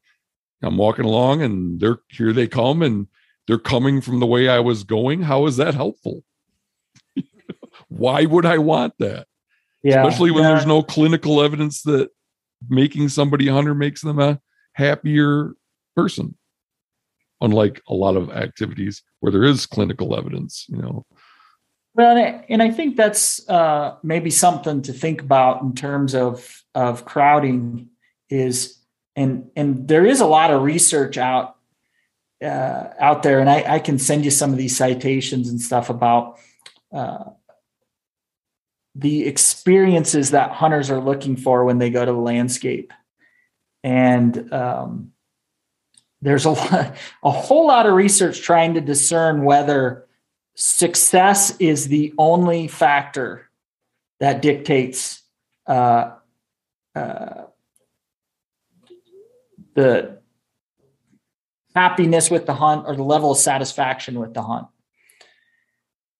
[0.61, 2.33] I'm walking along, and they're here.
[2.33, 3.07] They come, and
[3.47, 5.23] they're coming from the way I was going.
[5.23, 6.23] How is that helpful?
[7.87, 9.27] Why would I want that?
[9.83, 10.49] Yeah, especially when yeah.
[10.49, 12.09] there's no clinical evidence that
[12.69, 14.39] making somebody a hunter makes them a
[14.73, 15.53] happier
[15.95, 16.35] person
[17.41, 21.05] unlike a lot of activities where there is clinical evidence you know
[21.95, 27.05] well and i think that's uh, maybe something to think about in terms of of
[27.05, 27.89] crowding
[28.29, 28.77] is
[29.15, 31.55] and and there is a lot of research out
[32.43, 35.89] uh, out there and I, I can send you some of these citations and stuff
[35.89, 36.37] about
[36.93, 37.29] uh,
[38.95, 42.93] the experiences that hunters are looking for when they go to the landscape.
[43.83, 45.11] And um,
[46.21, 50.04] there's a lot, a whole lot of research trying to discern whether
[50.55, 53.49] success is the only factor
[54.19, 55.21] that dictates
[55.67, 56.11] uh,
[56.95, 57.43] uh,
[59.75, 60.19] the
[61.75, 64.67] happiness with the hunt or the level of satisfaction with the hunt.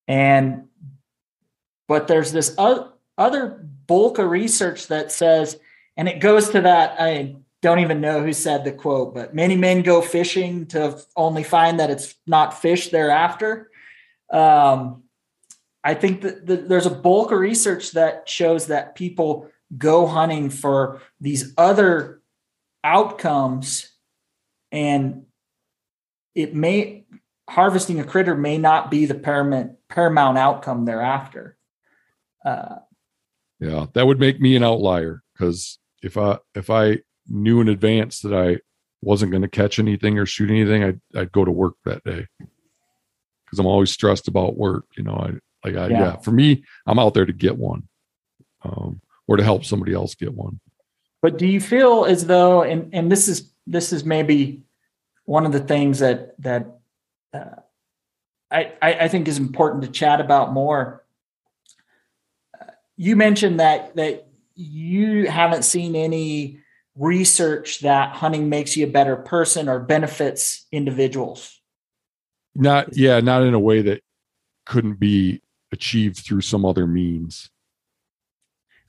[0.07, 0.67] And
[1.87, 5.59] but there's this other bulk of research that says,
[5.95, 6.99] and it goes to that.
[6.99, 11.43] I don't even know who said the quote, but many men go fishing to only
[11.43, 13.69] find that it's not fish thereafter.
[14.31, 15.03] Um,
[15.83, 20.49] I think that the, there's a bulk of research that shows that people go hunting
[20.49, 22.21] for these other
[22.83, 23.91] outcomes,
[24.71, 25.25] and
[26.33, 27.05] it may
[27.47, 31.55] harvesting a critter may not be the paramount paramount outcome thereafter.
[32.43, 32.77] Uh,
[33.59, 38.21] yeah, that would make me an outlier because if I if I knew in advance
[38.21, 38.59] that I
[39.01, 42.25] wasn't going to catch anything or shoot anything, I'd, I'd go to work that day
[43.45, 44.85] because I'm always stressed about work.
[44.97, 45.99] You know, I like, I, yeah.
[45.99, 46.15] yeah.
[46.17, 47.87] for me, I'm out there to get one
[48.63, 50.59] um, or to help somebody else get one.
[51.21, 54.63] But do you feel as though, and, and this is, this is maybe
[55.25, 56.67] one of the things that, that,
[57.33, 57.61] uh,
[58.51, 61.03] I, I think is important to chat about more.
[62.95, 66.59] You mentioned that that you haven't seen any
[66.95, 71.54] research that hunting makes you a better person or benefits individuals?
[72.55, 74.01] Not, yeah, not in a way that
[74.65, 75.41] couldn't be
[75.71, 77.49] achieved through some other means.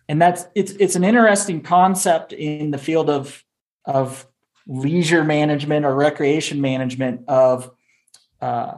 [0.09, 3.45] And that's it's it's an interesting concept in the field of
[3.85, 4.27] of
[4.67, 7.71] leisure management or recreation management of
[8.41, 8.75] uh,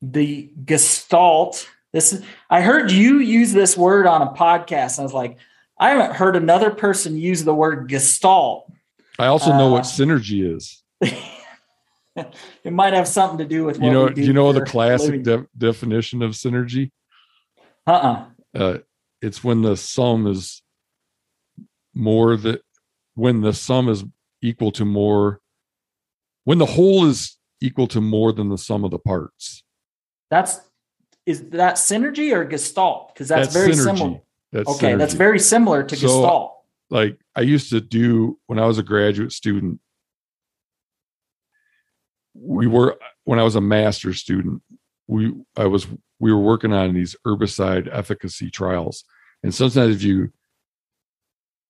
[0.00, 1.68] the gestalt.
[1.92, 5.00] This is I heard you use this word on a podcast.
[5.00, 5.36] I was like,
[5.78, 8.72] I haven't heard another person use the word gestalt.
[9.18, 10.82] I also know uh, what synergy is.
[12.64, 14.08] it might have something to do with you know.
[14.08, 16.90] Do you know the classic de- definition of synergy?
[17.86, 18.26] Uh-uh.
[18.54, 18.78] Uh,
[19.20, 20.62] it's when the sum is
[21.94, 22.62] more that
[23.14, 24.04] when the sum is
[24.42, 25.40] equal to more
[26.44, 29.62] when the whole is equal to more than the sum of the parts.
[30.30, 30.60] That's
[31.24, 33.14] is that synergy or gestalt?
[33.14, 33.98] Because that's, that's, very synergy.
[33.98, 34.20] similar.
[34.52, 34.92] That's okay.
[34.92, 34.98] Synergy.
[34.98, 36.52] That's very similar to so, Gestalt.
[36.90, 39.80] Like I used to do when I was a graduate student.
[42.34, 44.62] We were when I was a master student.
[45.06, 45.86] We I was
[46.18, 49.04] we were working on these herbicide efficacy trials,
[49.42, 50.32] and sometimes if you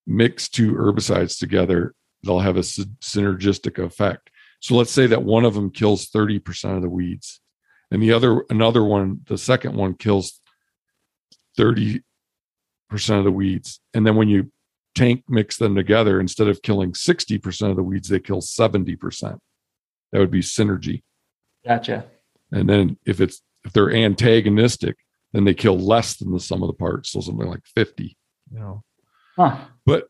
[0.07, 4.31] mix two herbicides together, they'll have a synergistic effect.
[4.61, 7.41] So let's say that one of them kills 30% of the weeds
[7.93, 10.41] and the other another one, the second one kills
[11.59, 12.01] 30%
[13.11, 13.81] of the weeds.
[13.93, 14.51] And then when you
[14.95, 19.39] tank mix them together, instead of killing 60% of the weeds, they kill 70%.
[20.13, 21.03] That would be synergy.
[21.67, 22.05] Gotcha.
[22.51, 24.97] And then if it's if they're antagonistic,
[25.33, 28.17] then they kill less than the sum of the parts, so something like 50,
[28.53, 28.83] you know.
[29.37, 29.57] Huh.
[29.87, 30.09] But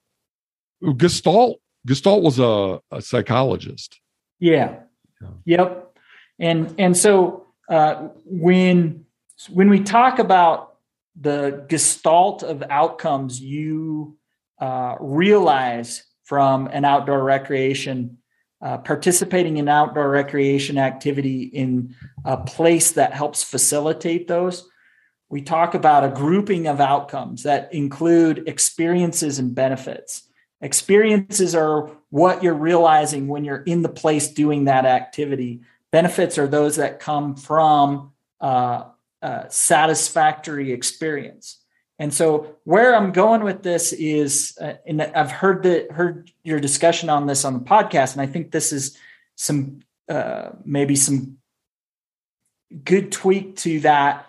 [0.96, 4.00] Gestalt Gestalt was a, a psychologist.
[4.38, 4.80] Yeah.
[5.20, 5.28] yeah.
[5.44, 5.96] Yep.
[6.38, 9.04] And and so uh, when
[9.50, 10.76] when we talk about
[11.20, 14.16] the gestalt of outcomes you
[14.60, 18.18] uh, realize from an outdoor recreation
[18.62, 21.94] uh, participating in outdoor recreation activity in
[22.24, 24.68] a place that helps facilitate those.
[25.28, 30.28] We talk about a grouping of outcomes that include experiences and benefits.
[30.60, 35.62] Experiences are what you're realizing when you're in the place doing that activity.
[35.90, 38.84] Benefits are those that come from uh,
[39.22, 41.61] uh, satisfactory experience
[42.02, 46.60] and so where i'm going with this is uh, and i've heard the heard your
[46.60, 48.98] discussion on this on the podcast and i think this is
[49.36, 51.38] some uh, maybe some
[52.84, 54.26] good tweak to that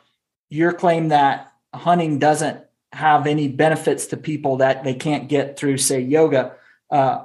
[0.49, 2.63] your claim that hunting doesn't
[2.93, 6.53] have any benefits to people that they can't get through, say, yoga.
[6.91, 7.23] Uh,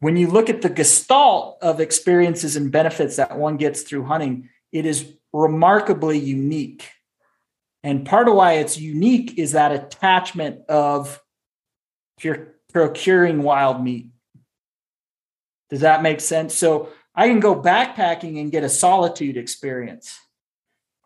[0.00, 4.50] when you look at the gestalt of experiences and benefits that one gets through hunting,
[4.72, 6.90] it is remarkably unique.
[7.82, 11.22] And part of why it's unique is that attachment of
[12.20, 14.08] you're procuring wild meat.
[15.70, 16.54] Does that make sense?
[16.54, 20.18] So I can go backpacking and get a solitude experience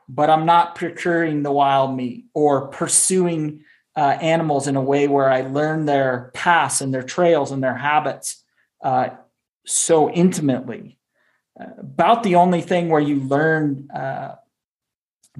[0.08, 3.64] but I'm not procuring the wild meat or pursuing
[3.96, 7.76] uh, animals in a way where I learn their paths and their trails and their
[7.76, 8.42] habits
[8.82, 9.10] uh,
[9.64, 10.98] so intimately.
[11.58, 14.34] Uh, about the only thing where you learn uh,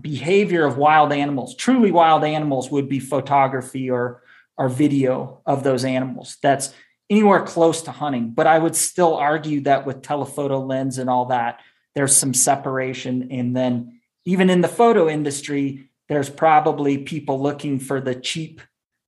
[0.01, 4.23] behavior of wild animals, truly wild animals, would be photography or
[4.57, 6.37] or video of those animals.
[6.41, 6.73] That's
[7.11, 8.31] anywhere close to hunting.
[8.31, 11.61] But I would still argue that with telephoto lens and all that,
[11.95, 18.01] there's some separation, and then even in the photo industry, there's probably people looking for
[18.01, 18.61] the cheap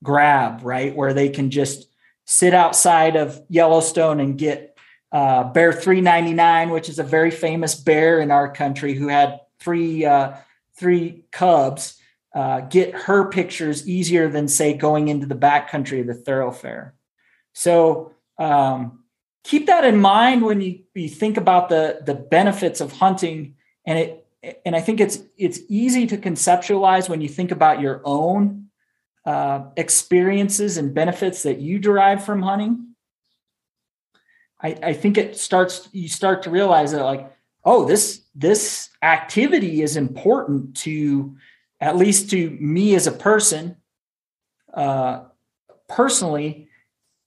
[0.02, 0.94] grab, right?
[0.94, 1.88] Where they can just
[2.26, 4.76] sit outside of Yellowstone and get
[5.12, 10.04] uh, Bear 399, which is a very famous bear in our country who had three
[10.04, 10.34] uh,
[10.78, 12.00] three cubs.
[12.34, 16.92] Uh, get her pictures easier than say going into the backcountry of the Thorofare.
[17.54, 19.04] So um,
[19.42, 23.54] keep that in mind when you, you think about the the benefits of hunting,
[23.86, 24.26] and it
[24.64, 28.66] and I think it's it's easy to conceptualize when you think about your own
[29.24, 32.94] uh, experiences and benefits that you derive from hunting.
[34.60, 37.32] I, I think it starts you start to realize that like
[37.66, 41.36] oh this this activity is important to
[41.80, 43.76] at least to me as a person
[44.72, 45.24] uh,
[45.88, 46.66] personally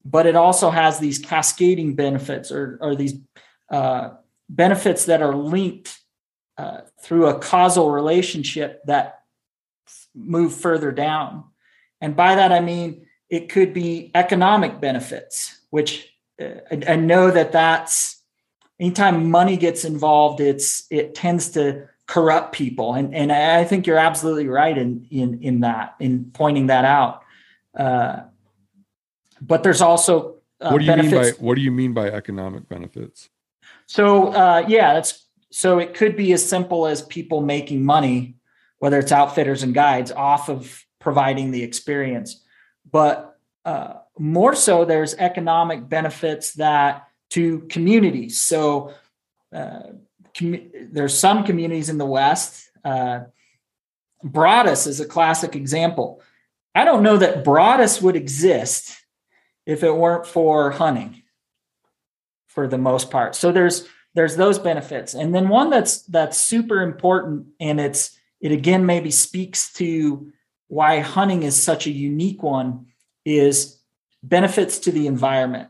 [0.06, 3.16] but it also has these cascading benefits or, or these
[3.70, 4.12] uh,
[4.50, 6.00] benefits that are linked
[6.58, 9.20] uh, through a causal relationship that
[10.16, 11.44] move further down.
[12.02, 16.12] And by that, I mean it could be economic benefits, which
[16.42, 18.19] uh, I, I know that that's
[18.80, 22.96] anytime money gets involved, it's it tends to corrupt people.
[22.96, 27.22] And, and I think you're absolutely right in, in, in that, in pointing that out.
[27.78, 28.22] Uh,
[29.40, 31.14] but there's also uh, what do you benefits.
[31.14, 33.30] mean by what do you mean by economic benefits?
[33.86, 38.36] So uh, yeah, that's so it could be as simple as people making money,
[38.80, 42.44] whether it's outfitters and guides, off of providing the experience.
[42.92, 48.42] But uh, more so, there's economic benefits that to communities.
[48.42, 48.94] So
[49.54, 49.82] uh,
[50.38, 52.70] com- there's some communities in the West.
[52.84, 53.22] Uh,
[54.24, 56.22] Broadus is a classic example.
[56.76, 58.96] I don't know that Broadus would exist
[59.66, 61.22] if it weren't for hunting,
[62.48, 63.36] for the most part.
[63.36, 68.52] So there's there's those benefits and then one that's that's super important and it's it
[68.52, 70.32] again maybe speaks to
[70.68, 72.88] why hunting is such a unique one
[73.24, 73.80] is
[74.24, 75.70] benefits to the environment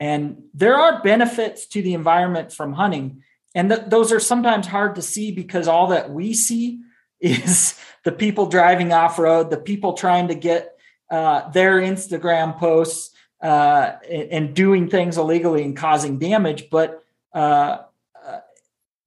[0.00, 3.22] and there are benefits to the environment from hunting
[3.54, 6.80] and th- those are sometimes hard to see because all that we see
[7.20, 10.76] is the people driving off road the people trying to get
[11.10, 13.10] uh, their instagram posts
[13.42, 16.68] uh, and, doing things illegally and causing damage.
[16.70, 17.02] But
[17.34, 17.78] uh,
[18.26, 18.40] uh,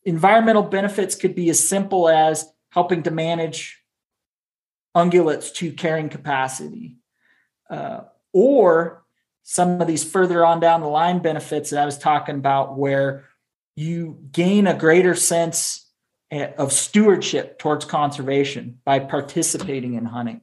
[0.04, 3.80] environmental benefits could be as simple as helping to manage
[4.96, 6.98] ungulates to carrying capacity.
[7.70, 9.03] Uh, or
[9.44, 13.26] some of these further on down the line benefits that I was talking about, where
[13.76, 15.86] you gain a greater sense
[16.32, 20.42] eh, of stewardship towards conservation by participating in hunting.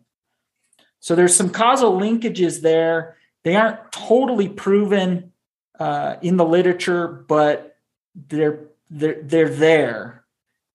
[1.00, 3.16] So there's some causal linkages there.
[3.42, 5.32] They aren't totally proven
[5.78, 7.76] uh, in the literature, but
[8.28, 10.24] they're they're they're there.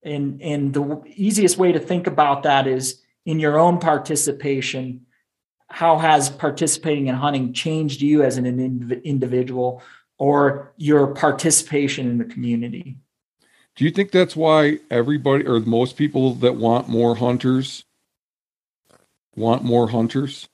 [0.04, 5.05] And and the easiest way to think about that is in your own participation.
[5.70, 8.46] How has participating in hunting changed you as an
[9.04, 9.82] individual
[10.18, 12.98] or your participation in the community?
[13.76, 17.84] Do you think that's why everybody or most people that want more hunters
[19.36, 20.48] want more hunters?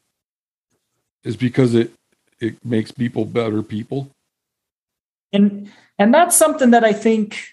[1.23, 1.91] Is because it
[2.39, 4.09] it makes people better people?
[5.31, 7.51] And and that's something that I think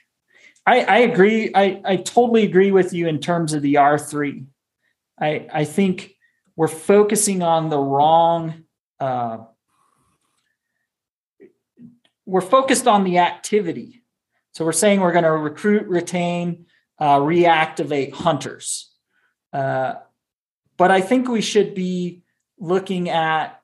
[0.68, 1.50] I, I agree.
[1.54, 4.44] I, I totally agree with you in terms of the R3.
[5.18, 6.14] I, I think
[6.58, 8.64] we're focusing on the wrong
[8.98, 9.38] uh,
[12.26, 14.02] we're focused on the activity.
[14.52, 16.66] So we're saying we're going to recruit, retain,
[16.98, 18.92] uh, reactivate hunters.
[19.52, 19.94] Uh,
[20.76, 22.22] but I think we should be
[22.58, 23.62] looking at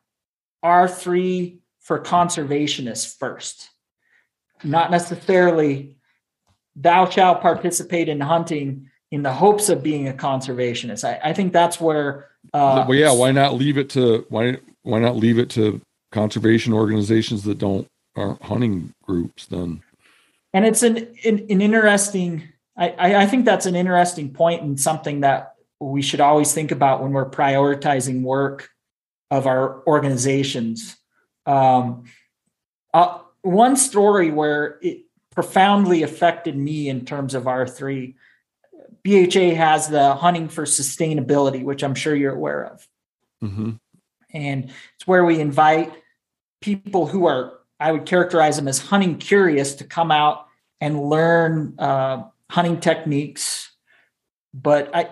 [0.64, 3.70] R3 for conservationists first,
[4.62, 5.98] not necessarily
[6.76, 11.04] thou shalt participate in hunting in the hopes of being a conservationist.
[11.04, 12.28] I, I think that's where.
[12.52, 13.12] Uh, well, yeah.
[13.12, 15.80] Why not leave it to why why not leave it to
[16.12, 17.86] conservation organizations that don't
[18.16, 19.82] aren't hunting groups then?
[20.52, 22.48] And it's an an, an interesting.
[22.76, 27.02] I, I think that's an interesting point and something that we should always think about
[27.02, 28.70] when we're prioritizing work
[29.30, 30.96] of our organizations.
[31.46, 32.04] Um,
[32.92, 38.14] uh, one story where it profoundly affected me in terms of R3.
[39.04, 42.88] BHA has the hunting for sustainability, which I'm sure you're aware of.
[43.42, 43.70] Mm-hmm.
[44.32, 44.64] And
[44.96, 45.92] it's where we invite
[46.60, 50.46] people who are, I would characterize them as hunting curious, to come out
[50.80, 53.70] and learn uh, hunting techniques.
[54.52, 55.10] But I,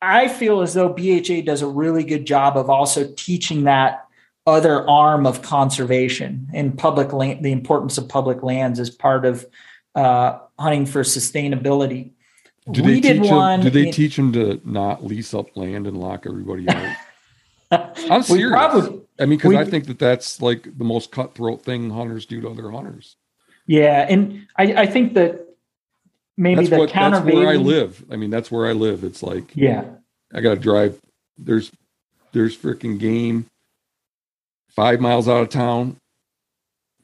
[0.00, 4.06] I feel as though BHA does a really good job of also teaching that
[4.46, 9.46] other arm of conservation and public land, the importance of public lands as part of
[9.94, 12.12] uh, hunting for sustainability.
[12.70, 13.60] Do we did one.
[13.60, 16.96] Them, do they in, teach them to not lease up land and lock everybody out?
[18.10, 18.50] I'm serious.
[18.50, 22.40] Probably, I mean, because I think that that's like the most cutthroat thing hunters do
[22.40, 23.16] to other hunters.
[23.66, 25.46] Yeah, and I, I think that
[26.36, 28.04] maybe that's the what, That's where I live.
[28.10, 29.02] I mean, that's where I live.
[29.02, 29.84] It's like yeah,
[30.32, 31.00] I got to drive.
[31.38, 31.72] There's
[32.32, 33.46] there's freaking game
[34.68, 35.96] five miles out of town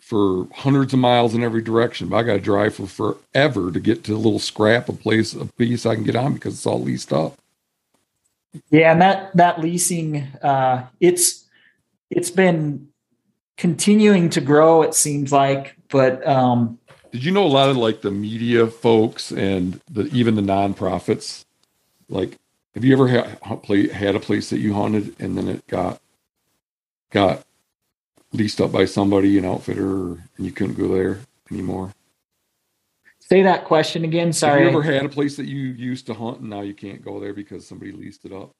[0.08, 2.08] for hundreds of miles in every direction.
[2.08, 5.34] But I got to drive for forever to get to a little scrap of place,
[5.34, 7.36] a piece I can get on because it's all leased up.
[8.70, 11.44] Yeah, and that that leasing, uh, it's
[12.08, 12.88] it's been
[13.58, 14.80] continuing to grow.
[14.82, 16.78] It seems like, but um,
[17.12, 21.44] did you know a lot of like the media folks and the even the nonprofits?
[22.08, 22.38] Like,
[22.74, 26.00] have you ever had, had a place that you haunted and then it got
[27.10, 27.44] got
[28.32, 31.20] leased up by somebody, an outfitter, and you couldn't go there
[31.50, 31.92] anymore?
[33.20, 34.32] Say that question again.
[34.32, 34.64] Sorry.
[34.64, 37.04] Have you ever had a place that you used to hunt and now you can't
[37.04, 38.52] go there because somebody leased it up?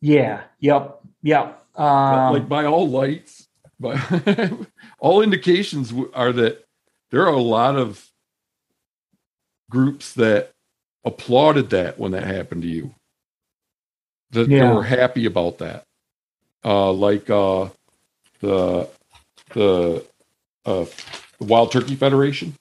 [0.00, 0.42] Yeah.
[0.60, 1.00] Yep.
[1.22, 1.64] Yep.
[1.76, 3.48] Um, like by all lights,
[3.80, 3.98] by
[4.98, 6.64] all indications are that
[7.10, 8.06] there are a lot of
[9.70, 10.52] groups that
[11.04, 12.94] applauded that when that happened to you.
[14.32, 14.68] That yeah.
[14.68, 15.84] they were happy about that.
[16.64, 17.68] Uh, like uh,
[18.40, 18.88] the
[19.54, 20.04] the
[20.66, 20.84] uh,
[21.40, 22.54] Wild Turkey Federation,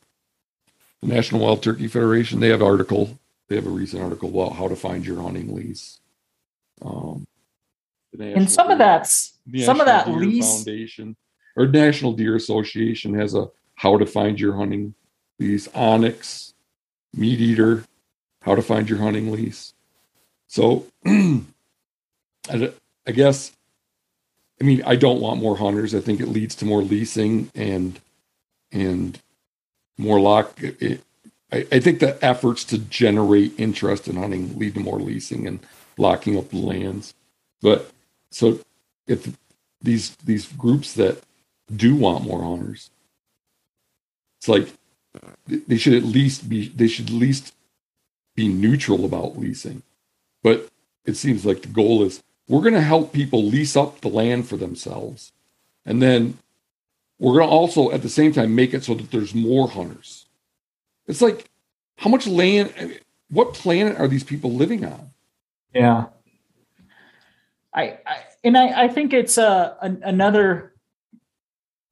[1.01, 2.39] the National Wild Turkey Federation.
[2.39, 3.19] They have article.
[3.49, 5.99] They have a recent article about how to find your hunting lease.
[6.81, 7.27] Um,
[8.17, 11.15] and some Deer, of that's some of that Deer lease Foundation
[11.55, 14.93] or National Deer Association has a how to find your hunting
[15.39, 15.67] lease.
[15.69, 16.53] onX,
[17.13, 17.83] Meat Eater,
[18.41, 19.73] how to find your hunting lease.
[20.47, 21.43] So, I,
[23.07, 23.51] I guess
[24.63, 25.93] I mean, I don't want more hunters.
[25.93, 27.99] I think it leads to more leasing and
[28.71, 29.19] and
[29.97, 30.57] more lock.
[30.61, 31.03] It,
[31.51, 35.59] I, I, think the efforts to generate interest in hunting lead to more leasing and
[35.97, 37.13] locking up lands.
[37.61, 37.91] But
[38.31, 38.61] so
[39.05, 39.35] if
[39.81, 41.21] these these groups that
[41.75, 42.89] do want more hunters,
[44.39, 44.69] it's like
[45.45, 47.53] they should at least be they should at least
[48.33, 49.83] be neutral about leasing.
[50.41, 50.69] But
[51.03, 54.47] it seems like the goal is we're going to help people lease up the land
[54.47, 55.31] for themselves.
[55.85, 56.37] And then
[57.19, 60.25] we're going to also, at the same time, make it so that there's more hunters.
[61.07, 61.49] It's like,
[61.97, 62.99] how much land,
[63.29, 65.11] what planet are these people living on?
[65.73, 66.05] Yeah.
[67.73, 70.73] I, I and I, I think it's uh, another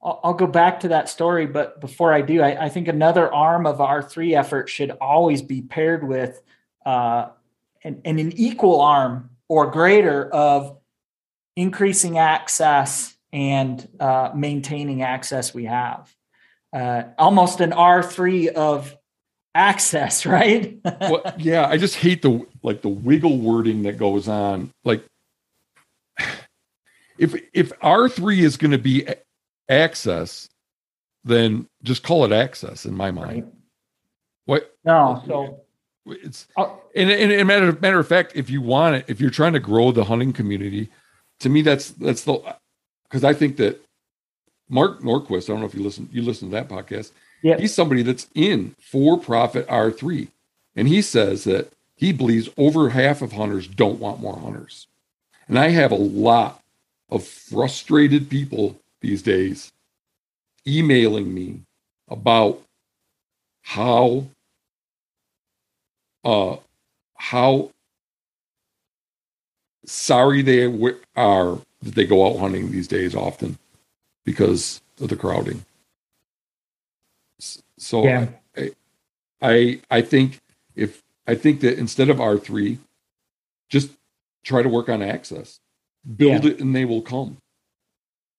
[0.03, 3.31] I'll, I'll go back to that story, but before I do, I, I, think another
[3.33, 6.41] arm of R three effort should always be paired with
[6.85, 7.29] uh,
[7.83, 10.77] and, and an equal arm or greater of
[11.57, 16.09] increasing access and uh, maintaining access we have.
[16.71, 18.95] Uh, almost an R3 of
[19.53, 20.79] access, right?
[20.85, 24.71] well, yeah, I just hate the like the wiggle wording that goes on.
[24.85, 25.03] Like
[27.19, 29.05] if if R3 is going to be
[29.67, 30.47] access,
[31.25, 33.43] then just call it access in my mind.
[33.43, 33.53] Right.
[34.45, 34.75] What?
[34.85, 35.63] No, so
[36.05, 39.29] it's uh, and, and, and matter matter of fact, if you want it, if you're
[39.29, 40.89] trying to grow the hunting community,
[41.39, 42.55] to me that's that's the
[43.03, 43.83] because I think that
[44.69, 47.11] Mark Norquist, I don't know if you listen you listen to that podcast.
[47.43, 47.57] Yeah.
[47.57, 50.27] He's somebody that's in for profit R3.
[50.75, 54.87] And he says that he believes over half of hunters don't want more hunters.
[55.47, 56.61] And I have a lot
[57.09, 59.71] of frustrated people these days
[60.67, 61.61] emailing me
[62.07, 62.61] about
[63.63, 64.27] how
[66.23, 66.55] uh
[67.15, 67.71] how
[69.85, 70.65] sorry they
[71.15, 73.57] are that they go out hunting these days often
[74.23, 75.65] because of the crowding.
[77.77, 78.27] So yeah.
[78.55, 78.71] I,
[79.41, 80.39] I I think
[80.75, 82.77] if I think that instead of R three,
[83.69, 83.89] just
[84.43, 85.59] try to work on access,
[86.15, 86.51] build yeah.
[86.51, 87.37] it, and they will come.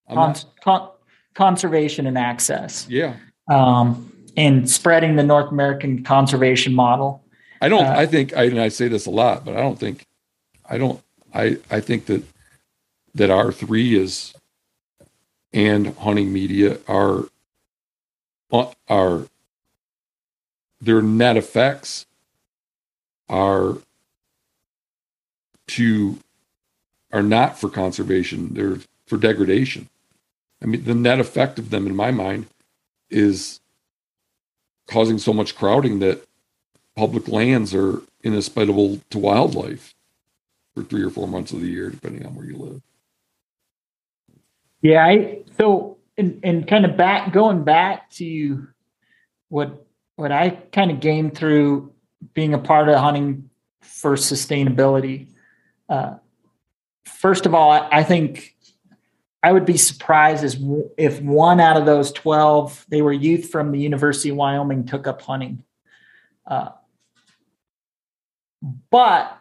[0.09, 0.91] Con- con-
[1.35, 2.87] conservation and access.
[2.89, 3.17] Yeah.
[3.49, 7.22] Um, and spreading the North American conservation model.
[7.63, 7.87] I don't.
[7.87, 10.05] Uh, I think I and I say this a lot, but I don't think.
[10.69, 11.01] I don't.
[11.33, 12.25] I I think that
[13.15, 14.35] that R three is
[15.53, 17.27] and hunting media are
[18.89, 19.27] are
[20.81, 22.07] their net effects
[23.29, 23.79] are
[25.69, 26.19] to
[27.13, 29.89] are not for conservation they're for degradation
[30.63, 32.47] i mean the net effect of them in my mind
[33.11, 33.61] is
[34.87, 36.27] causing so much crowding that
[36.97, 39.95] public lands are inhospitable to wildlife
[40.75, 42.83] for three or four months of the year depending on where you live
[44.81, 48.67] yeah i so and, and kind of back going back to
[49.49, 49.87] what
[50.17, 51.93] what I kind of gained through
[52.35, 53.51] being a part of hunting
[53.81, 55.29] for sustainability.
[55.89, 56.15] Uh,
[57.05, 58.55] first of all, I, I, think
[59.43, 63.51] I would be surprised as w- if one out of those twelve they were youth
[63.51, 65.65] from the University of Wyoming took up hunting.
[66.47, 66.71] Uh,
[68.91, 69.39] but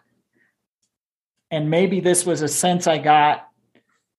[1.49, 3.47] and maybe this was a sense I got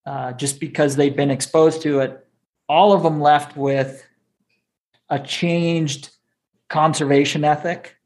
[0.05, 2.23] uh, just because they'd been exposed to it
[2.73, 4.03] all of them left with
[5.11, 6.09] a changed
[6.70, 7.97] conservation ethic.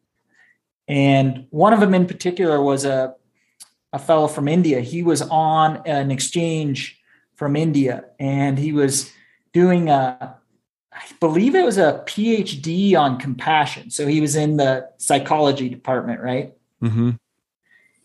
[0.88, 3.14] And one of them in particular was a,
[3.92, 4.80] a fellow from India.
[4.80, 6.98] He was on an exchange
[7.36, 9.12] from India and he was
[9.52, 10.36] doing a,
[10.92, 13.90] I believe it was a PhD on compassion.
[13.90, 16.55] So he was in the psychology department, right?
[16.82, 17.10] Mm-hmm.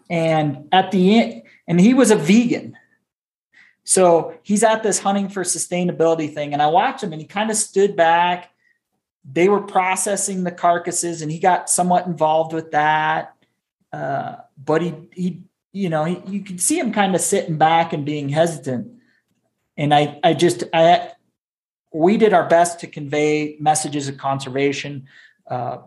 [0.10, 2.78] And at the end, and he was a vegan.
[3.84, 7.50] So he's at this hunting for sustainability thing, and I watched him, and he kind
[7.50, 8.52] of stood back.
[9.30, 13.36] They were processing the carcasses, and he got somewhat involved with that.
[13.92, 17.94] Uh, but he, he, you know, he, you could see him kind of sitting back
[17.94, 18.92] and being hesitant.
[19.78, 21.12] And I, I just, I,
[21.94, 25.08] we did our best to convey messages of conservation.
[25.48, 25.80] Uh,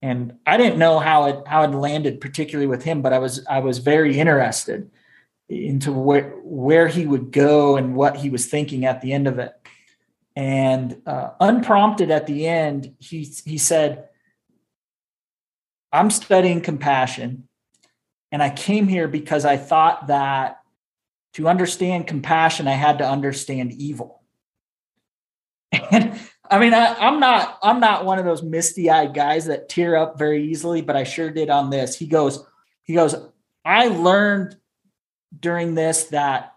[0.00, 3.44] and I didn't know how it how it landed particularly with him, but I was
[3.46, 4.90] I was very interested
[5.48, 9.38] into where where he would go and what he was thinking at the end of
[9.38, 9.54] it.
[10.36, 14.08] And uh, unprompted at the end, he he said,
[15.92, 17.48] "I'm studying compassion,
[18.30, 20.60] and I came here because I thought that
[21.32, 24.22] to understand compassion, I had to understand evil."
[25.90, 26.18] And
[26.50, 29.96] I mean, I, I'm not I'm not one of those misty eyed guys that tear
[29.96, 31.96] up very easily, but I sure did on this.
[31.96, 32.44] He goes,
[32.84, 33.14] he goes,
[33.64, 34.56] I learned
[35.38, 36.54] during this that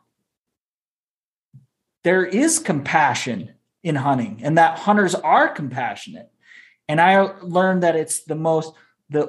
[2.04, 3.54] there is compassion
[3.84, 6.32] in hunting and that hunters are compassionate.
[6.88, 8.74] And I learned that it's the most,
[9.10, 9.28] the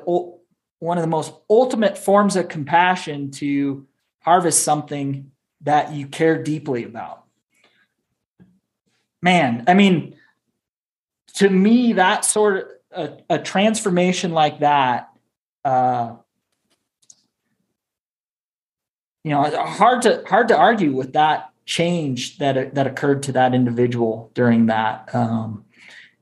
[0.78, 3.86] one of the most ultimate forms of compassion to
[4.20, 5.30] harvest something
[5.60, 7.24] that you care deeply about.
[9.20, 10.16] Man, I mean,
[11.34, 12.56] to me, that sort
[12.92, 15.08] of a, a transformation like that
[15.64, 16.16] uh,
[19.24, 23.54] you know, hard to hard to argue with that change that that occurred to that
[23.54, 25.64] individual during that, um,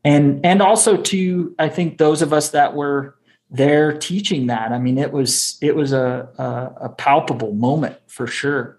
[0.05, 3.17] and and also to I think those of us that were
[3.51, 4.73] there teaching that.
[4.73, 8.79] I mean, it was it was a a, a palpable moment for sure.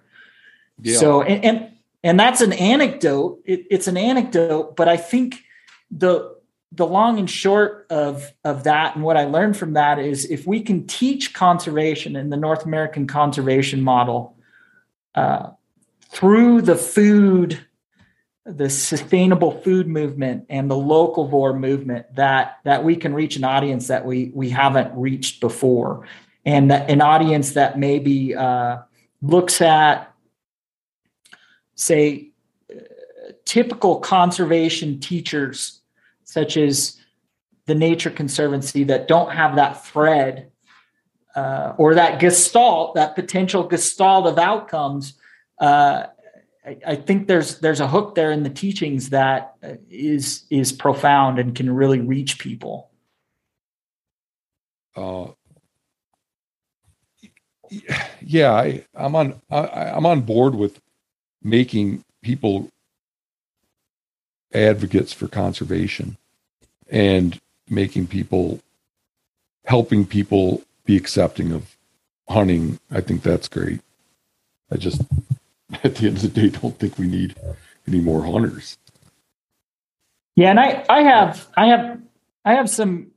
[0.80, 0.98] Yeah.
[0.98, 1.72] So and, and
[2.04, 3.42] and that's an anecdote.
[3.46, 5.44] It, it's an anecdote, but I think
[5.92, 6.36] the
[6.74, 10.48] the long and short of of that and what I learned from that is if
[10.48, 14.38] we can teach conservation in the North American conservation model
[15.16, 15.50] uh,
[16.10, 17.60] through the food,
[18.46, 23.88] the sustainable food movement and the locavore movement, that that we can reach an audience
[23.88, 26.08] that we we haven't reached before,
[26.46, 28.78] and that, an audience that maybe uh,
[29.22, 30.14] looks at,
[31.76, 32.30] say,
[32.74, 32.80] uh,
[33.44, 35.81] typical conservation teachers
[36.32, 36.98] such as
[37.66, 40.50] the Nature Conservancy, that don't have that thread
[41.36, 45.14] uh, or that gestalt, that potential gestalt of outcomes.
[45.60, 46.06] Uh,
[46.66, 49.56] I, I, think there's there's a hook there in the teachings that
[49.90, 52.90] is is profound and can really reach people.
[54.96, 55.28] Uh,
[58.22, 60.80] yeah, I, I'm on I, I'm on board with
[61.44, 62.70] making people
[64.54, 66.18] advocates for conservation
[66.92, 67.40] and
[67.70, 68.60] making people
[69.66, 71.78] helping people be accepting of
[72.30, 73.80] hunting i think that's great.
[74.72, 75.02] I just
[75.84, 77.36] at the end of the day don't think we need
[77.88, 78.78] any more hunters.
[80.36, 82.00] Yeah and i i have i have
[82.46, 83.12] i have some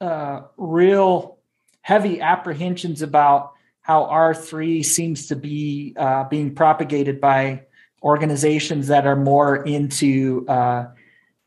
[0.00, 1.38] uh real
[1.82, 7.62] heavy apprehensions about how r3 seems to be uh, being propagated by
[8.02, 10.88] organizations that are more into uh,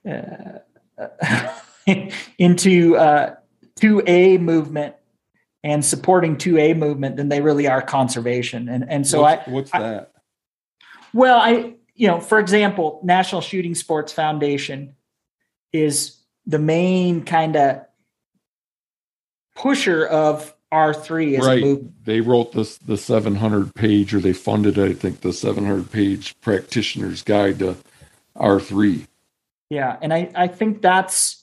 [0.10, 0.58] uh
[2.38, 3.36] into uh,
[3.80, 4.96] 2A movement
[5.64, 8.70] and supporting 2A movement than they really are conservation.
[8.70, 10.12] And and so what's, I what's I, that?
[11.14, 14.96] Well, I you know, for example, National Shooting Sports Foundation
[15.72, 17.86] is the main kind of
[19.56, 21.62] pusher of R3 as right.
[21.62, 22.06] a movement.
[22.06, 27.22] They wrote this the 700 page or they funded I think the 700 page practitioner's
[27.22, 27.78] guide to
[28.38, 29.06] R3.
[29.70, 31.41] Yeah, and I I think that's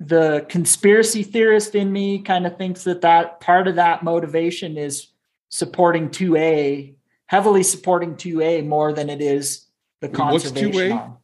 [0.00, 5.08] the conspiracy theorist in me kind of thinks that that part of that motivation is
[5.48, 6.94] supporting 2A,
[7.26, 9.66] heavily supporting 2A more than it is
[10.00, 10.72] the conservation.
[10.72, 11.16] What's 2A?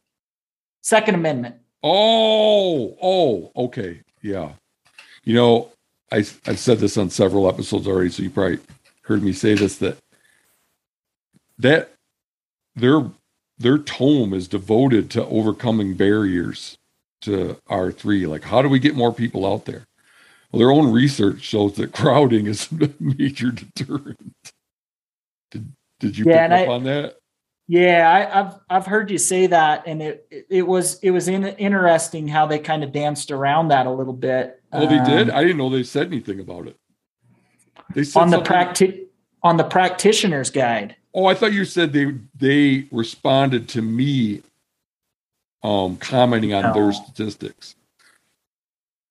[0.81, 1.55] Second Amendment.
[1.81, 4.01] Oh, oh, okay.
[4.21, 4.53] Yeah.
[5.23, 5.71] You know,
[6.11, 8.59] I, I've said this on several episodes already, so you probably
[9.03, 9.97] heard me say this that
[11.57, 11.91] that
[12.75, 13.09] their
[13.57, 16.77] their tome is devoted to overcoming barriers
[17.21, 18.27] to R3?
[18.27, 19.85] Like, how do we get more people out there?
[20.51, 24.19] Well, their own research shows that crowding is a major deterrent.
[25.51, 27.17] Did, did you yeah, pick up I, on that?
[27.67, 31.45] Yeah, I, have I've heard you say that, and it it was it was in,
[31.45, 34.61] interesting how they kind of danced around that a little bit.
[34.71, 35.29] Oh, they um, did.
[35.31, 36.77] I didn't know they said anything about it.
[37.95, 39.05] They said on the practi-
[39.41, 40.95] on the practitioner's guide.
[41.13, 44.43] Oh, I thought you said they they responded to me
[45.65, 46.73] um, commenting on no.
[46.73, 47.75] their statistics.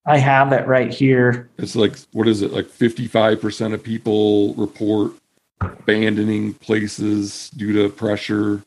[0.07, 1.51] I have it right here.
[1.59, 2.53] It's like what is it?
[2.53, 5.13] Like fifty-five percent of people report
[5.61, 8.63] abandoning places due to pressure,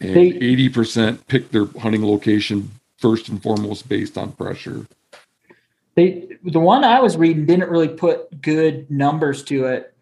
[0.00, 4.86] and eighty percent pick their hunting location first and foremost based on pressure.
[5.96, 9.94] They the one I was reading didn't really put good numbers to it,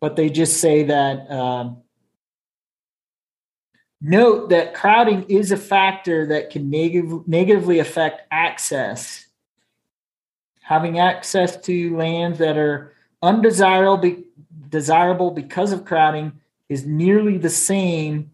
[0.00, 1.78] but they just say that um,
[4.00, 9.26] Note that crowding is a factor that can neg- negatively affect access.
[10.60, 12.92] Having access to lands that are
[13.22, 14.22] undesirable
[14.68, 16.32] desirable because of crowding
[16.68, 18.30] is nearly the same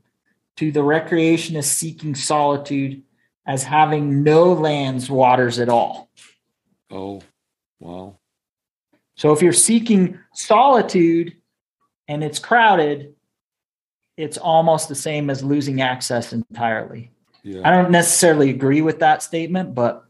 [0.57, 3.03] to the recreationist seeking solitude
[3.47, 6.11] as having no lands waters at all.
[6.91, 7.23] Oh,
[7.81, 8.19] wow.
[9.17, 11.37] So if you're seeking solitude
[12.09, 13.14] and it's crowded,
[14.17, 17.11] it's almost the same as losing access entirely.
[17.43, 17.61] Yeah.
[17.65, 20.05] I don't necessarily agree with that statement, but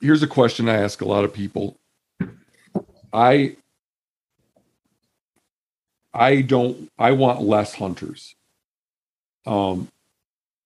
[0.00, 1.76] here's a question I ask a lot of people.
[3.12, 3.56] I
[6.14, 8.34] I don't I want less hunters.
[9.44, 9.88] Um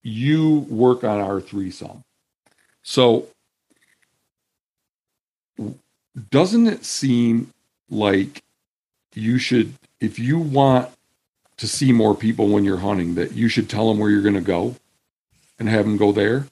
[0.03, 2.05] you work on R3 some.
[2.83, 3.27] So
[6.31, 7.53] doesn't it seem
[7.91, 8.43] like
[9.15, 10.91] you should if you want
[11.61, 14.35] to see more people when you're hunting that you should tell them where you're going
[14.35, 14.77] to go
[15.59, 16.47] and have them go there?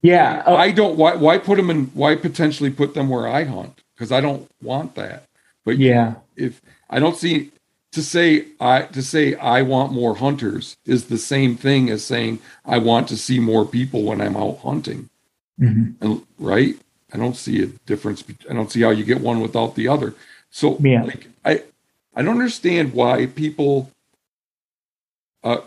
[0.00, 0.44] Yeah.
[0.46, 3.82] Uh, I don't why why put them in why potentially put them where I hunt
[3.94, 5.24] because I don't want that.
[5.64, 7.50] But yeah, if I don't see
[7.90, 12.38] to say I to say I want more hunters is the same thing as saying
[12.64, 15.08] I want to see more people when I'm out hunting.
[15.60, 16.04] Mm-hmm.
[16.04, 16.76] And right?
[17.12, 18.22] I don't see a difference.
[18.48, 20.14] I don't see how you get one without the other.
[20.50, 21.02] So yeah.
[21.02, 21.62] like I
[22.16, 23.90] I don't understand why people
[25.44, 25.58] uh,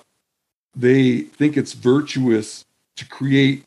[0.76, 2.66] they think it's virtuous
[2.98, 3.66] to create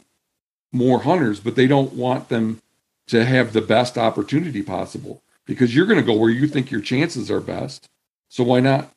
[0.72, 2.60] more hunters, but they don't want them
[3.08, 6.80] to have the best opportunity possible because you're going to go where you think your
[6.80, 7.86] chances are best.
[8.28, 8.90] So why not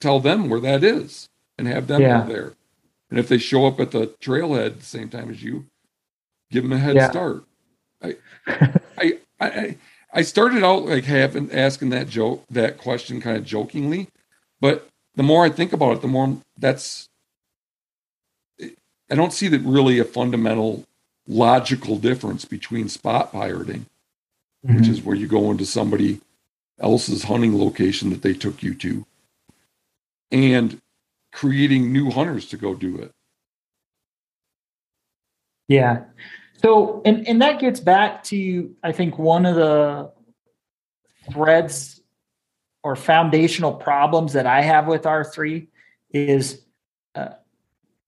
[0.00, 1.28] tell them where that is
[1.58, 2.22] and have them Yeah.
[2.24, 2.54] there?
[3.10, 5.66] And if they show up at the trailhead at the same time as you,
[6.50, 7.08] give them a head Yeah.
[7.10, 7.44] start.
[8.02, 8.16] I,
[8.98, 9.76] I, I,
[10.16, 14.08] I started out like having asking that joke, that question kind of jokingly,
[14.62, 17.06] but the more I think about it, the more that's,
[18.58, 20.84] I don't see that really a fundamental
[21.28, 23.84] logical difference between spot pirating,
[24.62, 24.88] which Mhm.
[24.88, 26.22] is where you go into somebody
[26.78, 29.04] else's hunting location that they took you to,
[30.32, 30.80] and
[31.30, 33.12] creating new hunters to go do it.
[35.68, 36.04] Yeah.
[36.62, 40.12] So, and, and that gets back to, I think, one of the
[41.32, 42.00] threads
[42.82, 45.66] or foundational problems that I have with R3
[46.10, 46.62] is,
[47.14, 47.30] uh,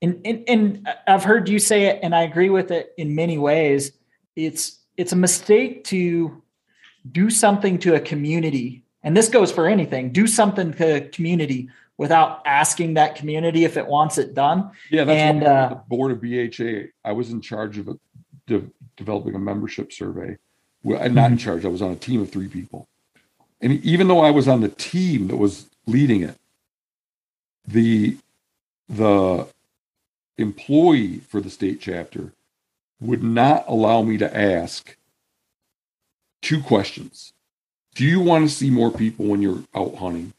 [0.00, 3.38] and, and, and I've heard you say it, and I agree with it in many
[3.38, 3.92] ways.
[4.36, 6.42] It's, it's a mistake to
[7.10, 8.84] do something to a community.
[9.02, 13.76] And this goes for anything, do something to a community without asking that community if
[13.76, 14.70] it wants it done.
[14.90, 16.90] Yeah, that's And, uh, the board of BHA.
[17.04, 17.98] I was in charge of a,
[18.48, 20.36] de- developing a membership survey.
[20.82, 21.44] Well, I'm not in mm-hmm.
[21.44, 21.64] charge.
[21.64, 22.88] I was on a team of three people,
[23.60, 26.36] and even though I was on the team that was leading it,
[27.66, 28.16] the
[28.88, 29.46] the
[30.38, 32.32] employee for the state chapter
[33.00, 34.96] would not allow me to ask
[36.42, 37.32] two questions.
[37.94, 40.32] Do you want to see more people when you're out hunting?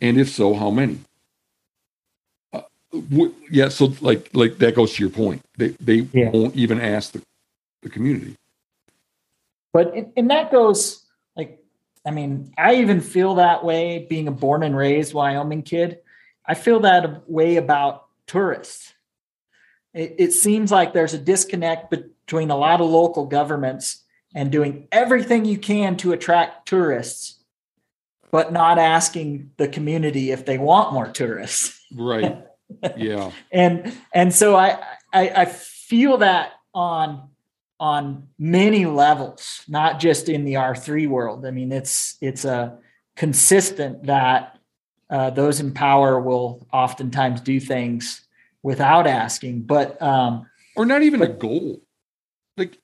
[0.00, 1.00] And if so, how many?
[2.92, 5.42] Yeah so like like that goes to your point.
[5.56, 6.30] They they Yeah.
[6.30, 7.22] won't even ask the,
[7.82, 8.36] the community.
[9.72, 11.06] But it, and that goes
[11.36, 11.62] like
[12.04, 15.98] i mean i even feel that way being a born and raised wyoming kid.
[16.44, 18.92] I feel that way about tourists.
[19.94, 24.02] It, it seems like there's a disconnect between a lot of local governments
[24.34, 27.40] and doing everything you can to attract tourists
[28.32, 31.84] but not asking the community if they want more tourists.
[31.92, 32.44] Right
[32.96, 34.78] yeah and and so I,
[35.12, 37.28] I I feel that on
[37.78, 41.46] on many levels, not just in the R three world.
[41.46, 42.78] I mean, it's it's a
[43.16, 44.58] consistent that
[45.08, 48.22] uh, those in power will oftentimes do things
[48.62, 49.62] without asking.
[49.62, 51.80] But um, or not even a goal
[52.56, 52.78] like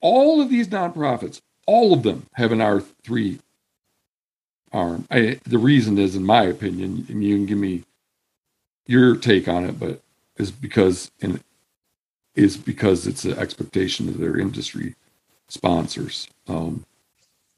[0.00, 3.38] all of these nonprofits all of them have an r3
[4.72, 7.84] arm I, the reason is in my opinion and you can give me
[8.88, 10.02] your take on it but
[10.36, 11.40] is because and
[12.34, 14.94] is because it's an expectation of their industry
[15.48, 16.28] sponsors.
[16.46, 16.84] Um,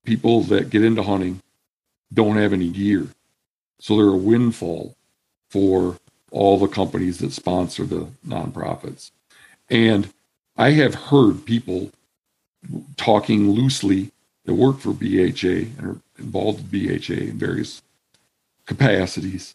[0.05, 1.41] people that get into hunting
[2.13, 3.09] don't have any gear.
[3.79, 4.97] So they're a windfall
[5.49, 5.99] for
[6.31, 9.11] all the companies that sponsor the nonprofits.
[9.69, 10.13] And
[10.57, 11.91] i have heard people
[12.97, 14.11] talking loosely
[14.45, 17.83] that work for bha and are involved with bha in various
[18.67, 19.55] capacities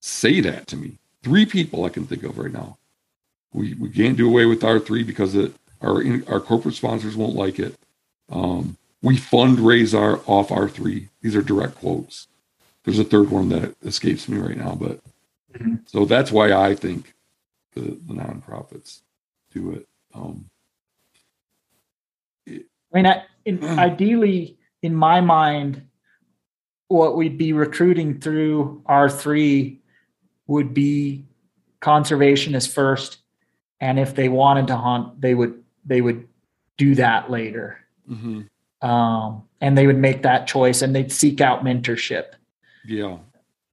[0.00, 0.98] say that to me.
[1.22, 2.78] Three people i can think of right now.
[3.52, 7.58] We, we can't do away with r3 because it, our our corporate sponsors won't like
[7.58, 7.74] it.
[8.30, 12.28] Um, we fundraise our off r3 these are direct quotes.
[12.84, 15.00] There's a third one that escapes me right now but
[15.58, 15.80] Mhm.
[15.88, 17.14] so that's why i think
[17.74, 19.00] the, the nonprofits
[19.52, 19.88] do it.
[20.14, 20.50] Um,
[22.46, 22.60] I
[22.92, 25.82] mean, I, in, ideally, in my mind,
[26.88, 29.80] what we'd be recruiting through R three
[30.48, 31.24] would be
[31.80, 33.18] conservationists first,
[33.80, 36.26] and if they wanted to hunt, they would they would
[36.76, 37.78] do that later,
[38.10, 38.48] mhm.
[38.82, 42.32] um, and they would make that choice, and they'd seek out mentorship.
[42.84, 43.18] yeah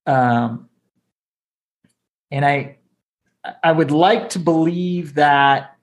[0.05, 0.69] Um,
[2.31, 2.77] and I,
[3.63, 5.77] I would like to believe that,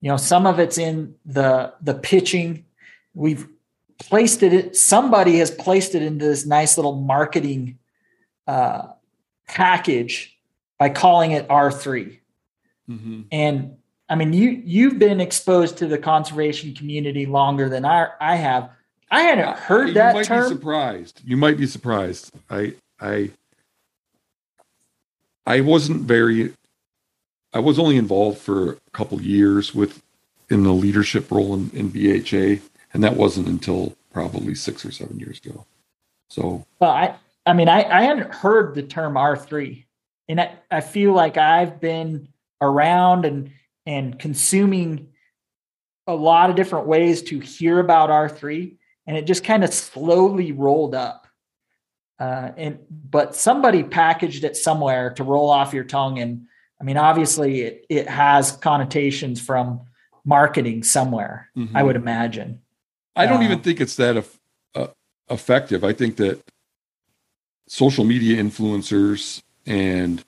[0.00, 2.64] you know, some of it's in the the pitching.
[3.14, 3.46] We've
[3.98, 4.76] placed it.
[4.76, 7.78] Somebody has placed it into this nice little marketing
[8.46, 8.88] uh,
[9.48, 10.36] package
[10.78, 12.20] by calling it R three.
[12.86, 13.76] hmm And
[14.08, 18.70] I mean, you you've been exposed to the conservation community longer than I I have.
[19.10, 20.48] I hadn't heard you that might term.
[20.48, 23.30] be surprised you might be surprised i i
[25.46, 26.54] i wasn't very
[27.52, 30.02] i was only involved for a couple years with
[30.48, 32.58] in the leadership role in, in bha
[32.94, 35.66] and that wasn't until probably six or seven years ago
[36.30, 37.14] so Well, I,
[37.44, 39.84] I mean, I, I hadn't heard the term R3
[40.28, 42.28] and I, I feel like I've been
[42.60, 43.50] around and,
[43.84, 45.08] and consuming
[46.06, 48.76] a lot of different ways to hear about R3.
[49.06, 51.26] and it just kind of slowly rolled up.
[52.18, 56.46] Uh, and but somebody packaged it somewhere to roll off your tongue, and
[56.80, 59.80] I mean, obviously, it it has connotations from
[60.24, 61.50] marketing somewhere.
[61.56, 61.76] Mm-hmm.
[61.76, 62.60] I would imagine.
[63.16, 64.24] I don't uh, even think it's that
[64.76, 64.86] uh,
[65.30, 65.82] effective.
[65.82, 66.40] I think that
[67.72, 70.22] social media influencers and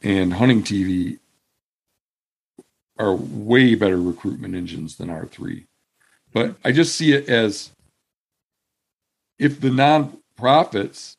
[0.00, 1.18] and hunting TV
[2.98, 5.66] are way better recruitment engines than R3.
[6.32, 7.72] But I just see it as
[9.38, 11.16] if the nonprofits,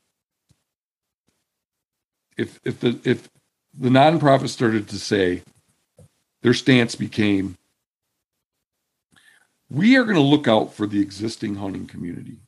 [2.35, 3.29] if if the if
[3.77, 5.43] the nonprofits started to say
[6.41, 7.57] their stance became
[9.69, 12.40] we are going to look out for the existing hunting community.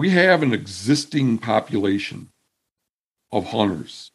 [0.00, 2.30] We have an existing population
[3.30, 4.12] of hunters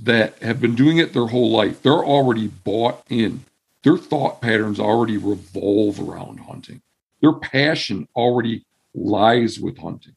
[0.00, 1.80] that have been doing it their whole life.
[1.80, 3.44] They're already bought in.
[3.84, 6.82] Their thought patterns already revolve around hunting.
[7.20, 10.16] Their passion already lies with hunting.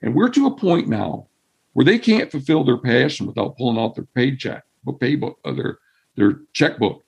[0.00, 1.26] And we're to a point now
[1.74, 5.78] where they can't fulfill their passion without pulling out their paycheck, paybook, uh, their
[6.16, 7.04] their checkbook,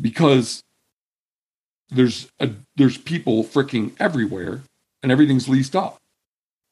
[0.00, 0.62] because
[1.90, 4.62] there's a, there's people freaking everywhere,
[5.04, 6.00] and everything's leased up.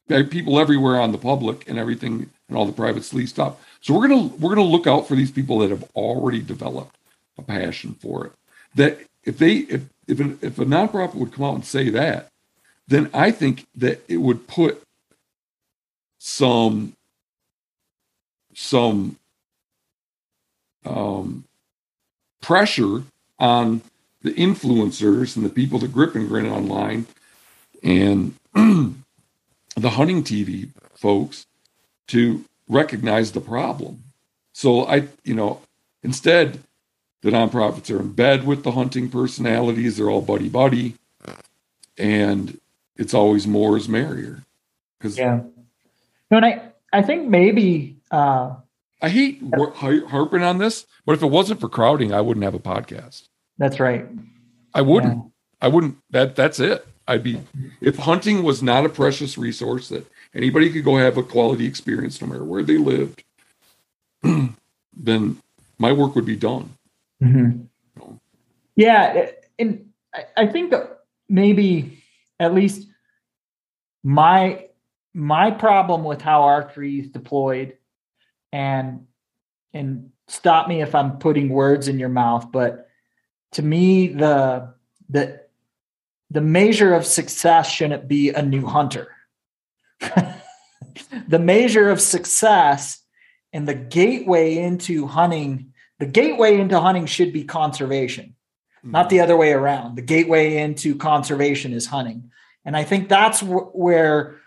[0.09, 3.61] People everywhere on the public and everything and all the privates leased up.
[3.81, 6.97] So we're gonna we're gonna look out for these people that have already developed
[7.39, 8.33] a passion for it.
[8.75, 12.29] That if they if if, an, if a nonprofit would come out and say that,
[12.89, 14.83] then I think that it would put
[16.19, 16.95] some
[18.55, 19.17] some
[20.85, 21.45] um,
[22.41, 23.05] pressure
[23.39, 23.83] on
[24.23, 27.07] the influencers and the people that grip and grin online
[27.83, 31.47] and the hunting TV folks
[32.09, 34.05] to recognize the problem.
[34.53, 35.61] So I, you know,
[36.03, 36.61] instead
[37.23, 39.97] the nonprofits are in bed with the hunting personalities.
[39.97, 40.97] They're all buddy buddy,
[41.97, 42.61] and
[42.97, 44.43] it's always more is merrier.
[44.99, 45.41] Because yeah,
[46.31, 48.55] no, and I I think maybe uh,
[49.01, 52.59] I hate harping on this, but if it wasn't for crowding, I wouldn't have a
[52.59, 53.29] podcast.
[53.57, 54.07] That's right.
[54.75, 55.17] I wouldn't.
[55.17, 55.31] Yeah.
[55.61, 55.99] I wouldn't.
[56.11, 56.87] That that's it.
[57.13, 57.39] I'd be
[57.83, 62.21] if hunting was not a precious resource that anybody could go have a quality experience
[62.23, 63.23] no matter where they lived,
[64.23, 65.39] then
[65.79, 66.71] my work would be done.
[67.23, 68.15] Mm-hmm.
[68.77, 69.91] Yeah, and
[70.37, 70.73] I think
[71.29, 72.03] maybe
[72.41, 72.89] at least
[74.03, 74.69] my
[75.13, 77.77] my problem with how R3 is deployed,
[78.55, 79.07] and
[79.75, 82.89] and stop me if I'm putting words in your mouth, but
[83.53, 84.73] to me the
[85.11, 85.42] the
[86.33, 89.09] the measure of success shouldn't be a new hunter.
[90.01, 93.01] the measure of success
[93.53, 98.35] and the gateway into hunting the gateway into hunting should be conservation,
[98.79, 98.91] mm-hmm.
[98.91, 99.95] not the other way around.
[99.95, 102.33] The gateway into conservation is hunting.
[102.65, 104.41] And I think that's w- where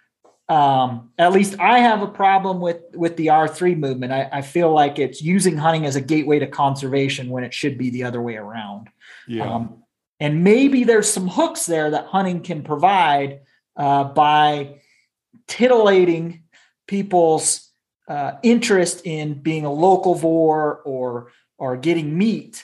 [0.50, 4.12] um, at least I have a problem with with the R3 movement.
[4.12, 7.78] I, I, feel like it's using hunting as a gateway to conservation when it should
[7.78, 8.90] be the other way around.
[9.26, 9.50] Yeah.
[9.50, 9.85] Um,
[10.20, 13.42] and maybe there's some hooks there that hunting can provide
[13.76, 14.82] uh, by
[15.48, 16.44] titillating
[16.88, 17.72] people's
[18.08, 22.64] uh, interest in being a locavore or or getting meat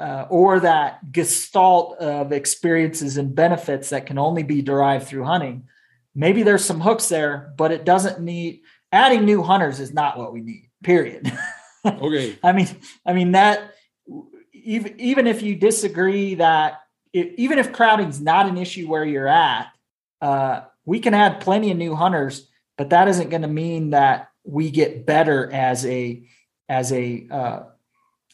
[0.00, 5.68] uh, or that gestalt of experiences and benefits that can only be derived through hunting.
[6.14, 10.32] Maybe there's some hooks there, but it doesn't need adding new hunters is not what
[10.32, 10.70] we need.
[10.82, 11.32] Period.
[11.86, 12.36] Okay.
[12.42, 12.68] I mean,
[13.06, 13.72] I mean that
[14.68, 16.82] even even if you disagree that
[17.14, 19.68] even if crowding's not an issue where you're at,
[20.20, 22.46] uh, we can add plenty of new hunters,
[22.76, 26.22] but that isn't going to mean that we get better as a
[26.68, 27.60] as a uh,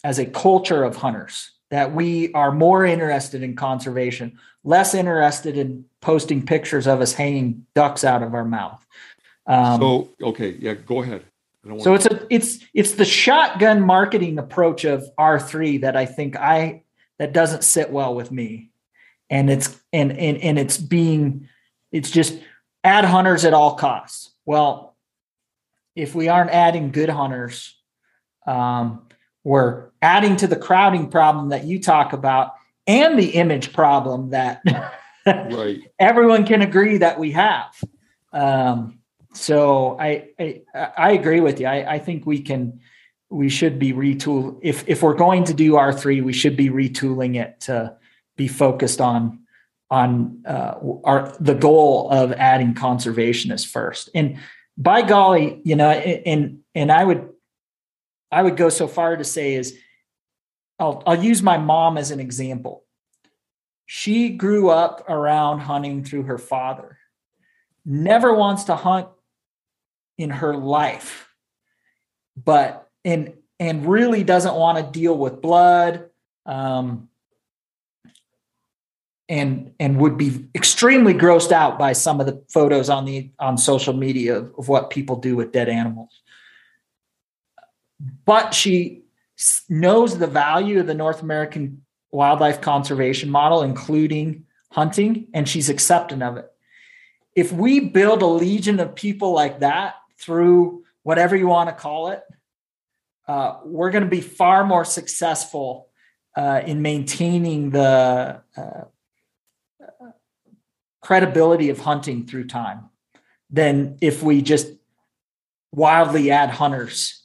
[0.03, 5.85] as a culture of hunters that we are more interested in conservation, less interested in
[6.01, 8.85] posting pictures of us hanging ducks out of our mouth.
[9.47, 11.25] Um, so okay, yeah, go ahead.
[11.81, 16.37] So it's a it's it's the shotgun marketing approach of R three that I think
[16.37, 16.83] I
[17.19, 18.71] that doesn't sit well with me,
[19.31, 21.49] and it's and and and it's being
[21.91, 22.39] it's just
[22.83, 24.33] add hunters at all costs.
[24.45, 24.95] Well,
[25.97, 27.75] if we aren't adding good hunters,
[28.47, 29.09] um,
[29.43, 32.53] we're adding to the crowding problem that you talk about
[32.87, 34.61] and the image problem that
[35.27, 35.81] right.
[35.99, 37.75] everyone can agree that we have.
[38.33, 38.99] Um,
[39.35, 40.63] so I, I,
[40.97, 41.67] I agree with you.
[41.67, 42.81] I, I think we can
[43.31, 46.71] we should be retool if if we're going to do R three, we should be
[46.71, 47.97] retooling it to
[48.37, 49.41] be focused on
[49.91, 50.75] on uh,
[51.05, 54.09] our the goal of adding conservationists first.
[54.15, 54.39] And
[54.77, 57.29] by golly, you know, and and I would
[58.31, 59.79] I would go so far to say is
[60.79, 62.85] I'll, I'll use my mom as an example.
[63.87, 66.99] she grew up around hunting through her father.
[67.85, 69.09] Never wants to hunt
[70.19, 71.35] in her life,
[72.37, 76.11] but and and really doesn't want to deal with blood.
[76.47, 77.09] Um,
[79.29, 83.57] and and would be extremely grossed out by some of the photos on the on
[83.57, 86.23] social media of, of what people do with dead animals
[88.27, 89.03] but she
[89.69, 96.21] knows the value of the north american wildlife conservation model including hunting and she's accepting
[96.21, 96.51] of it
[97.35, 102.09] if we build a legion of people like that through whatever you want to call
[102.09, 102.23] it
[103.27, 105.89] uh, we're going to be far more successful
[106.37, 108.83] uh, in maintaining the uh,
[111.01, 112.91] credibility of hunting through time
[113.51, 114.73] than if we just
[115.73, 117.23] wildly add hunters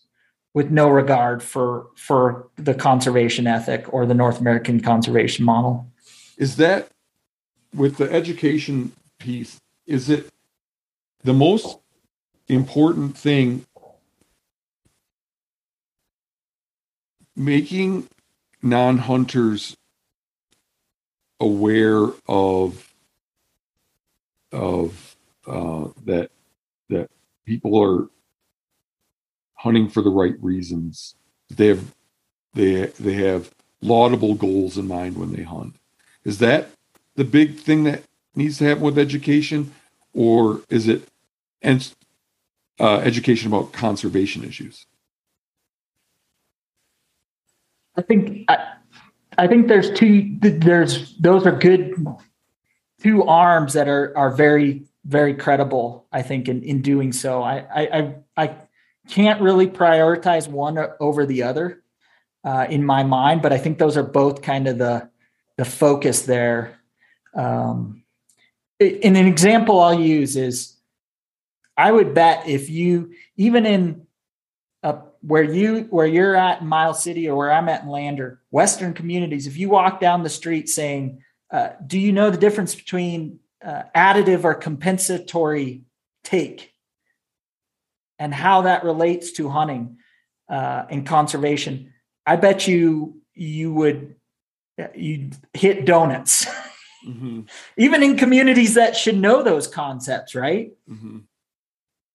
[0.53, 5.91] with no regard for for the conservation ethic or the North American conservation model.
[6.37, 6.89] Is that
[7.73, 9.59] with the education piece?
[9.85, 10.29] Is it
[11.23, 11.77] the most
[12.49, 13.65] important thing?
[17.35, 18.09] Making
[18.61, 19.77] non-hunters
[21.39, 22.93] aware of
[24.51, 25.15] of
[25.47, 26.31] uh, that
[26.89, 27.09] that
[27.45, 28.09] people are
[29.55, 31.15] hunting for the right reasons.
[31.49, 31.93] They have
[32.53, 33.51] they they have
[33.81, 35.75] laudable goals in mind when they hunt.
[36.23, 36.71] Is that
[37.15, 38.03] the big thing that
[38.35, 39.73] needs to happen with education,
[40.13, 41.07] or is it
[41.61, 41.93] and
[42.79, 44.85] uh, education about conservation issues?
[47.95, 48.73] I think I,
[49.37, 50.37] I think there's two.
[50.39, 51.93] There's those are good
[53.01, 56.07] two arms that are are very very credible.
[56.11, 58.55] I think in in doing so, I I I
[59.09, 61.83] can't really prioritize one over the other
[62.43, 65.09] uh, in my mind, but I think those are both kind of the
[65.57, 66.79] the focus there.
[67.35, 68.03] Um,
[68.79, 70.78] and an example I'll use is
[71.79, 74.05] I would bet if you even in
[74.83, 78.41] a, where you where you're at in Miles City or where I'm at in Lander,
[78.51, 82.75] Western communities, if you walk down the street saying uh, do you know the difference
[82.75, 85.83] between uh, additive or compensatory
[86.25, 86.73] take
[88.19, 89.99] and how that relates to hunting
[90.49, 91.93] uh, and conservation?
[92.25, 94.15] I bet you you would
[94.95, 96.45] you hit donuts.
[97.07, 97.43] Mm-hmm.
[97.77, 100.73] Even in communities that should know those concepts, right?
[100.89, 101.19] Mm-hmm.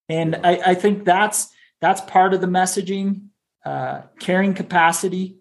[0.08, 1.48] And I, I, think that's
[1.80, 3.28] that's part of the messaging,
[3.64, 5.38] uh, carrying capacity,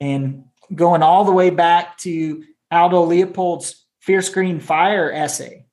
[0.00, 0.44] and
[0.74, 5.66] going all the way back to Aldo Leopold's Fierce Green Fire essay.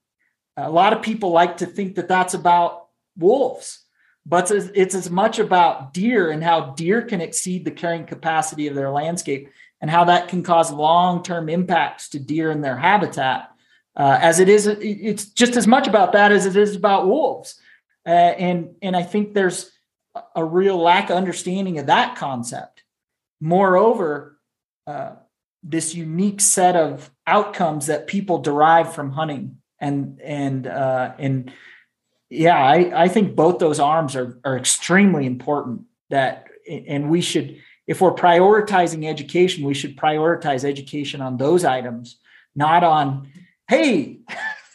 [0.57, 2.87] A lot of people like to think that that's about
[3.17, 3.79] wolves,
[4.25, 8.67] but it's, it's as much about deer and how deer can exceed the carrying capacity
[8.67, 9.49] of their landscape
[9.81, 13.49] and how that can cause long-term impacts to deer and their habitat.
[13.95, 17.59] Uh, as it is, it's just as much about that as it is about wolves.
[18.05, 19.71] Uh, and and I think there's
[20.35, 22.83] a real lack of understanding of that concept.
[23.39, 24.39] Moreover,
[24.87, 25.13] uh,
[25.63, 31.51] this unique set of outcomes that people derive from hunting and and uh, and
[32.29, 37.57] yeah I, I think both those arms are are extremely important that and we should
[37.87, 42.17] if we're prioritizing education we should prioritize education on those items
[42.55, 43.31] not on
[43.67, 44.19] hey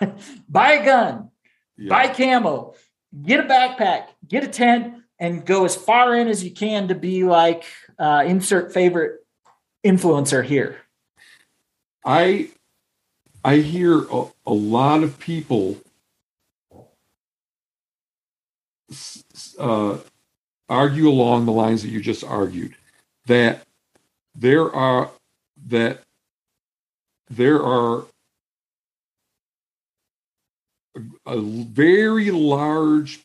[0.49, 1.31] buy a gun
[1.77, 1.89] yeah.
[1.89, 2.75] buy camo
[3.23, 6.95] get a backpack get a tent and go as far in as you can to
[6.95, 7.65] be like
[7.99, 9.25] uh, insert favorite
[9.85, 10.79] influencer here?
[12.05, 12.51] I
[13.45, 15.79] I hear a, a lot of people
[19.59, 19.99] uh,
[20.69, 22.75] argue along the lines that you just argued
[23.27, 23.63] that
[24.35, 25.11] there are
[25.67, 26.01] that
[27.31, 28.07] there are
[31.27, 33.21] a, very large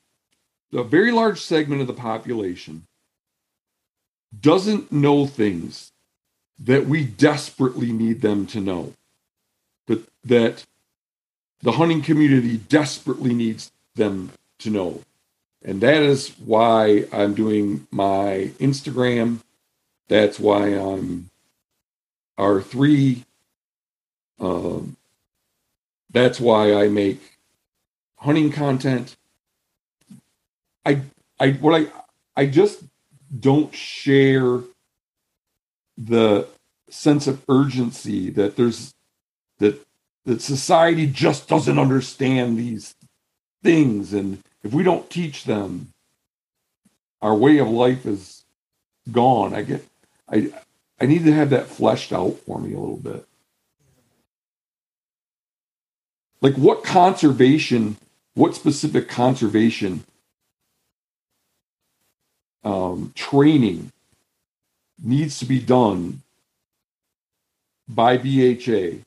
[0.74, 2.86] a very large segment of the population
[4.40, 5.92] doesn't know things
[6.60, 8.94] that we desperately need them to know.
[9.88, 10.66] That that
[11.62, 15.02] the hunting community desperately needs them to know.
[15.64, 19.42] And that is why I'm doing my Instagram.
[20.08, 21.30] That's why I'm
[22.40, 23.24] R3.
[24.40, 24.98] Um,
[26.12, 27.22] that's why I make
[28.22, 29.16] hunting content.
[30.86, 31.02] I
[31.40, 31.88] I what I
[32.36, 32.84] I just
[33.40, 34.62] don't share
[35.98, 36.48] the
[36.90, 38.94] sense of urgency that there's
[39.60, 39.86] that
[40.26, 42.96] that society just doesn't understand these
[43.64, 44.14] things.
[44.14, 45.94] And if we don't teach them
[47.22, 48.44] our way of life is
[49.12, 49.54] gone.
[49.54, 49.88] I get
[50.30, 50.52] i
[51.00, 53.26] i need to have that fleshed out for me a little bit.
[56.42, 57.98] Like what conservation,
[58.34, 60.04] what specific conservation
[62.64, 63.92] um, training
[65.02, 66.22] needs to be done
[67.88, 69.04] by BHA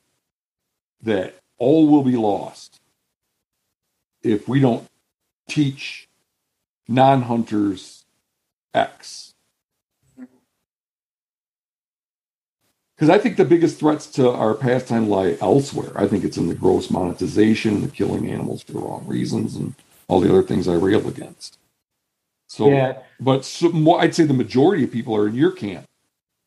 [1.01, 2.79] that all will be lost
[4.23, 4.87] if we don't
[5.47, 6.07] teach
[6.87, 8.05] non hunters
[8.73, 9.24] X.
[12.95, 15.91] Because I think the biggest threats to our pastime lie elsewhere.
[15.95, 19.75] I think it's in the gross monetization, the killing animals for the wrong reasons, and
[20.07, 21.57] all the other things I rail against.
[22.47, 22.99] So, yeah.
[23.19, 23.39] but
[23.99, 25.87] I'd say the majority of people are in your camp.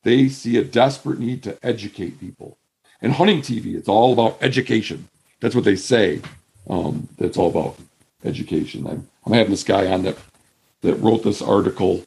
[0.04, 2.56] They see a desperate need to educate people.
[3.02, 5.08] And hunting TV, it's all about education.
[5.40, 6.22] That's what they say.
[6.70, 7.76] Um, that's all about
[8.24, 8.86] education.
[8.86, 10.16] I'm, I'm having this guy on that
[10.80, 12.04] that wrote this article.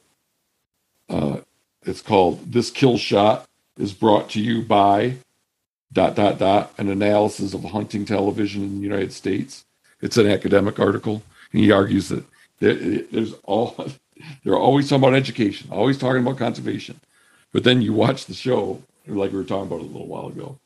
[1.08, 1.38] Uh,
[1.82, 3.46] it's called "This Kill Shot
[3.78, 5.16] is brought to you by
[5.92, 9.64] dot dot dot an analysis of hunting television in the United States."
[10.00, 11.22] It's an academic article,
[11.52, 12.24] and he argues that
[12.58, 13.76] there's all
[14.44, 17.00] they're always talking about education, always talking about conservation,
[17.52, 20.58] but then you watch the show, like we were talking about a little while ago,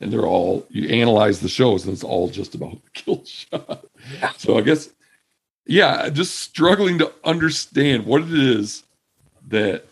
[0.00, 3.84] and they're all you analyze the shows, and it's all just about the kill shot.
[4.12, 4.32] Yeah.
[4.36, 4.90] So I guess,
[5.66, 8.82] yeah, just struggling to understand what it is
[9.48, 9.84] that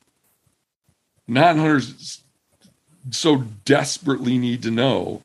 [1.29, 2.22] non-hunters
[3.11, 5.23] so desperately need to know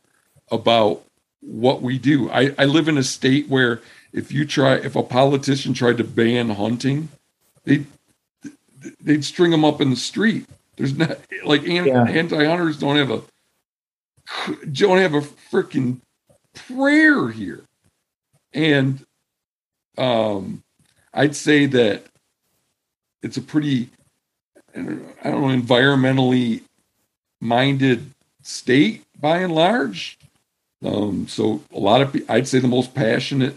[0.52, 1.04] about
[1.41, 2.30] what we do.
[2.32, 3.82] I, I live in a state where
[4.14, 7.10] if you try if a politician tried to ban hunting
[7.66, 7.86] they'd
[9.02, 10.45] they'd string them up in the street
[10.76, 12.04] there's not like yeah.
[12.08, 13.22] anti-hunters don't have a
[14.72, 15.99] don't have a freaking
[16.54, 17.64] prayer here
[18.54, 19.06] and
[19.98, 20.64] um
[21.14, 22.04] i'd say that
[23.22, 23.90] it's a pretty
[24.76, 26.62] i don't know environmentally
[27.40, 28.12] minded
[28.42, 30.18] state by and large
[30.84, 33.56] um so a lot of i'd say the most passionate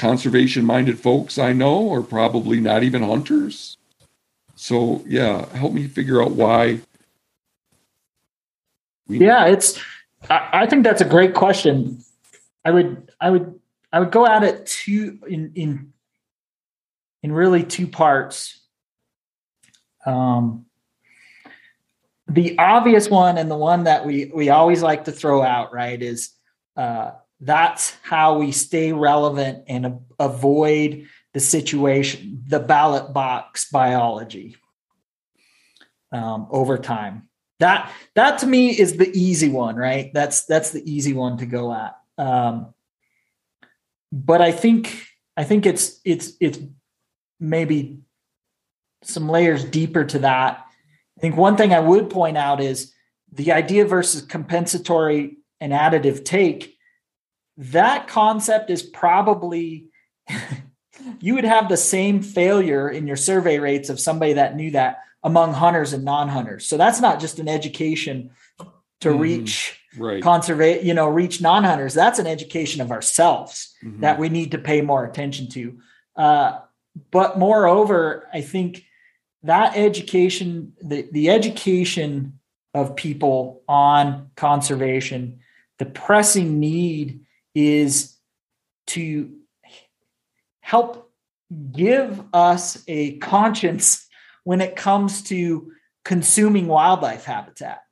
[0.00, 3.76] conservation minded folks I know are probably not even hunters.
[4.56, 6.80] So, yeah, help me figure out why.
[9.08, 9.78] yeah, it's,
[10.28, 12.02] I, I think that's a great question.
[12.64, 13.60] I would, I would,
[13.92, 15.92] I would go at it two in, in,
[17.22, 18.58] in really two parts.
[20.06, 20.64] Um,
[22.30, 26.00] the obvious one and the one that we we always like to throw out right
[26.00, 26.30] is
[26.76, 34.56] uh, that's how we stay relevant and avoid the situation, the ballot box biology
[36.12, 37.28] um, over time.
[37.58, 40.10] That that to me is the easy one, right?
[40.14, 41.96] That's that's the easy one to go at.
[42.16, 42.74] Um,
[44.12, 45.04] but I think
[45.36, 46.58] I think it's it's it's
[47.40, 47.98] maybe
[49.02, 50.66] some layers deeper to that.
[51.20, 52.94] I think one thing I would point out is
[53.30, 56.78] the idea versus compensatory and additive take
[57.58, 59.88] that concept is probably
[61.20, 65.00] you would have the same failure in your survey rates of somebody that knew that
[65.22, 66.66] among hunters and non-hunters.
[66.66, 68.30] So that's not just an education
[69.02, 70.22] to mm, reach right.
[70.22, 71.92] conservate, you know, reach non-hunters.
[71.92, 74.00] That's an education of ourselves mm-hmm.
[74.00, 75.78] that we need to pay more attention to.
[76.16, 76.60] Uh,
[77.10, 78.86] but moreover, I think
[79.42, 82.38] that education, the, the education
[82.74, 85.40] of people on conservation,
[85.78, 87.20] the pressing need
[87.54, 88.16] is
[88.88, 89.34] to
[90.60, 91.10] help
[91.72, 94.06] give us a conscience
[94.44, 95.72] when it comes to
[96.04, 97.82] consuming wildlife habitat.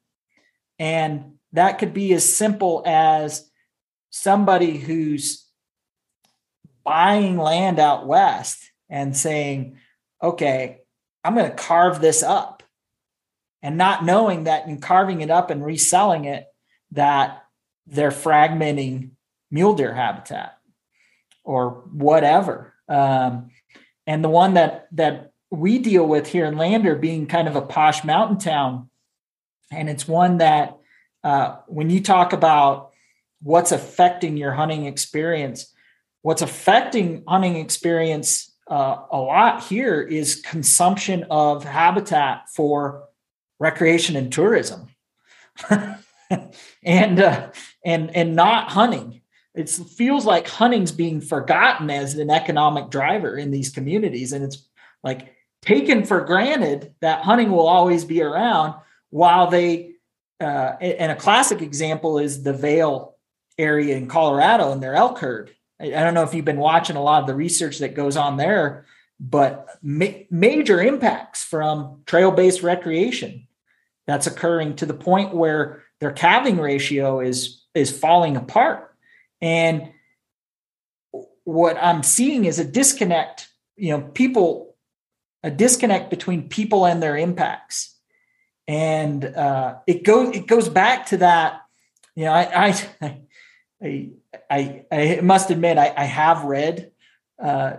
[0.79, 3.51] And that could be as simple as
[4.11, 5.47] somebody who's
[6.85, 9.77] buying land out west and saying,
[10.23, 10.78] okay,
[11.25, 12.63] I'm going to carve this up.
[13.61, 16.47] And not knowing that in carving it up and reselling it,
[16.93, 17.45] that
[17.89, 19.11] they're fragmenting
[19.51, 20.59] mule deer habitat
[21.43, 22.75] or whatever.
[22.89, 23.51] Um,
[24.07, 27.63] and the one that that we deal with here in Lander being kind of a
[27.63, 28.91] posh mountain town,
[29.73, 30.79] and it's one that
[31.25, 32.93] uh, when you talk about
[33.43, 35.75] what's affecting your hunting experience,
[36.23, 43.05] what's affecting hunting experience uh, a lot here is consumption of habitat for
[43.59, 44.89] recreation and tourism,
[46.83, 47.51] and uh,
[47.85, 49.23] and and not hunting.
[49.55, 54.33] It feels like hunting's being forgotten as an economic driver in these communities.
[54.33, 54.69] And it's
[55.03, 58.75] like taken for granted that hunting will always be around
[59.11, 59.95] while they
[60.41, 63.17] uh, and a classic example is the Vail
[63.59, 65.51] area in Colorado and their elk herd.
[65.81, 68.37] I, don't know if you've been watching a lot of the research that goes on
[68.37, 68.87] there,
[69.21, 73.47] but ma- major impacts from trail-based recreation
[74.07, 78.89] that's occurring to the point where their calving ratio is is falling apart
[79.41, 79.93] and
[81.49, 84.77] what I'm seeing is a disconnect, you know, people,
[85.43, 87.97] a disconnect between people and their impacts.
[88.67, 91.63] And uh, it goes it goes back to that,
[92.15, 92.69] you know, I
[93.01, 93.21] I
[93.83, 94.11] I
[94.51, 96.93] I, I must admit I, I have read
[97.43, 97.77] uh,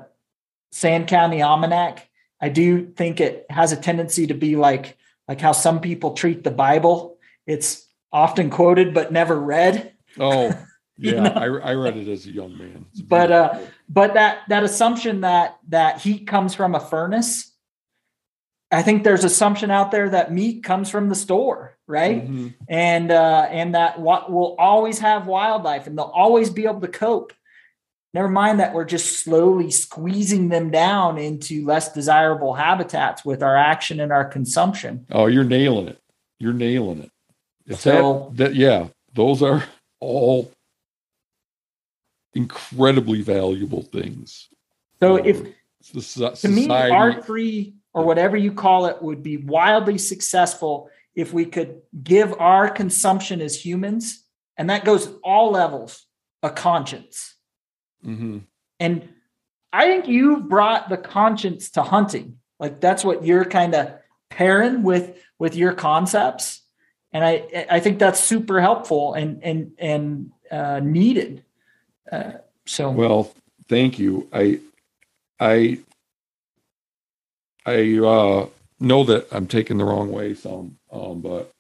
[0.72, 2.08] Sand County Almanac.
[2.42, 4.98] I do think it has a tendency to be like
[5.28, 7.18] like how some people treat the Bible.
[7.46, 9.94] It's often quoted but never read.
[10.20, 10.58] Oh,
[10.98, 11.32] yeah, know?
[11.32, 12.86] I, I read it as a young man.
[13.08, 17.52] But uh, but that that assumption that that heat comes from a furnace,
[18.72, 22.24] I think there's assumption out there that meat comes from the store, right?
[22.24, 22.48] Mm-hmm.
[22.70, 26.88] And uh, and that what will always have wildlife, and they'll always be able to
[26.88, 27.34] cope.
[28.14, 33.56] Never mind that we're just slowly squeezing them down into less desirable habitats with our
[33.56, 35.06] action and our consumption.
[35.12, 36.00] Oh, you're nailing it.
[36.40, 37.12] You're nailing it.
[37.68, 39.64] It's so, that, that yeah, those are
[40.00, 40.52] all
[42.34, 44.48] incredibly valuable things.
[45.00, 45.44] So if
[45.94, 51.34] the society, to me, R3 or whatever you call it would be wildly successful if
[51.34, 54.24] we could give our consumption as humans,
[54.56, 56.06] and that goes all levels,
[56.42, 57.36] a conscience.
[58.06, 58.40] Mm-hmm.
[58.80, 59.10] And
[59.74, 62.38] I think you brought the conscience to hunting.
[62.58, 63.92] Like that's what you're kind of
[64.30, 66.62] pairing with with your concepts,
[67.12, 71.44] and I I think that's super helpful and and and uh, needed.
[72.10, 72.32] Uh,
[72.66, 73.34] so well,
[73.68, 74.30] thank you.
[74.32, 74.60] I
[75.40, 75.80] I
[77.66, 78.48] I uh,
[78.80, 81.52] know that I'm taking the wrong way some, um, but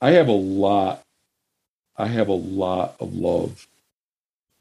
[0.00, 1.02] I have a lot.
[1.96, 3.66] I have a lot of love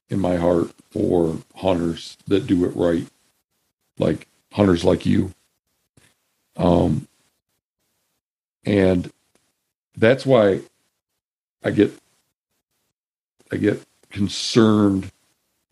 [0.09, 3.05] in my heart for hunters that do it right,
[3.99, 5.33] like hunters like you.
[6.55, 7.07] Um,
[8.65, 9.11] and
[9.95, 10.61] that's why
[11.63, 11.91] I get
[13.51, 15.11] I get concerned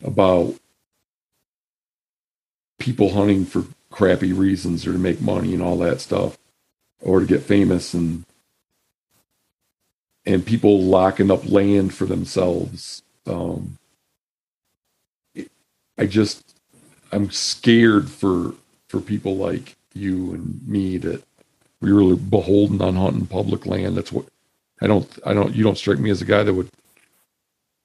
[0.03, 0.55] about
[2.77, 6.37] people hunting for crappy reasons or to make money and all that stuff
[7.05, 8.25] or to get famous and
[10.25, 13.77] and people locking up land for themselves um,
[15.97, 16.55] I just
[17.13, 18.53] I'm scared for
[18.89, 21.23] for people like you and me that
[21.81, 23.97] we were beholden on hunting public land.
[23.97, 24.27] That's what
[24.81, 26.69] I don't I don't you don't strike me as a guy that would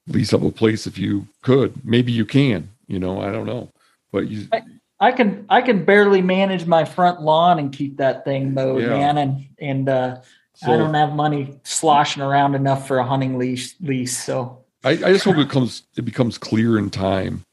[0.09, 1.85] lease up a place if you could.
[1.85, 3.71] Maybe you can, you know, I don't know.
[4.13, 4.63] But you I,
[5.01, 8.89] I can I can barely manage my front lawn and keep that thing mowed, yeah.
[8.89, 9.19] man.
[9.19, 10.21] And and uh
[10.55, 14.23] so, I don't have money sloshing around enough for a hunting lease lease.
[14.23, 17.45] So I, I just hope it comes it becomes clear in time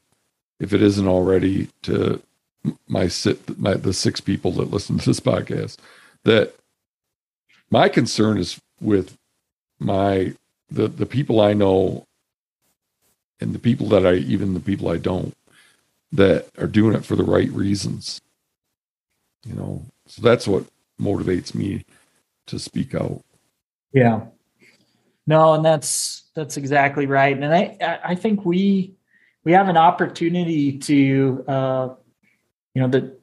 [0.60, 2.20] if it isn't already, to
[2.86, 5.78] my sit my the six people that listen to this podcast
[6.24, 6.54] that
[7.70, 9.16] my concern is with
[9.78, 10.34] my
[10.70, 12.04] the the people I know
[13.40, 15.34] and the people that I even the people I don't
[16.12, 18.20] that are doing it for the right reasons.
[19.46, 20.64] You know, so that's what
[21.00, 21.84] motivates me
[22.46, 23.22] to speak out.
[23.92, 24.22] Yeah.
[25.26, 27.36] No, and that's that's exactly right.
[27.36, 28.94] And I I think we
[29.44, 31.94] we have an opportunity to uh,
[32.74, 33.18] you know the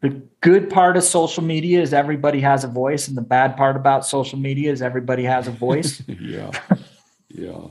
[0.00, 3.76] the good part of social media is everybody has a voice and the bad part
[3.76, 6.50] about social media is everybody has a voice yeah
[7.28, 7.66] yeah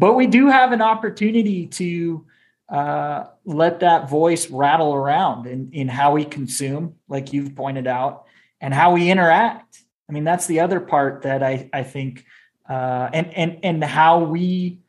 [0.00, 2.26] but we do have an opportunity to
[2.68, 8.24] uh, let that voice rattle around in, in how we consume like you've pointed out
[8.60, 12.24] and how we interact i mean that's the other part that i, I think
[12.68, 14.80] uh, and and and how we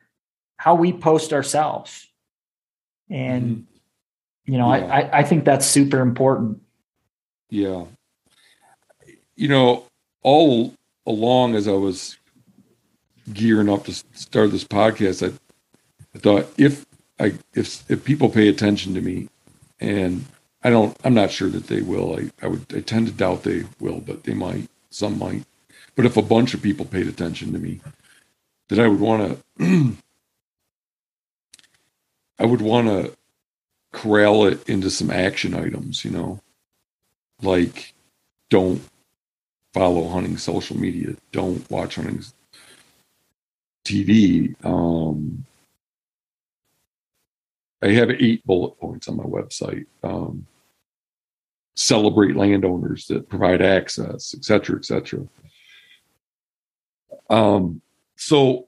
[0.62, 2.08] how we post ourselves.
[3.10, 4.52] And, mm-hmm.
[4.52, 4.86] you know, yeah.
[4.86, 6.62] I, I think that's super important.
[7.50, 7.86] Yeah.
[9.36, 9.86] You know,
[10.22, 10.76] all
[11.08, 12.16] along as I was
[13.34, 15.34] gearing up to start this podcast, I,
[16.16, 16.86] I thought if
[17.20, 19.30] I if if people pay attention to me,
[19.80, 20.26] and
[20.64, 22.18] I don't, I'm not sure that they will.
[22.18, 24.70] I I would I tend to doubt they will, but they might.
[24.90, 25.46] Some might.
[25.96, 27.80] But if a bunch of people paid attention to me,
[28.70, 29.98] that I would want to
[32.40, 33.16] I would want to
[33.92, 36.40] corral it into some action items, you know,
[37.42, 37.94] like
[38.50, 38.82] don't
[39.74, 42.24] follow hunting social media, don't watch hunting
[43.86, 44.56] TV.
[44.66, 45.46] Um,
[47.82, 49.86] I have eight bullet points on my website.
[50.04, 50.46] Um,
[51.76, 55.26] celebrate landowners that provide access, et cetera, et cetera.
[57.30, 57.82] Um,
[58.18, 58.68] so,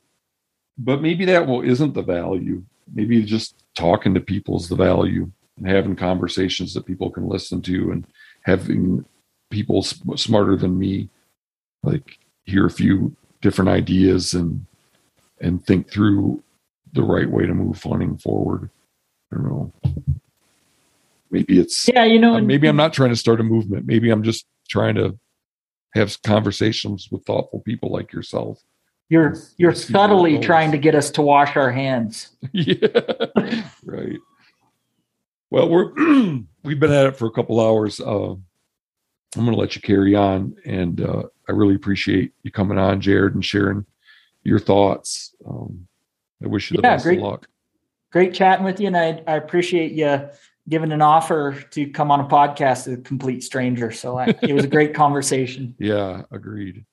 [0.78, 2.64] but maybe that well isn't the value.
[2.92, 7.62] Maybe just talking to people is the value and having conversations that people can listen
[7.64, 8.08] to and
[8.44, 9.06] having
[9.52, 11.10] people smarter than me
[11.84, 14.66] like hear a few different ideas and
[15.44, 16.42] and think through
[16.94, 18.70] the right way to move funding forward.
[19.32, 19.74] I don't know.
[21.30, 23.86] Maybe it's yeah, you know, uh, maybe I'm not trying to start a movement.
[23.86, 25.18] Maybe I'm just trying to
[25.94, 28.64] have conversations with thoughtful people like yourself.
[29.10, 32.36] You're you're subtly trying to get us to wash our hands.
[32.52, 32.88] yeah,
[33.84, 34.20] right.
[35.50, 35.92] Well, we're
[36.64, 38.00] we've been at it for a couple hours.
[38.00, 38.32] Uh,
[39.36, 43.02] I'm going to let you carry on, and uh, I really appreciate you coming on,
[43.02, 43.86] Jared, and sharing
[44.44, 45.33] your thoughts.
[45.46, 45.88] Um,
[46.44, 47.20] I wish you the Yeah, best great.
[47.20, 47.48] of luck.
[48.12, 50.30] Great chatting with you, and I, I appreciate you
[50.70, 53.92] giving an offer to come on a podcast to a complete stranger.
[53.92, 55.76] So I, it was a great conversation.
[55.80, 56.86] Yeah, agreed.